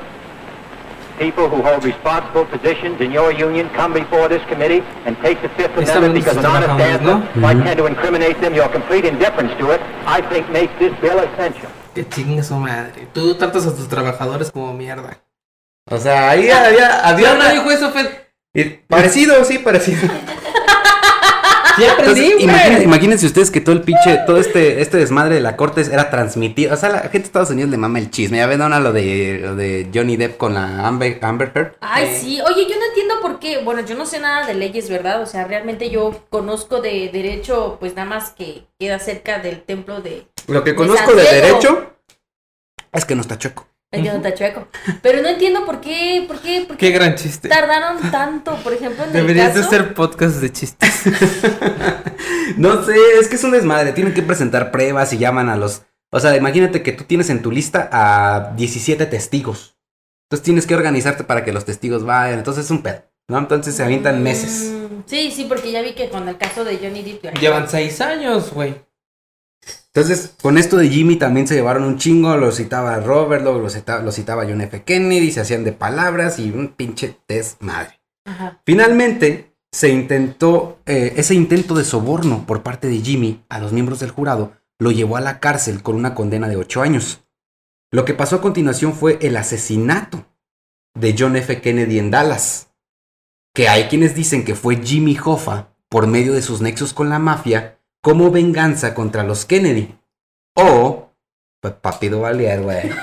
people 1.20 1.48
who 1.50 1.62
hold 1.62 1.84
responsible 1.84 2.46
positions 2.46 3.00
in 3.02 3.12
your 3.12 3.32
union 3.32 3.70
come 3.76 3.94
before 3.94 4.28
this 4.30 4.42
committee 4.48 4.82
and 5.06 5.16
take 5.22 5.42
the 5.42 5.50
Fifth 5.50 5.76
Amendment 5.78 6.14
because 6.16 6.36
sus 6.36 6.46
an 6.46 6.52
honest 6.52 6.70
trabajadores, 6.70 7.22
answer 7.28 7.40
might 7.40 7.64
tend 7.64 7.78
to 7.78 7.86
incriminate 7.86 8.40
them. 8.42 8.54
Your 8.56 8.70
complete 8.70 9.06
indifference 9.06 9.54
to 9.60 9.72
it, 9.72 9.82
I 10.06 10.22
think, 10.32 10.50
makes 10.50 10.74
this 10.80 10.94
bill 11.02 11.20
essential. 11.20 11.70
Que 11.94 12.04
chingue 12.08 12.42
su 12.44 12.56
madre. 12.56 13.08
Tú 13.14 13.36
tratas 13.36 13.66
a 13.68 13.76
tus 13.76 13.88
trabajadores 13.90 14.52
como 14.52 14.74
mierda. 14.74 15.18
O 15.92 15.98
sea, 15.98 16.30
ahí 16.30 16.50
había, 16.50 17.02
había 17.08 17.28
¿Quién 17.30 17.40
no 17.40 17.46
una- 17.46 17.54
dijo 17.54 17.72
eso, 17.72 17.92
Fed? 17.92 18.08
Parecido, 18.88 19.44
sí, 19.44 19.60
parecido. 19.60 20.02
Ya 21.80 21.94
aprendí, 21.94 22.22
Entonces, 22.24 22.44
imagínense, 22.44 22.84
imagínense 22.84 23.26
ustedes 23.26 23.52
que 23.52 23.62
todo 23.62 23.76
el 23.76 23.82
pinche, 23.82 24.20
todo 24.26 24.38
este, 24.38 24.82
este 24.82 24.98
desmadre 24.98 25.36
de 25.36 25.42
la 25.42 25.56
corte 25.56 25.82
era 25.82 26.10
transmitido. 26.10 26.74
O 26.74 26.78
sea, 26.78 26.90
la 26.90 27.00
gente 27.00 27.20
de 27.20 27.24
Estados 27.26 27.50
Unidos 27.52 27.72
le 27.72 27.78
mama 27.78 28.00
el 28.00 28.10
chisme. 28.12 28.38
Ya 28.38 28.48
ven 28.48 28.62
ahora 28.62 28.80
lo 28.80 28.92
de, 28.92 29.40
lo 29.42 29.56
de 29.56 29.90
Johnny 29.94 30.18
Depp 30.18 30.38
con 30.38 30.54
la 30.54 30.88
Amber, 30.88 31.20
Amber 31.22 31.52
Heard. 31.56 31.76
Ay, 31.82 32.18
sí. 32.20 32.40
Oye, 32.42 32.68
yo 32.70 32.76
no 32.78 32.86
entiendo 32.90 33.16
por 33.22 33.40
qué. 33.40 33.60
Bueno, 33.64 33.82
yo 33.86 33.96
no 33.96 34.06
sé 34.06 34.20
nada 34.20 34.46
de 34.46 34.56
leyes, 34.56 34.90
¿verdad? 34.90 35.22
O 35.22 35.26
sea, 35.26 35.46
realmente 35.46 35.90
yo 35.90 36.26
conozco 36.30 36.82
de 36.82 37.10
derecho, 37.14 37.78
pues 37.80 37.96
nada 37.96 38.10
más 38.10 38.32
que 38.32 38.64
queda 38.80 39.00
cerca 39.00 39.40
del 39.40 39.62
templo 39.62 40.02
de. 40.02 40.28
Lo 40.48 40.64
que 40.64 40.72
De 40.72 40.76
conozco 40.76 41.14
de 41.14 41.24
Santiago. 41.24 41.48
derecho 41.48 41.94
es 42.92 43.06
que 43.06 43.16
no 43.16 43.22
está 43.22 43.38
chueco. 43.38 43.69
Ay, 43.92 44.04
yo 44.04 44.12
no 44.12 44.18
está 44.18 44.34
chueco. 44.36 44.68
Pero 45.02 45.22
no 45.24 45.30
entiendo 45.30 45.66
por 45.66 45.82
qué, 45.82 46.24
por 46.28 46.40
qué, 46.40 46.64
por 46.68 46.78
Qué 46.78 46.88
qué 46.88 46.92
gran 46.94 47.16
chiste. 47.16 47.50
tardaron 47.50 48.12
tanto, 48.12 48.56
por 48.64 48.74
ejemplo, 48.74 49.04
en 49.04 49.14
Deberías 49.14 49.54
de 49.56 49.62
el 49.62 49.66
caso. 49.66 49.76
hacer 49.76 49.94
podcast 49.94 50.36
de 50.38 50.52
chistes. 50.52 51.04
No 52.58 52.84
sé, 52.84 52.96
es 53.20 53.28
que 53.28 53.36
es 53.36 53.44
un 53.44 53.52
desmadre. 53.52 53.94
Tienen 53.94 54.14
que 54.14 54.22
presentar 54.22 54.72
pruebas 54.72 55.14
y 55.14 55.18
llaman 55.18 55.50
a 55.50 55.56
los. 55.56 55.84
O 56.12 56.20
sea, 56.20 56.36
imagínate 56.36 56.82
que 56.84 56.92
tú 56.92 57.04
tienes 57.04 57.30
en 57.30 57.42
tu 57.42 57.52
lista 57.52 57.88
a 57.92 58.54
17 58.56 59.06
testigos. 59.06 59.78
Entonces 60.26 60.44
tienes 60.44 60.66
que 60.66 60.76
organizarte 60.76 61.24
para 61.24 61.46
que 61.46 61.54
los 61.54 61.66
testigos 61.66 62.04
vayan. 62.04 62.40
Entonces 62.40 62.66
es 62.66 62.72
un 62.72 62.82
pedo, 62.82 63.04
¿no? 63.30 63.38
Entonces 63.38 63.76
se 63.76 63.84
avientan 63.84 64.22
meses. 64.24 64.72
Mm, 64.74 64.90
Sí, 65.06 65.32
sí, 65.32 65.46
porque 65.48 65.72
ya 65.72 65.82
vi 65.82 65.94
que 65.94 66.10
con 66.10 66.28
el 66.28 66.38
caso 66.38 66.64
de 66.66 66.78
Johnny 66.78 67.02
Depp. 67.04 67.38
Llevan 67.40 67.70
seis 67.70 68.02
años, 68.02 68.52
güey. 68.52 68.76
Entonces, 69.94 70.36
con 70.42 70.58
esto 70.58 70.78
de 70.78 70.90
Jimmy 70.90 71.16
también 71.16 71.48
se 71.48 71.56
llevaron 71.56 71.84
un 71.84 71.98
chingo. 71.98 72.36
Lo 72.38 72.52
citaba 72.52 73.00
Robert, 73.00 73.44
luego 73.44 73.60
lo 73.60 73.70
citaba, 73.70 74.02
lo 74.02 74.12
citaba 74.12 74.46
John 74.46 74.62
F. 74.62 74.84
Kennedy. 74.84 75.32
Se 75.32 75.42
hacían 75.42 75.64
de 75.64 75.72
palabras 75.72 76.40
y 76.40 76.52
un 76.52 76.70
pinche 76.70 77.18
desmadre. 77.28 78.00
Ajá. 78.26 78.62
Finalmente, 78.66 79.56
se 79.72 79.90
intentó, 79.90 80.80
eh, 80.86 81.14
ese 81.18 81.36
intento 81.36 81.76
de 81.76 81.84
soborno 81.84 82.46
por 82.46 82.64
parte 82.64 82.88
de 82.88 83.00
Jimmy 83.00 83.44
a 83.50 83.60
los 83.60 83.72
miembros 83.72 84.00
del 84.00 84.12
jurado 84.12 84.54
lo 84.80 84.92
llevó 84.92 85.18
a 85.18 85.22
la 85.22 85.40
cárcel 85.40 85.84
con 85.84 85.96
una 85.96 86.16
condena 86.16 86.48
de 86.48 86.56
8 86.56 86.82
años. 86.82 87.22
Lo 87.92 88.06
que 88.06 88.14
pasó 88.14 88.38
a 88.38 88.42
continuación 88.42 88.94
fue 88.94 89.18
el 89.22 89.36
asesinato 89.36 90.26
de 90.96 91.16
John 91.18 91.36
F. 91.36 91.62
Kennedy 91.62 92.00
en 92.00 92.12
Dallas, 92.12 92.72
que 93.54 93.68
hay 93.68 93.86
quienes 93.86 94.16
dicen 94.16 94.46
que 94.46 94.56
fue 94.56 94.78
Jimmy 94.78 95.18
Hoffa, 95.24 95.76
por 95.90 96.08
medio 96.08 96.34
de 96.34 96.42
sus 96.42 96.62
nexos 96.62 96.94
con 96.94 97.10
la 97.10 97.20
mafia, 97.20 97.79
como 98.02 98.32
venganza 98.32 98.94
contra 98.94 99.24
los 99.24 99.46
Kennedy. 99.46 99.94
O, 100.56 101.10
pues, 101.62 101.74
papido 101.76 102.22
Valier, 102.22 102.62
güey. 102.62 102.90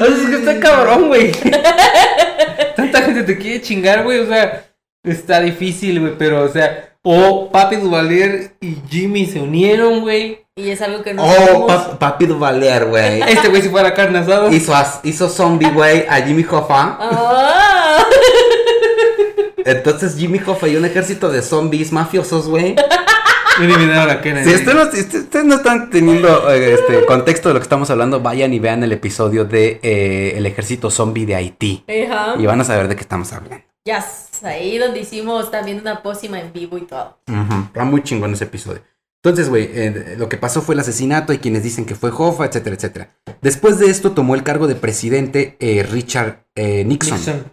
O 0.00 0.04
sea, 0.04 0.06
es 0.14 0.28
que 0.30 0.36
está 0.36 0.60
cabrón, 0.60 1.08
güey. 1.08 1.32
Tanta 2.76 3.02
gente 3.02 3.24
te 3.24 3.36
quiere 3.36 3.60
chingar, 3.60 4.04
güey. 4.04 4.20
O 4.20 4.26
sea, 4.28 4.64
está 5.02 5.40
difícil, 5.40 5.98
güey. 5.98 6.12
Pero, 6.16 6.44
o 6.44 6.48
sea, 6.48 6.96
o 7.02 7.50
Papi 7.50 7.76
Duvalier 7.76 8.52
y 8.60 8.76
Jimmy 8.88 9.26
se 9.26 9.40
unieron, 9.40 10.00
güey. 10.02 10.44
Y 10.54 10.70
es 10.70 10.80
algo 10.82 11.02
que 11.02 11.14
no 11.14 11.24
Oh, 11.24 11.66
pa- 11.66 11.98
papido 11.98 12.38
Valier, 12.38 12.84
güey. 12.86 13.22
Este 13.28 13.48
güey 13.48 13.60
si 13.62 13.68
fuera 13.70 13.92
carne 13.92 14.20
asada. 14.20 14.52
hizo, 14.54 14.72
as- 14.72 15.00
hizo 15.02 15.28
zombie, 15.28 15.70
güey, 15.70 16.04
a 16.08 16.16
Jimmy 16.22 16.44
Hoffa. 16.48 16.96
Ah. 17.00 18.04
Entonces 19.64 20.16
Jimmy 20.16 20.40
Hoffa 20.46 20.68
y 20.68 20.76
un 20.76 20.84
ejército 20.84 21.28
de 21.30 21.42
zombies 21.42 21.90
mafiosos, 21.92 22.48
güey. 22.48 22.76
Eliminaron 23.58 24.10
a 24.10 24.20
Kennedy. 24.20 24.48
Si 24.48 24.54
ustedes 24.56 24.74
no, 24.74 24.90
si 24.90 25.54
están 25.56 25.90
teniendo 25.90 26.50
eh, 26.50 26.74
este 26.74 27.04
contexto 27.06 27.48
de 27.48 27.54
lo 27.54 27.60
que 27.60 27.64
estamos 27.64 27.90
hablando, 27.90 28.20
vayan 28.20 28.52
y 28.52 28.58
vean 28.58 28.82
el 28.84 28.92
episodio 28.92 29.44
de 29.44 29.80
eh, 29.82 30.34
El 30.36 30.46
ejército 30.46 30.90
zombie 30.90 31.26
de 31.26 31.34
Haití. 31.34 31.84
Ajá. 31.86 32.34
Y 32.38 32.46
van 32.46 32.60
a 32.60 32.64
saber 32.64 32.88
de 32.88 32.96
qué 32.96 33.02
estamos 33.02 33.32
hablando. 33.32 33.64
Ya, 33.84 34.04
ahí 34.42 34.76
donde 34.78 35.00
hicimos 35.00 35.50
también 35.50 35.80
una 35.80 36.02
pócima 36.02 36.38
en 36.40 36.52
vivo 36.52 36.76
y 36.78 36.82
todo. 36.82 37.18
Ujú, 37.26 37.64
Está 37.68 37.84
muy 37.84 38.02
chingón 38.02 38.34
ese 38.34 38.44
episodio. 38.44 38.82
Entonces, 39.22 39.48
güey, 39.48 39.68
eh, 39.72 40.14
lo 40.16 40.28
que 40.28 40.36
pasó 40.36 40.62
fue 40.62 40.74
el 40.74 40.80
asesinato. 40.80 41.32
Hay 41.32 41.38
quienes 41.38 41.62
dicen 41.62 41.86
que 41.86 41.94
fue 41.94 42.10
Hoffa, 42.16 42.44
etcétera, 42.44 42.76
etcétera. 42.76 43.10
Después 43.40 43.78
de 43.78 43.90
esto 43.90 44.12
tomó 44.12 44.34
el 44.34 44.42
cargo 44.44 44.68
de 44.68 44.74
presidente 44.76 45.56
eh, 45.58 45.82
Richard 45.90 46.44
eh, 46.54 46.84
Nixon. 46.84 47.16
Nixon. 47.18 47.44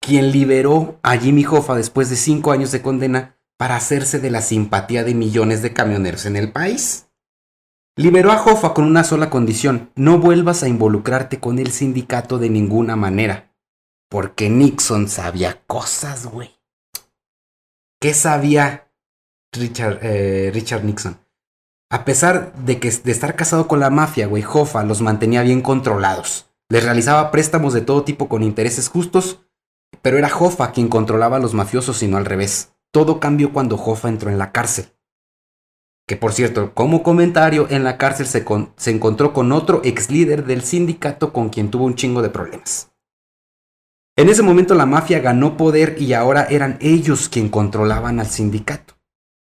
quien 0.00 0.30
liberó 0.30 0.98
a 1.02 1.16
Jimmy 1.16 1.46
Hoffa 1.46 1.74
después 1.74 2.10
de 2.10 2.16
cinco 2.16 2.52
años 2.52 2.70
de 2.72 2.82
condena 2.82 3.36
para 3.60 3.76
hacerse 3.76 4.20
de 4.20 4.30
la 4.30 4.40
simpatía 4.40 5.04
de 5.04 5.12
millones 5.14 5.60
de 5.60 5.74
camioneros 5.74 6.24
en 6.24 6.36
el 6.36 6.50
país. 6.50 7.10
Liberó 7.94 8.32
a 8.32 8.42
Hoffa 8.42 8.72
con 8.72 8.86
una 8.86 9.04
sola 9.04 9.28
condición, 9.28 9.92
no 9.96 10.18
vuelvas 10.18 10.62
a 10.62 10.68
involucrarte 10.68 11.40
con 11.40 11.58
el 11.58 11.70
sindicato 11.70 12.38
de 12.38 12.48
ninguna 12.48 12.96
manera, 12.96 13.54
porque 14.08 14.48
Nixon 14.48 15.10
sabía 15.10 15.60
cosas, 15.66 16.24
güey. 16.24 16.58
¿Qué 18.00 18.14
sabía 18.14 18.90
Richard, 19.52 19.98
eh, 20.00 20.80
Nixon? 20.82 21.20
A 21.90 22.06
pesar 22.06 22.54
de, 22.54 22.80
que, 22.80 22.90
de 22.90 23.12
estar 23.12 23.36
casado 23.36 23.68
con 23.68 23.78
la 23.78 23.90
mafia, 23.90 24.26
güey, 24.26 24.42
Hoffa 24.42 24.84
los 24.84 25.02
mantenía 25.02 25.42
bien 25.42 25.60
controlados. 25.60 26.50
Les 26.70 26.82
realizaba 26.82 27.30
préstamos 27.30 27.74
de 27.74 27.82
todo 27.82 28.04
tipo 28.04 28.26
con 28.26 28.42
intereses 28.42 28.88
justos 28.88 29.40
pero 30.02 30.18
era 30.18 30.34
Hoffa 30.34 30.72
quien 30.72 30.88
controlaba 30.88 31.36
a 31.36 31.40
los 31.40 31.54
mafiosos 31.54 32.02
y 32.02 32.08
no 32.08 32.16
al 32.16 32.24
revés. 32.24 32.72
Todo 32.92 33.20
cambió 33.20 33.52
cuando 33.52 33.76
Hoffa 33.76 34.08
entró 34.08 34.30
en 34.30 34.38
la 34.38 34.52
cárcel. 34.52 34.86
Que 36.08 36.16
por 36.16 36.32
cierto, 36.32 36.74
como 36.74 37.02
comentario, 37.02 37.68
en 37.70 37.84
la 37.84 37.96
cárcel 37.98 38.26
se, 38.26 38.44
con- 38.44 38.72
se 38.76 38.90
encontró 38.90 39.32
con 39.32 39.52
otro 39.52 39.80
ex 39.84 40.10
líder 40.10 40.44
del 40.44 40.62
sindicato 40.62 41.32
con 41.32 41.50
quien 41.50 41.70
tuvo 41.70 41.84
un 41.84 41.94
chingo 41.94 42.20
de 42.20 42.30
problemas. 42.30 42.90
En 44.16 44.28
ese 44.28 44.42
momento 44.42 44.74
la 44.74 44.86
mafia 44.86 45.20
ganó 45.20 45.56
poder 45.56 45.96
y 46.02 46.12
ahora 46.14 46.44
eran 46.50 46.78
ellos 46.80 47.28
quien 47.28 47.48
controlaban 47.48 48.18
al 48.18 48.26
sindicato. 48.26 48.94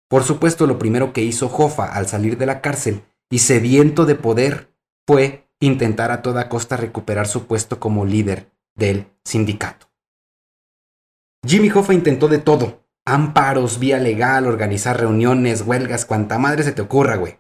Por 0.09 0.23
supuesto, 0.23 0.67
lo 0.67 0.79
primero 0.79 1.13
que 1.13 1.23
hizo 1.23 1.47
Hoffa 1.47 1.93
al 1.93 2.07
salir 2.07 2.39
de 2.39 2.47
la 2.47 2.61
cárcel 2.63 3.03
y 3.29 3.41
sediento 3.41 4.07
de 4.07 4.15
poder 4.15 4.73
fue 5.07 5.47
intentar 5.61 6.11
a 6.11 6.23
toda 6.23 6.49
costa 6.49 6.77
recuperar 6.77 7.27
su 7.27 7.47
puesto 7.47 7.79
como 7.79 8.07
líder 8.07 8.51
del 8.75 9.07
sindicato. 9.25 9.89
Jimmy 11.47 11.71
Hoffa 11.71 11.93
intentó 11.93 12.29
de 12.29 12.39
todo, 12.39 12.86
amparos, 13.07 13.79
vía 13.79 13.99
legal, 13.99 14.47
organizar 14.47 14.99
reuniones, 14.99 15.63
huelgas, 15.63 16.05
cuanta 16.05 16.39
madre 16.39 16.65
se 16.65 16.73
te 16.73 16.83
ocurra, 16.83 17.17
güey. 17.17 17.39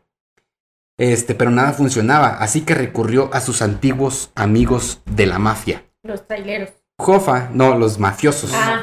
Este, 0.99 1.35
pero 1.35 1.51
nada 1.51 1.75
funcionaba, 1.75 2.29
así 2.29 2.62
que 2.62 2.75
recurrió 2.75 3.29
a 3.35 3.43
sus 3.43 3.61
antiguos 3.61 4.31
amigos 4.35 5.03
de 5.05 5.27
la 5.27 5.39
mafia. 5.39 5.85
Los 6.03 6.27
traileros. 6.27 6.71
Hoffa, 6.99 7.51
no, 7.53 7.77
los 7.77 7.99
mafiosos. 7.99 8.53
Ah. 8.55 8.83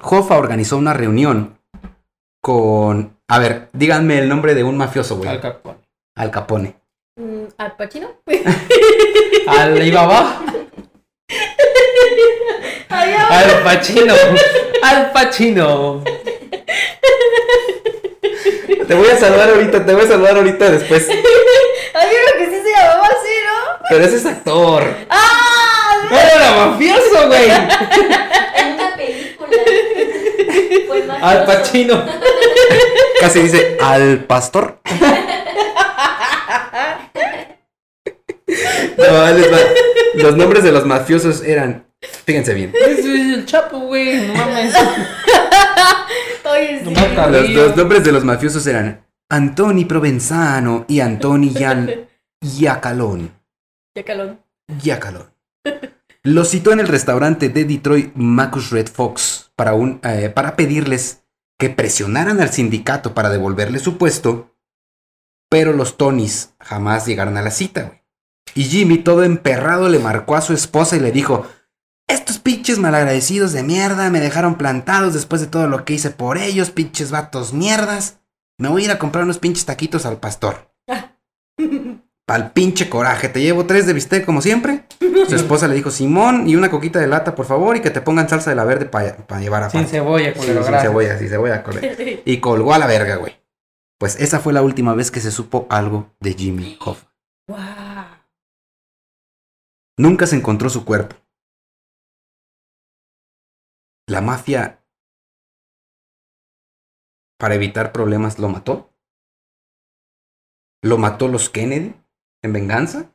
Hoffa 0.00 0.38
organizó 0.38 0.78
una 0.78 0.94
reunión 0.94 1.58
con... 2.40 3.18
A 3.28 3.38
ver, 3.38 3.68
díganme 3.74 4.18
el 4.18 4.28
nombre 4.28 4.54
de 4.54 4.64
un 4.64 4.78
mafioso, 4.78 5.18
güey. 5.18 5.28
Al 5.28 5.40
Capone. 5.40 5.78
Al 6.14 6.30
Capone. 6.30 6.76
Mm, 7.16 7.44
¿Al 7.58 7.76
Pacino? 7.76 8.08
Alibaba. 9.48 10.40
Ay, 10.46 10.54
Al 12.88 13.62
Pacino. 13.62 14.14
Al 14.82 15.12
Pacino. 15.12 16.04
Te 18.86 18.94
voy 18.94 19.08
a 19.10 19.16
salvar 19.18 19.50
ahorita, 19.50 19.84
te 19.84 19.92
voy 19.92 20.04
a 20.04 20.08
salvar 20.08 20.36
ahorita 20.36 20.70
después. 20.70 21.08
Hay 21.08 21.16
uno 21.16 22.32
que 22.38 22.46
sí 22.46 22.62
se 22.62 22.70
llamaba 22.70 23.06
así, 23.06 23.34
¿no? 23.46 23.86
Pero 23.90 24.04
ese 24.04 24.16
es 24.16 24.26
actor. 24.26 24.82
¡Ah! 25.10 26.08
Era 26.10 26.66
mafioso, 26.66 27.26
güey. 27.26 27.50
En 27.50 28.74
una 28.74 28.96
película. 28.96 29.50
Fue 30.86 31.04
Al 31.20 31.44
Pacino. 31.44 32.06
Casi 33.20 33.40
dice 33.42 33.76
al 33.80 34.24
pastor. 34.24 34.78
No, 38.96 39.20
ahí 39.20 39.40
les 39.40 39.52
va. 39.52 39.58
Los 40.14 40.36
nombres 40.36 40.62
de 40.64 40.72
los 40.72 40.86
mafiosos 40.86 41.42
eran. 41.42 41.86
Fíjense 42.24 42.54
bien. 42.54 42.72
Es 42.74 43.04
el 43.04 43.46
Chapo, 43.46 43.78
güey. 43.80 44.26
No 44.26 44.34
mames. 44.34 44.74
Oye, 46.44 46.80
sí. 46.82 46.84
No 46.84 46.90
mata. 46.92 47.28
Los, 47.28 47.50
los 47.50 47.76
nombres 47.76 48.04
de 48.04 48.12
los 48.12 48.24
mafiosos 48.24 48.66
eran 48.66 49.06
Antoni 49.28 49.84
Provenzano 49.84 50.84
y 50.88 51.00
Antoni 51.00 51.50
Yan 51.52 52.08
Yacalón. 52.40 53.32
Ya 53.94 54.04
calón. 54.04 54.40
Yacalón. 54.82 55.30
Lo 56.22 56.44
citó 56.44 56.72
en 56.72 56.80
el 56.80 56.88
restaurante 56.88 57.48
de 57.48 57.64
Detroit 57.64 58.12
Marcus 58.14 58.70
Red 58.70 58.88
Fox 58.88 59.50
para, 59.56 59.74
un, 59.74 60.00
eh, 60.04 60.30
para 60.34 60.56
pedirles 60.56 61.24
que 61.58 61.70
presionaran 61.70 62.40
al 62.40 62.50
sindicato 62.50 63.14
para 63.14 63.30
devolverle 63.30 63.78
su 63.80 63.98
puesto, 63.98 64.54
pero 65.48 65.72
los 65.72 65.96
Tonys 65.96 66.54
jamás 66.60 67.06
llegaron 67.06 67.36
a 67.36 67.42
la 67.42 67.50
cita, 67.50 67.82
güey. 67.82 67.97
Y 68.58 68.64
Jimmy, 68.64 68.98
todo 68.98 69.22
emperrado, 69.22 69.88
le 69.88 70.00
marcó 70.00 70.34
a 70.34 70.40
su 70.40 70.52
esposa 70.52 70.96
y 70.96 70.98
le 70.98 71.12
dijo, 71.12 71.46
estos 72.08 72.40
pinches 72.40 72.80
malagradecidos 72.80 73.52
de 73.52 73.62
mierda 73.62 74.10
me 74.10 74.18
dejaron 74.18 74.56
plantados 74.56 75.14
después 75.14 75.40
de 75.40 75.46
todo 75.46 75.68
lo 75.68 75.84
que 75.84 75.92
hice 75.92 76.10
por 76.10 76.38
ellos, 76.38 76.72
pinches 76.72 77.12
vatos 77.12 77.52
mierdas. 77.52 78.18
Me 78.58 78.68
voy 78.68 78.82
a 78.82 78.84
ir 78.86 78.90
a 78.90 78.98
comprar 78.98 79.22
unos 79.22 79.38
pinches 79.38 79.64
taquitos 79.64 80.06
al 80.06 80.16
pastor. 80.16 80.72
Pal 82.26 82.50
pinche 82.50 82.88
coraje, 82.88 83.28
te 83.28 83.40
llevo 83.40 83.64
tres 83.64 83.86
de 83.86 83.92
bistec 83.92 84.24
como 84.24 84.42
siempre. 84.42 84.86
Su 85.28 85.36
esposa 85.36 85.68
le 85.68 85.76
dijo, 85.76 85.92
Simón, 85.92 86.48
y 86.48 86.56
una 86.56 86.68
coquita 86.68 86.98
de 86.98 87.06
lata, 87.06 87.36
por 87.36 87.46
favor, 87.46 87.76
y 87.76 87.80
que 87.80 87.90
te 87.90 88.00
pongan 88.00 88.28
salsa 88.28 88.50
de 88.50 88.56
la 88.56 88.64
verde 88.64 88.86
para 88.86 89.40
llevar 89.40 89.62
a 89.62 89.70
Sin 89.70 89.86
cebolla, 89.86 90.34
Sí, 90.34 90.40
sin 90.40 90.80
cebolla, 90.80 91.16
sin 91.16 91.28
cebolla. 91.28 91.62
Y 92.24 92.38
colgó 92.38 92.74
a 92.74 92.78
la 92.78 92.88
verga, 92.88 93.14
güey. 93.14 93.40
Pues 94.00 94.16
esa 94.18 94.40
fue 94.40 94.52
la 94.52 94.62
última 94.62 94.94
vez 94.94 95.12
que 95.12 95.20
se 95.20 95.30
supo 95.30 95.68
algo 95.70 96.12
de 96.18 96.34
Jimmy 96.34 96.76
Hoffa. 96.80 97.06
Wow. 97.46 97.87
Nunca 99.98 100.28
se 100.28 100.36
encontró 100.36 100.70
su 100.70 100.84
cuerpo. 100.84 101.16
La 104.06 104.20
mafia, 104.20 104.84
para 107.36 107.56
evitar 107.56 107.92
problemas, 107.92 108.38
lo 108.38 108.48
mató. 108.48 108.94
Lo 110.82 110.98
mató 110.98 111.26
los 111.26 111.50
Kennedy 111.50 111.94
en 112.42 112.52
venganza. 112.52 113.12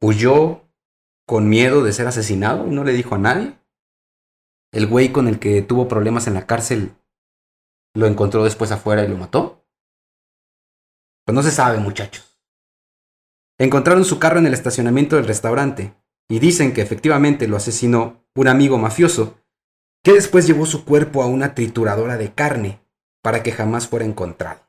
Huyó 0.00 0.66
con 1.26 1.50
miedo 1.50 1.84
de 1.84 1.92
ser 1.92 2.06
asesinado 2.06 2.66
y 2.66 2.70
no 2.70 2.82
le 2.82 2.92
dijo 2.92 3.14
a 3.14 3.18
nadie. 3.18 3.58
El 4.72 4.86
güey 4.86 5.12
con 5.12 5.28
el 5.28 5.38
que 5.38 5.60
tuvo 5.60 5.86
problemas 5.86 6.26
en 6.26 6.34
la 6.34 6.46
cárcel 6.46 6.96
lo 7.94 8.06
encontró 8.06 8.42
después 8.42 8.72
afuera 8.72 9.04
y 9.04 9.08
lo 9.08 9.18
mató. 9.18 9.64
Pues 11.26 11.34
no 11.34 11.42
se 11.42 11.50
sabe, 11.50 11.78
muchachos. 11.78 12.33
Encontraron 13.58 14.04
su 14.04 14.18
carro 14.18 14.38
en 14.38 14.46
el 14.46 14.54
estacionamiento 14.54 15.16
del 15.16 15.26
restaurante 15.26 15.94
y 16.28 16.38
dicen 16.38 16.72
que 16.72 16.82
efectivamente 16.82 17.46
lo 17.46 17.56
asesinó 17.56 18.24
un 18.34 18.48
amigo 18.48 18.78
mafioso 18.78 19.38
que 20.02 20.12
después 20.12 20.46
llevó 20.46 20.66
su 20.66 20.84
cuerpo 20.84 21.22
a 21.22 21.26
una 21.26 21.54
trituradora 21.54 22.16
de 22.16 22.32
carne 22.32 22.80
para 23.22 23.42
que 23.42 23.52
jamás 23.52 23.88
fuera 23.88 24.04
encontrado. 24.04 24.60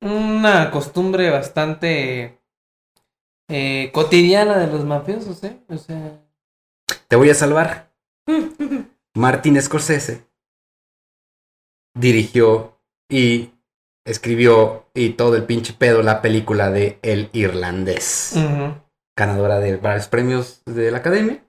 Una 0.00 0.70
costumbre 0.70 1.30
bastante 1.30 2.40
eh, 3.48 3.90
cotidiana 3.92 4.58
de 4.58 4.66
los 4.66 4.84
mafiosos, 4.84 5.42
¿eh? 5.44 5.58
O 5.68 5.76
sea, 5.76 6.20
Te 7.08 7.16
voy 7.16 7.30
a 7.30 7.34
salvar. 7.34 7.92
Martin 9.14 9.60
Scorsese 9.62 10.26
dirigió 11.94 12.78
y 13.08 13.52
escribió 14.06 14.86
y 14.94 15.10
todo 15.10 15.36
el 15.36 15.44
pinche 15.44 15.74
pedo 15.74 16.02
la 16.02 16.22
película 16.22 16.70
de 16.70 16.98
El 17.02 17.28
Irlandés. 17.32 18.32
ganadora 19.16 19.58
de 19.60 19.76
varios 19.76 20.08
premios 20.08 20.62
de 20.64 20.90
la 20.90 20.98
academia 20.98 21.42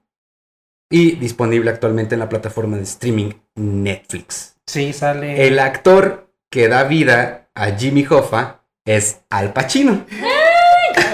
y 0.89 1.11
disponible 1.15 1.69
actualmente 1.69 2.15
en 2.15 2.19
la 2.19 2.29
plataforma 2.29 2.77
de 2.77 2.83
streaming 2.83 3.31
Netflix. 3.55 4.55
sí, 4.65 4.91
sale. 4.93 5.47
El 5.47 5.59
actor 5.59 6.29
que 6.49 6.67
da 6.69 6.83
vida 6.83 7.49
a 7.55 7.71
Jimmy 7.71 8.05
Hoffa 8.09 8.61
es 8.85 9.21
Al 9.29 9.53
Pacino. 9.53 10.05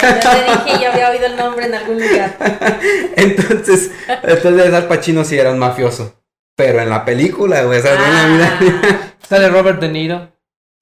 Ya 0.01 0.19
te 0.19 0.69
dije, 0.69 0.81
ya 0.81 0.91
había 0.91 1.09
oído 1.11 1.25
el 1.27 1.37
nombre 1.37 1.65
en 1.65 1.73
algún 1.75 1.95
lugar. 1.99 2.35
Entonces, 3.15 3.89
entonces 4.23 4.73
Al 4.73 4.87
Pacino 4.87 5.23
sí 5.23 5.37
era 5.37 5.51
un 5.51 5.59
mafioso. 5.59 6.21
Pero 6.57 6.81
en 6.81 6.89
la 6.89 7.05
película, 7.05 7.63
güey, 7.63 7.79
o 7.79 7.81
sea, 7.81 7.95
no 7.95 8.05
en 8.05 8.13
la 8.13 8.25
vida 8.59 8.81
Ah. 8.83 9.13
Sale 9.27 9.47
Robert 9.49 9.79
De 9.79 9.87
Niro. 9.87 10.32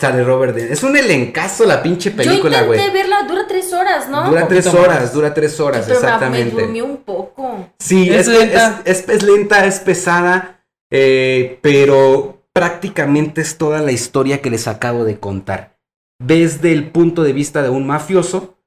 Sale 0.01 0.23
Robert 0.23 0.53
De 0.55 0.73
Es 0.73 0.83
un 0.83 0.97
elencazo 0.97 1.65
la 1.65 1.81
pinche 1.81 2.09
Yo 2.11 2.17
película, 2.17 2.63
intenté 2.63 2.65
güey. 2.81 2.91
verla, 2.93 3.23
dura 3.27 3.45
tres 3.47 3.71
horas, 3.71 4.09
¿no? 4.09 4.27
Dura 4.29 4.47
tres 4.47 4.67
horas, 4.67 5.01
más. 5.01 5.13
dura 5.13 5.33
tres 5.33 5.59
horas, 5.59 5.85
Pero 5.87 5.99
me- 5.99 6.05
exactamente. 6.05 6.55
me 6.55 6.61
durmió 6.63 6.85
un 6.85 6.97
poco. 6.97 7.69
Sí, 7.79 8.09
Es 8.09 8.27
es, 8.27 8.39
lenta. 8.39 8.81
es- 8.83 8.99
es- 9.03 9.09
es 9.09 9.23
lenta, 9.23 9.65
es 9.65 9.79
pesada, 9.79 10.63
eh, 10.91 11.59
pero 11.61 12.43
prácticamente 12.53 13.41
es 13.41 13.57
toda 13.57 13.79
la 13.81 13.91
historia 13.91 14.41
que 14.41 14.49
les 14.49 14.67
acabo 14.67 15.05
de 15.05 15.19
contar. 15.19 15.77
Desde 16.19 16.71
el 16.73 16.91
punto 16.91 17.23
de 17.23 17.33
vista 17.33 17.61
de 17.63 17.69
un 17.69 17.87
mafioso 17.87 18.57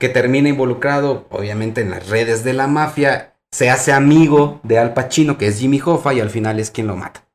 que 0.00 0.08
termina 0.08 0.48
involucrado, 0.48 1.26
obviamente, 1.30 1.80
en 1.82 1.90
las 1.90 2.08
redes 2.08 2.44
de 2.44 2.52
la 2.54 2.66
mafia, 2.66 3.34
se 3.52 3.70
hace 3.70 3.92
amigo 3.92 4.60
de 4.62 4.78
Al 4.78 4.92
Pacino, 4.94 5.38
que 5.38 5.46
es 5.48 5.58
Jimmy 5.58 5.80
Hoffa, 5.84 6.12
y 6.14 6.20
al 6.20 6.30
final 6.30 6.58
es 6.60 6.70
quien 6.70 6.86
lo 6.86 6.96
mata. 6.96 7.25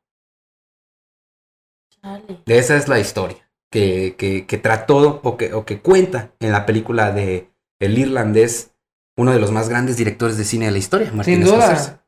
Esa 2.45 2.75
es 2.75 2.87
la 2.87 2.99
historia 2.99 3.49
que, 3.71 4.15
que, 4.17 4.45
que 4.45 4.57
trató 4.57 5.21
o 5.23 5.37
que, 5.37 5.53
o 5.53 5.65
que 5.65 5.79
cuenta 5.79 6.31
en 6.39 6.51
la 6.51 6.65
película 6.65 7.11
de 7.11 7.49
El 7.79 7.97
Irlandés, 7.97 8.71
uno 9.17 9.31
de 9.31 9.39
los 9.39 9.51
más 9.51 9.69
grandes 9.69 9.97
directores 9.97 10.37
de 10.37 10.43
cine 10.43 10.65
de 10.65 10.71
la 10.71 10.77
historia, 10.77 11.11
Martin 11.13 11.35
Sin 11.35 11.43
duda. 11.45 11.75
Scorsese. 11.75 11.99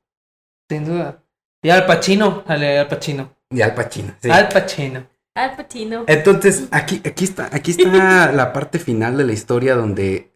Sin 0.70 0.86
duda. 0.86 1.24
Y 1.64 1.70
Al 1.70 1.86
Pacino. 1.86 2.44
Sale 2.46 2.80
Al 2.80 2.88
Pacino. 2.88 3.36
Y 3.50 3.62
Al 3.62 3.74
Pacino. 3.74 4.14
sí. 4.22 4.30
Al 4.30 4.50
Pacino. 4.50 5.08
Al 5.36 5.56
Patino. 5.56 6.04
Entonces, 6.08 6.68
aquí, 6.70 7.02
aquí 7.04 7.24
está, 7.24 7.50
aquí 7.52 7.72
está 7.72 8.32
la 8.34 8.54
parte 8.54 8.78
final 8.78 9.18
de 9.18 9.24
la 9.24 9.34
historia 9.34 9.76
donde 9.76 10.32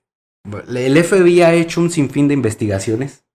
el 0.75 1.03
FBI 1.03 1.41
ha 1.41 1.53
hecho 1.53 1.81
un 1.81 1.91
sinfín 1.91 2.27
de 2.27 2.33
investigaciones 2.33 3.25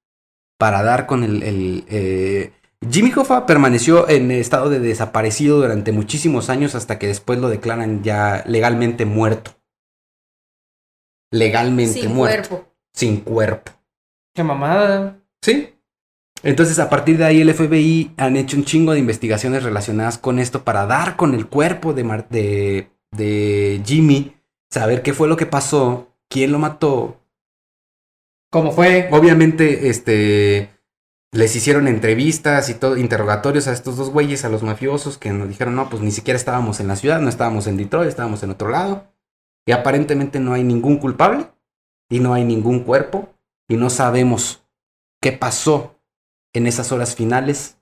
para 0.59 0.83
dar 0.83 1.07
con 1.07 1.23
el... 1.23 1.43
el, 1.43 1.85
eh, 1.89 2.53
Jimmy 2.91 3.13
Hoffa 3.15 3.47
permaneció 3.47 4.09
en 4.09 4.31
estado 4.31 4.69
de 4.69 4.81
desaparecido 4.81 5.59
durante 5.61 5.93
muchísimos 5.93 6.51
años 6.51 6.75
hasta 6.75 6.99
que 6.99 7.07
después 7.07 7.39
lo 7.39 7.49
declaran 7.49 8.03
ya 8.03 8.43
legalmente 8.47 9.05
muerto. 9.05 9.53
Legalmente 11.31 12.01
Sin 12.03 12.15
muerto. 12.15 12.49
cuerpo. 12.49 12.73
Sin 12.93 13.17
cuerpo. 13.21 13.73
Qué 14.35 14.43
mamada. 14.43 15.19
Sí. 15.43 15.75
Entonces, 16.43 16.79
a 16.81 16.91
partir 16.91 17.19
de 17.19 17.25
ahí, 17.25 17.41
el 17.41 17.55
FBI 17.55 18.13
han 18.17 18.37
hecho 18.37 18.57
un 18.57 18.65
chingo 18.65 18.93
de 18.93 18.99
investigaciones 18.99 19.63
relacionadas 19.63 20.19
con 20.19 20.39
esto 20.39 20.65
para 20.65 20.87
dar 20.87 21.17
con 21.17 21.35
el 21.35 21.47
cuerpo 21.47 21.93
de, 21.95 22.05
Mar- 22.05 22.29
de, 22.29 22.91
de 23.13 23.81
Jimmy, 23.87 24.35
saber 24.71 25.03
qué 25.03 25.13
fue 25.15 25.29
lo 25.29 25.37
que 25.37 25.47
pasó, 25.47 26.09
quién 26.29 26.51
lo 26.53 26.59
mató 26.59 27.19
¿Cómo 28.51 28.71
fue? 28.73 29.09
Obviamente, 29.13 29.89
este. 29.89 30.69
Les 31.35 31.57
hicieron 31.57 31.89
entrevistas 31.89 32.69
y 32.69 32.75
todo, 32.75 32.99
interrogatorios 32.99 33.67
a 33.67 33.73
estos 33.73 33.97
dos 33.97 34.11
güeyes, 34.11 34.45
a 34.45 34.51
los 34.51 34.63
mafiosos, 34.63 35.17
que 35.17 35.31
nos 35.31 35.49
dijeron, 35.49 35.75
no, 35.75 35.89
pues 35.89 36.03
ni 36.03 36.11
siquiera 36.11 36.37
estábamos 36.37 36.79
en 36.79 36.89
la 36.89 36.97
ciudad, 36.97 37.21
no 37.21 37.31
estábamos 37.31 37.67
en 37.67 37.79
Detroit, 37.79 38.11
estábamos 38.11 38.43
en 38.43 38.51
otro 38.51 38.69
lado. 38.69 39.11
Y 39.65 39.73
aparentemente 39.73 40.41
no 40.41 40.53
hay 40.53 40.63
ningún 40.63 40.99
culpable, 40.99 41.51
y 42.11 42.21
no 42.21 42.35
hay 42.35 42.45
ningún 42.45 42.81
cuerpo, 42.81 43.31
y 43.67 43.77
no 43.77 43.89
sabemos 43.89 44.63
qué 45.23 45.33
pasó 45.33 45.99
en 46.53 46.67
esas 46.67 46.93
horas 46.93 47.15
finales 47.15 47.79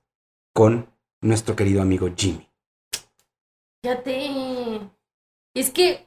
con 0.55 0.88
nuestro 1.20 1.57
querido 1.57 1.82
amigo 1.82 2.09
Jimmy. 2.16 2.48
Fíjate. 3.82 4.80
Es 5.55 5.70
que 5.70 6.07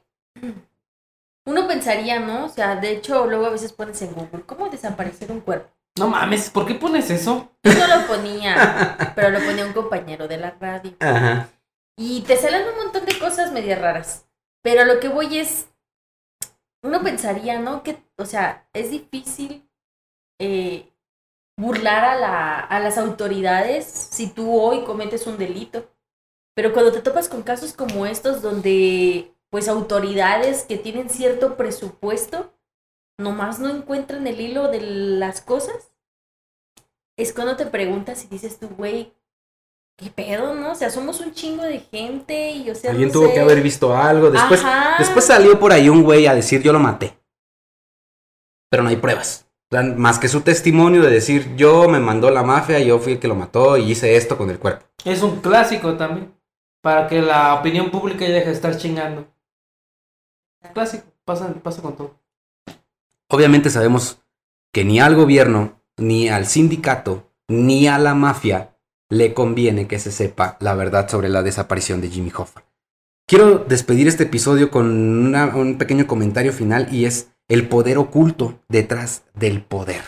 uno 1.45 1.67
pensaría, 1.67 2.21
¿no? 2.21 2.45
O 2.45 2.49
sea, 2.49 2.77
de 2.77 2.93
hecho, 2.93 3.27
luego 3.27 3.47
a 3.47 3.49
veces 3.49 3.73
pones 3.73 4.01
en 4.01 4.13
Google, 4.13 4.43
¿cómo 4.45 4.69
desaparecer 4.69 5.29
un 5.29 5.41
cuerpo? 5.41 5.72
No 5.97 6.07
mames, 6.07 6.49
¿por 6.49 6.65
qué 6.65 6.75
pones 6.75 7.09
eso? 7.09 7.51
Yo 7.63 7.73
no 7.73 7.87
lo 7.87 8.07
ponía, 8.07 9.13
pero 9.15 9.29
lo 9.29 9.39
ponía 9.39 9.65
un 9.65 9.73
compañero 9.73 10.27
de 10.27 10.37
la 10.37 10.51
radio. 10.51 10.95
Ajá. 10.99 11.49
Y 11.95 12.21
te 12.21 12.35
salen 12.37 12.67
un 12.67 12.83
montón 12.83 13.05
de 13.05 13.19
cosas 13.19 13.51
medias 13.51 13.79
raras. 13.79 14.25
Pero 14.63 14.85
lo 14.85 14.99
que 14.99 15.09
voy 15.09 15.37
es, 15.37 15.67
uno 16.81 17.03
pensaría, 17.03 17.59
¿no? 17.59 17.83
Que, 17.83 17.97
o 18.17 18.25
sea, 18.25 18.67
es 18.73 18.89
difícil 18.89 19.69
eh, 20.39 20.91
burlar 21.57 22.03
a, 22.03 22.15
la, 22.15 22.59
a 22.59 22.79
las 22.79 22.97
autoridades 22.97 23.85
si 23.85 24.27
tú 24.27 24.59
hoy 24.59 24.83
cometes 24.85 25.27
un 25.27 25.37
delito. 25.37 25.91
Pero 26.55 26.73
cuando 26.73 26.91
te 26.91 27.01
topas 27.01 27.29
con 27.29 27.43
casos 27.43 27.73
como 27.73 28.05
estos 28.05 28.41
donde 28.41 29.33
pues 29.49 29.67
autoridades 29.67 30.63
que 30.63 30.77
tienen 30.77 31.09
cierto 31.09 31.57
presupuesto 31.57 32.51
nomás 33.17 33.59
no 33.59 33.69
encuentran 33.69 34.25
el 34.27 34.39
hilo 34.39 34.69
de 34.69 34.81
las 34.81 35.41
cosas, 35.41 35.95
es 37.17 37.33
cuando 37.33 37.55
te 37.55 37.65
preguntas 37.65 38.23
y 38.23 38.27
dices 38.27 38.59
tú, 38.59 38.69
güey, 38.69 39.13
¿qué 39.97 40.09
pedo, 40.09 40.55
no? 40.55 40.71
O 40.71 40.75
sea, 40.75 40.89
somos 40.89 41.19
un 41.19 41.33
chingo 41.33 41.63
de 41.63 41.79
gente 41.79 42.51
y 42.51 42.69
o 42.69 42.75
sea, 42.75 42.91
Alguien 42.91 43.09
no 43.09 43.13
tuvo 43.13 43.27
sé. 43.27 43.33
que 43.35 43.39
haber 43.39 43.61
visto 43.61 43.95
algo. 43.95 44.31
Después, 44.31 44.61
Ajá. 44.63 44.95
después 44.97 45.25
salió 45.25 45.59
por 45.59 45.71
ahí 45.71 45.89
un 45.89 46.03
güey 46.03 46.25
a 46.27 46.33
decir 46.33 46.61
yo 46.63 46.73
lo 46.73 46.79
maté. 46.79 47.17
Pero 48.69 48.83
no 48.83 48.89
hay 48.89 48.95
pruebas. 48.97 49.47
Más 49.97 50.19
que 50.19 50.27
su 50.27 50.41
testimonio 50.41 51.01
de 51.01 51.09
decir 51.09 51.55
yo 51.55 51.87
me 51.89 51.99
mandó 51.99 52.29
la 52.29 52.43
mafia, 52.43 52.79
yo 52.79 52.99
fui 52.99 53.13
el 53.13 53.19
que 53.19 53.27
lo 53.27 53.35
mató 53.35 53.77
y 53.77 53.91
hice 53.91 54.15
esto 54.15 54.37
con 54.37 54.49
el 54.49 54.59
cuerpo. 54.59 54.85
Es 55.05 55.21
un 55.23 55.41
clásico 55.41 55.95
también. 55.95 56.33
Para 56.81 57.07
que 57.07 57.21
la 57.21 57.55
opinión 57.55 57.89
pública 57.89 58.25
ya 58.25 58.33
deje 58.33 58.47
de 58.47 58.51
estar 58.51 58.77
chingando. 58.77 59.27
Clásico, 60.73 61.05
pasa, 61.25 61.53
pasa 61.61 61.81
con 61.81 61.95
todo. 61.95 62.19
Obviamente 63.33 63.71
sabemos 63.71 64.21
que 64.71 64.85
ni 64.85 64.99
al 64.99 65.15
gobierno, 65.15 65.81
ni 65.97 66.29
al 66.29 66.45
sindicato, 66.45 67.33
ni 67.47 67.87
a 67.87 67.97
la 67.97 68.13
mafia 68.13 68.77
le 69.09 69.33
conviene 69.33 69.87
que 69.87 69.97
se 69.97 70.11
sepa 70.11 70.55
la 70.59 70.75
verdad 70.75 71.09
sobre 71.09 71.29
la 71.29 71.41
desaparición 71.41 71.99
de 71.99 72.09
Jimmy 72.09 72.31
Hoffa. 72.37 72.63
Quiero 73.27 73.57
despedir 73.57 74.07
este 74.07 74.25
episodio 74.25 74.69
con 74.69 75.35
un 75.35 75.77
pequeño 75.79 76.05
comentario 76.05 76.53
final 76.53 76.93
y 76.93 77.05
es 77.05 77.31
el 77.47 77.67
poder 77.67 77.97
oculto 77.97 78.61
detrás 78.69 79.23
del 79.33 79.63
poder. 79.63 80.03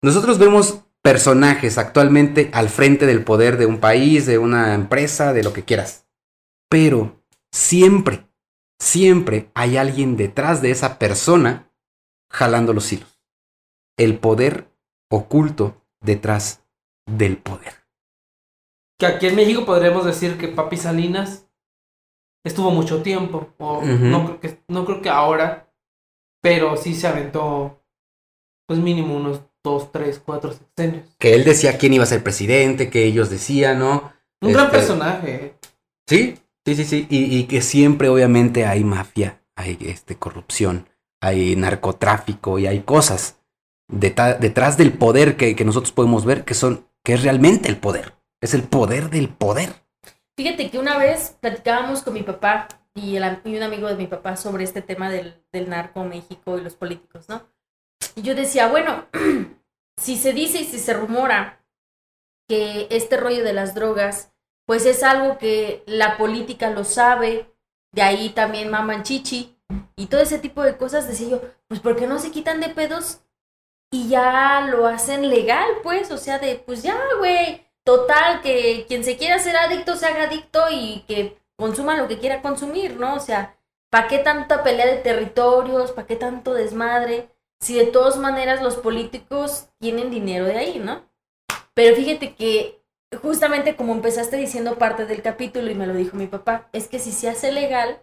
Nosotros 0.00 0.38
vemos 0.38 0.84
personajes 1.02 1.76
actualmente 1.76 2.50
al 2.52 2.68
frente 2.68 3.06
del 3.06 3.24
poder 3.24 3.56
de 3.56 3.66
un 3.66 3.78
país, 3.78 4.26
de 4.26 4.38
una 4.38 4.74
empresa, 4.74 5.32
de 5.32 5.42
lo 5.42 5.52
que 5.52 5.64
quieras. 5.64 6.06
Pero 6.68 7.20
siempre, 7.50 8.28
siempre 8.82 9.48
hay 9.54 9.76
alguien 9.76 10.16
detrás 10.16 10.60
de 10.60 10.72
esa 10.72 10.98
persona 10.98 11.70
jalando 12.30 12.72
los 12.72 12.92
hilos. 12.92 13.20
El 13.96 14.18
poder 14.18 14.68
oculto 15.08 15.80
detrás 16.00 16.64
del 17.06 17.38
poder. 17.38 17.74
Que 18.98 19.06
aquí 19.06 19.28
en 19.28 19.36
México 19.36 19.64
podríamos 19.64 20.04
decir 20.04 20.36
que 20.36 20.48
Papi 20.48 20.76
Salinas 20.76 21.46
estuvo 22.44 22.72
mucho 22.72 23.02
tiempo. 23.02 23.54
O 23.58 23.82
no, 23.82 24.24
creo 24.26 24.40
que, 24.40 24.58
no 24.68 24.84
creo 24.84 25.00
que 25.00 25.10
ahora. 25.10 25.72
Pero 26.42 26.76
sí 26.76 26.94
se 26.94 27.06
aventó. 27.06 27.80
Pues 28.66 28.80
mínimo 28.80 29.16
unos 29.16 29.42
dos, 29.62 29.92
tres, 29.92 30.20
cuatro 30.24 30.52
sexenios. 30.52 31.08
Que 31.18 31.34
él 31.34 31.44
decía 31.44 31.78
quién 31.78 31.94
iba 31.94 32.02
a 32.02 32.08
ser 32.08 32.24
presidente, 32.24 32.90
que 32.90 33.04
ellos 33.04 33.30
decían, 33.30 33.78
¿no? 33.78 34.12
Un 34.40 34.52
gran 34.52 34.66
Este, 34.66 34.76
personaje. 34.78 35.54
Sí, 36.08 36.36
sí, 36.64 36.74
sí, 36.76 36.84
sí. 36.84 37.06
Y, 37.10 37.44
que 37.44 37.62
siempre, 37.62 38.08
obviamente, 38.08 38.66
hay 38.66 38.84
mafia, 38.84 39.42
hay 39.56 39.78
este, 39.80 40.16
corrupción, 40.16 40.88
hay 41.20 41.56
narcotráfico 41.56 42.58
y 42.58 42.66
hay 42.66 42.80
cosas 42.80 43.38
detrás 43.88 44.76
del 44.76 44.92
poder 44.92 45.36
que, 45.36 45.54
nosotros 45.64 45.92
podemos 45.92 46.24
ver 46.24 46.44
que 46.44 46.54
son, 46.54 46.86
que 47.04 47.14
es 47.14 47.22
realmente 47.22 47.68
el 47.68 47.76
poder. 47.76 48.14
Es 48.40 48.54
el 48.54 48.62
poder 48.62 49.10
del 49.10 49.28
poder. 49.28 49.74
Fíjate 50.36 50.70
que 50.70 50.78
una 50.78 50.98
vez 50.98 51.36
platicábamos 51.40 52.02
con 52.02 52.14
mi 52.14 52.22
papá 52.22 52.68
y 52.94 53.16
un 53.16 53.62
amigo 53.62 53.88
de 53.88 53.96
mi 53.96 54.06
papá 54.06 54.36
sobre 54.36 54.64
este 54.64 54.82
tema 54.82 55.10
del, 55.10 55.42
del 55.52 55.68
narco 55.68 56.04
México 56.04 56.58
y 56.58 56.62
los 56.62 56.74
políticos, 56.74 57.28
¿no? 57.28 57.42
Y 58.16 58.22
yo 58.22 58.34
decía, 58.34 58.68
bueno, 58.68 59.06
si 59.96 60.16
se 60.16 60.32
dice 60.32 60.60
y 60.60 60.64
si 60.64 60.78
se 60.78 60.94
rumora 60.94 61.64
que 62.48 62.88
este 62.90 63.16
rollo 63.16 63.44
de 63.44 63.52
las 63.52 63.74
drogas, 63.74 64.31
pues 64.72 64.86
es 64.86 65.02
algo 65.02 65.36
que 65.36 65.82
la 65.84 66.16
política 66.16 66.70
lo 66.70 66.84
sabe, 66.84 67.54
de 67.92 68.00
ahí 68.00 68.30
también 68.30 68.70
maman 68.70 69.02
chichi 69.02 69.54
y 69.96 70.06
todo 70.06 70.22
ese 70.22 70.38
tipo 70.38 70.62
de 70.62 70.78
cosas, 70.78 71.06
decía 71.06 71.28
yo, 71.28 71.42
pues 71.68 71.78
¿por 71.80 71.94
qué 71.94 72.06
no 72.06 72.18
se 72.18 72.30
quitan 72.30 72.58
de 72.58 72.70
pedos 72.70 73.20
y 73.90 74.08
ya 74.08 74.66
lo 74.70 74.86
hacen 74.86 75.28
legal, 75.28 75.68
pues? 75.82 76.10
O 76.10 76.16
sea, 76.16 76.38
de, 76.38 76.54
pues 76.54 76.82
ya, 76.82 76.98
güey, 77.18 77.66
total, 77.84 78.40
que 78.40 78.86
quien 78.88 79.04
se 79.04 79.18
quiera 79.18 79.38
ser 79.38 79.58
adicto 79.58 79.94
se 79.94 80.06
haga 80.06 80.22
adicto 80.22 80.62
y 80.70 81.04
que 81.06 81.36
consuma 81.56 81.98
lo 81.98 82.08
que 82.08 82.18
quiera 82.18 82.40
consumir, 82.40 82.96
¿no? 82.96 83.16
O 83.16 83.20
sea, 83.20 83.58
¿para 83.90 84.08
qué 84.08 84.20
tanta 84.20 84.62
pelea 84.62 84.86
de 84.86 85.02
territorios? 85.02 85.92
¿Para 85.92 86.06
qué 86.06 86.16
tanto 86.16 86.54
desmadre? 86.54 87.28
Si 87.60 87.74
de 87.74 87.88
todas 87.88 88.16
maneras 88.16 88.62
los 88.62 88.76
políticos 88.76 89.68
tienen 89.78 90.10
dinero 90.10 90.46
de 90.46 90.56
ahí, 90.56 90.78
¿no? 90.78 91.02
Pero 91.74 91.94
fíjate 91.94 92.34
que 92.34 92.81
justamente 93.20 93.76
como 93.76 93.92
empezaste 93.92 94.36
diciendo 94.36 94.76
parte 94.78 95.06
del 95.06 95.22
capítulo 95.22 95.70
y 95.70 95.74
me 95.74 95.86
lo 95.86 95.94
dijo 95.94 96.16
mi 96.16 96.26
papá, 96.26 96.68
es 96.72 96.88
que 96.88 96.98
si 96.98 97.12
se 97.12 97.28
hace 97.28 97.52
legal, 97.52 97.98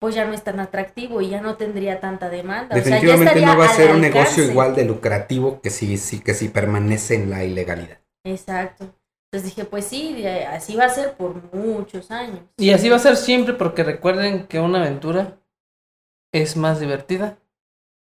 pues 0.00 0.14
ya 0.14 0.24
no 0.26 0.32
es 0.34 0.42
tan 0.42 0.60
atractivo 0.60 1.20
y 1.20 1.30
ya 1.30 1.40
no 1.40 1.56
tendría 1.56 2.00
tanta 2.00 2.28
demanda. 2.28 2.76
O 2.76 2.82
sea, 2.82 2.82
ya 2.82 2.90
Definitivamente 2.90 3.40
no 3.46 3.56
va 3.56 3.64
a 3.66 3.68
ser 3.68 3.90
un 3.92 4.00
negocio 4.00 4.44
igual 4.44 4.74
de 4.74 4.84
lucrativo 4.84 5.60
que 5.60 5.70
si, 5.70 5.96
si- 5.96 6.20
que 6.20 6.34
si 6.34 6.48
permanece 6.48 7.14
en 7.14 7.30
la 7.30 7.44
ilegalidad. 7.44 7.98
Exacto. 8.24 8.94
Entonces 9.32 9.54
dije, 9.54 9.64
pues 9.64 9.86
sí, 9.86 10.24
así 10.26 10.76
va 10.76 10.84
a 10.84 10.88
ser 10.90 11.14
por 11.14 11.52
muchos 11.54 12.10
años. 12.10 12.40
Y 12.56 12.70
así 12.70 12.88
va 12.88 12.96
a 12.96 13.00
ser 13.00 13.16
siempre 13.16 13.54
porque 13.54 13.82
recuerden 13.82 14.46
que 14.46 14.60
una 14.60 14.80
aventura 14.80 15.38
es 16.32 16.56
más 16.56 16.80
divertida 16.80 17.38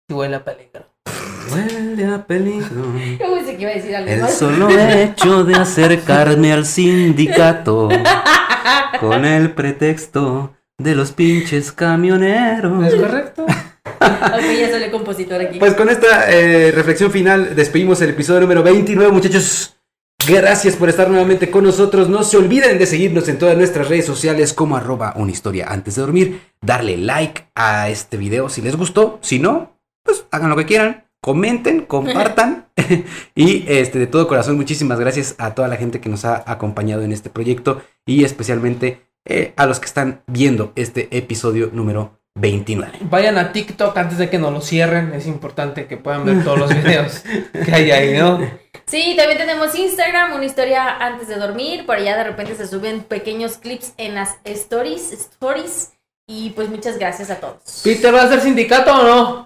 si 0.08 0.14
huele 0.14 0.36
a 0.36 0.44
peligro. 0.44 0.84
Huele 1.52 2.04
a 2.06 2.26
peligro. 2.26 2.92
Pensé 3.56 3.58
que 3.58 3.62
iba 3.62 3.70
a 3.70 3.74
decir 3.74 3.96
algo 3.96 4.10
El 4.10 4.20
más. 4.20 4.34
solo 4.34 4.68
hecho 4.70 5.44
de 5.44 5.54
acercarme 5.54 6.52
al 6.52 6.66
sindicato 6.66 7.88
con 9.00 9.24
el 9.24 9.52
pretexto 9.52 10.54
de 10.78 10.94
los 10.94 11.12
pinches 11.12 11.72
camioneros. 11.72 12.86
¿Es 12.86 12.94
correcto? 13.00 13.44
Ok, 13.44 14.44
ya 14.58 14.70
salió 14.70 14.90
compositor 14.90 15.40
aquí. 15.40 15.58
Pues 15.58 15.74
con 15.74 15.88
esta 15.88 16.30
eh, 16.30 16.70
reflexión 16.72 17.10
final 17.10 17.56
despedimos 17.56 18.00
el 18.02 18.10
episodio 18.10 18.40
número 18.42 18.62
29, 18.62 19.10
muchachos. 19.10 19.76
Gracias 20.28 20.74
por 20.74 20.88
estar 20.88 21.08
nuevamente 21.08 21.50
con 21.50 21.64
nosotros. 21.64 22.08
No 22.08 22.24
se 22.24 22.36
olviden 22.36 22.78
de 22.78 22.86
seguirnos 22.86 23.28
en 23.28 23.38
todas 23.38 23.56
nuestras 23.56 23.88
redes 23.88 24.04
sociales 24.04 24.52
como 24.52 24.76
arroba 24.76 25.14
una 25.16 25.30
historia 25.30 25.66
antes 25.68 25.94
de 25.94 26.02
dormir. 26.02 26.40
Darle 26.60 26.96
like 26.98 27.46
a 27.54 27.88
este 27.88 28.16
video 28.16 28.48
si 28.48 28.60
les 28.60 28.76
gustó. 28.76 29.18
Si 29.22 29.38
no, 29.38 29.78
pues 30.02 30.26
hagan 30.30 30.50
lo 30.50 30.56
que 30.56 30.66
quieran. 30.66 31.06
Comenten, 31.22 31.86
compartan. 31.86 32.68
y 33.34 33.64
este, 33.68 33.98
de 33.98 34.06
todo 34.06 34.28
corazón, 34.28 34.56
muchísimas 34.56 35.00
gracias 35.00 35.34
a 35.38 35.54
toda 35.54 35.68
la 35.68 35.76
gente 35.76 36.00
que 36.00 36.08
nos 36.08 36.24
ha 36.24 36.44
acompañado 36.50 37.02
en 37.02 37.12
este 37.12 37.30
proyecto. 37.30 37.82
Y 38.06 38.24
especialmente 38.24 39.06
eh, 39.24 39.52
a 39.56 39.66
los 39.66 39.80
que 39.80 39.86
están 39.86 40.22
viendo 40.26 40.72
este 40.76 41.08
episodio 41.16 41.70
número 41.72 42.20
29. 42.36 42.98
Vayan 43.10 43.38
a 43.38 43.52
TikTok 43.52 43.96
antes 43.96 44.18
de 44.18 44.30
que 44.30 44.38
nos 44.38 44.52
lo 44.52 44.60
cierren. 44.60 45.12
Es 45.14 45.26
importante 45.26 45.86
que 45.86 45.96
puedan 45.96 46.24
ver 46.24 46.44
todos 46.44 46.58
los 46.58 46.74
videos 46.74 47.24
que 47.64 47.72
hay 47.72 47.90
ahí, 47.90 48.18
¿no? 48.18 48.38
Sí, 48.86 49.14
también 49.16 49.38
tenemos 49.38 49.74
Instagram, 49.74 50.34
una 50.34 50.44
historia 50.44 50.96
antes 50.98 51.26
de 51.26 51.36
dormir. 51.36 51.86
Por 51.86 51.96
allá 51.96 52.16
de 52.16 52.24
repente 52.24 52.54
se 52.54 52.68
suben 52.68 53.02
pequeños 53.02 53.56
clips 53.58 53.94
en 53.96 54.14
las 54.14 54.36
stories. 54.44 55.12
stories 55.12 55.92
y 56.28 56.50
pues 56.50 56.68
muchas 56.68 56.98
gracias 56.98 57.30
a 57.30 57.40
todos. 57.40 57.80
¿Peter 57.82 58.14
va 58.14 58.22
a 58.22 58.28
ser 58.28 58.40
sindicato 58.40 58.92
o 58.92 59.02
no? 59.02 59.45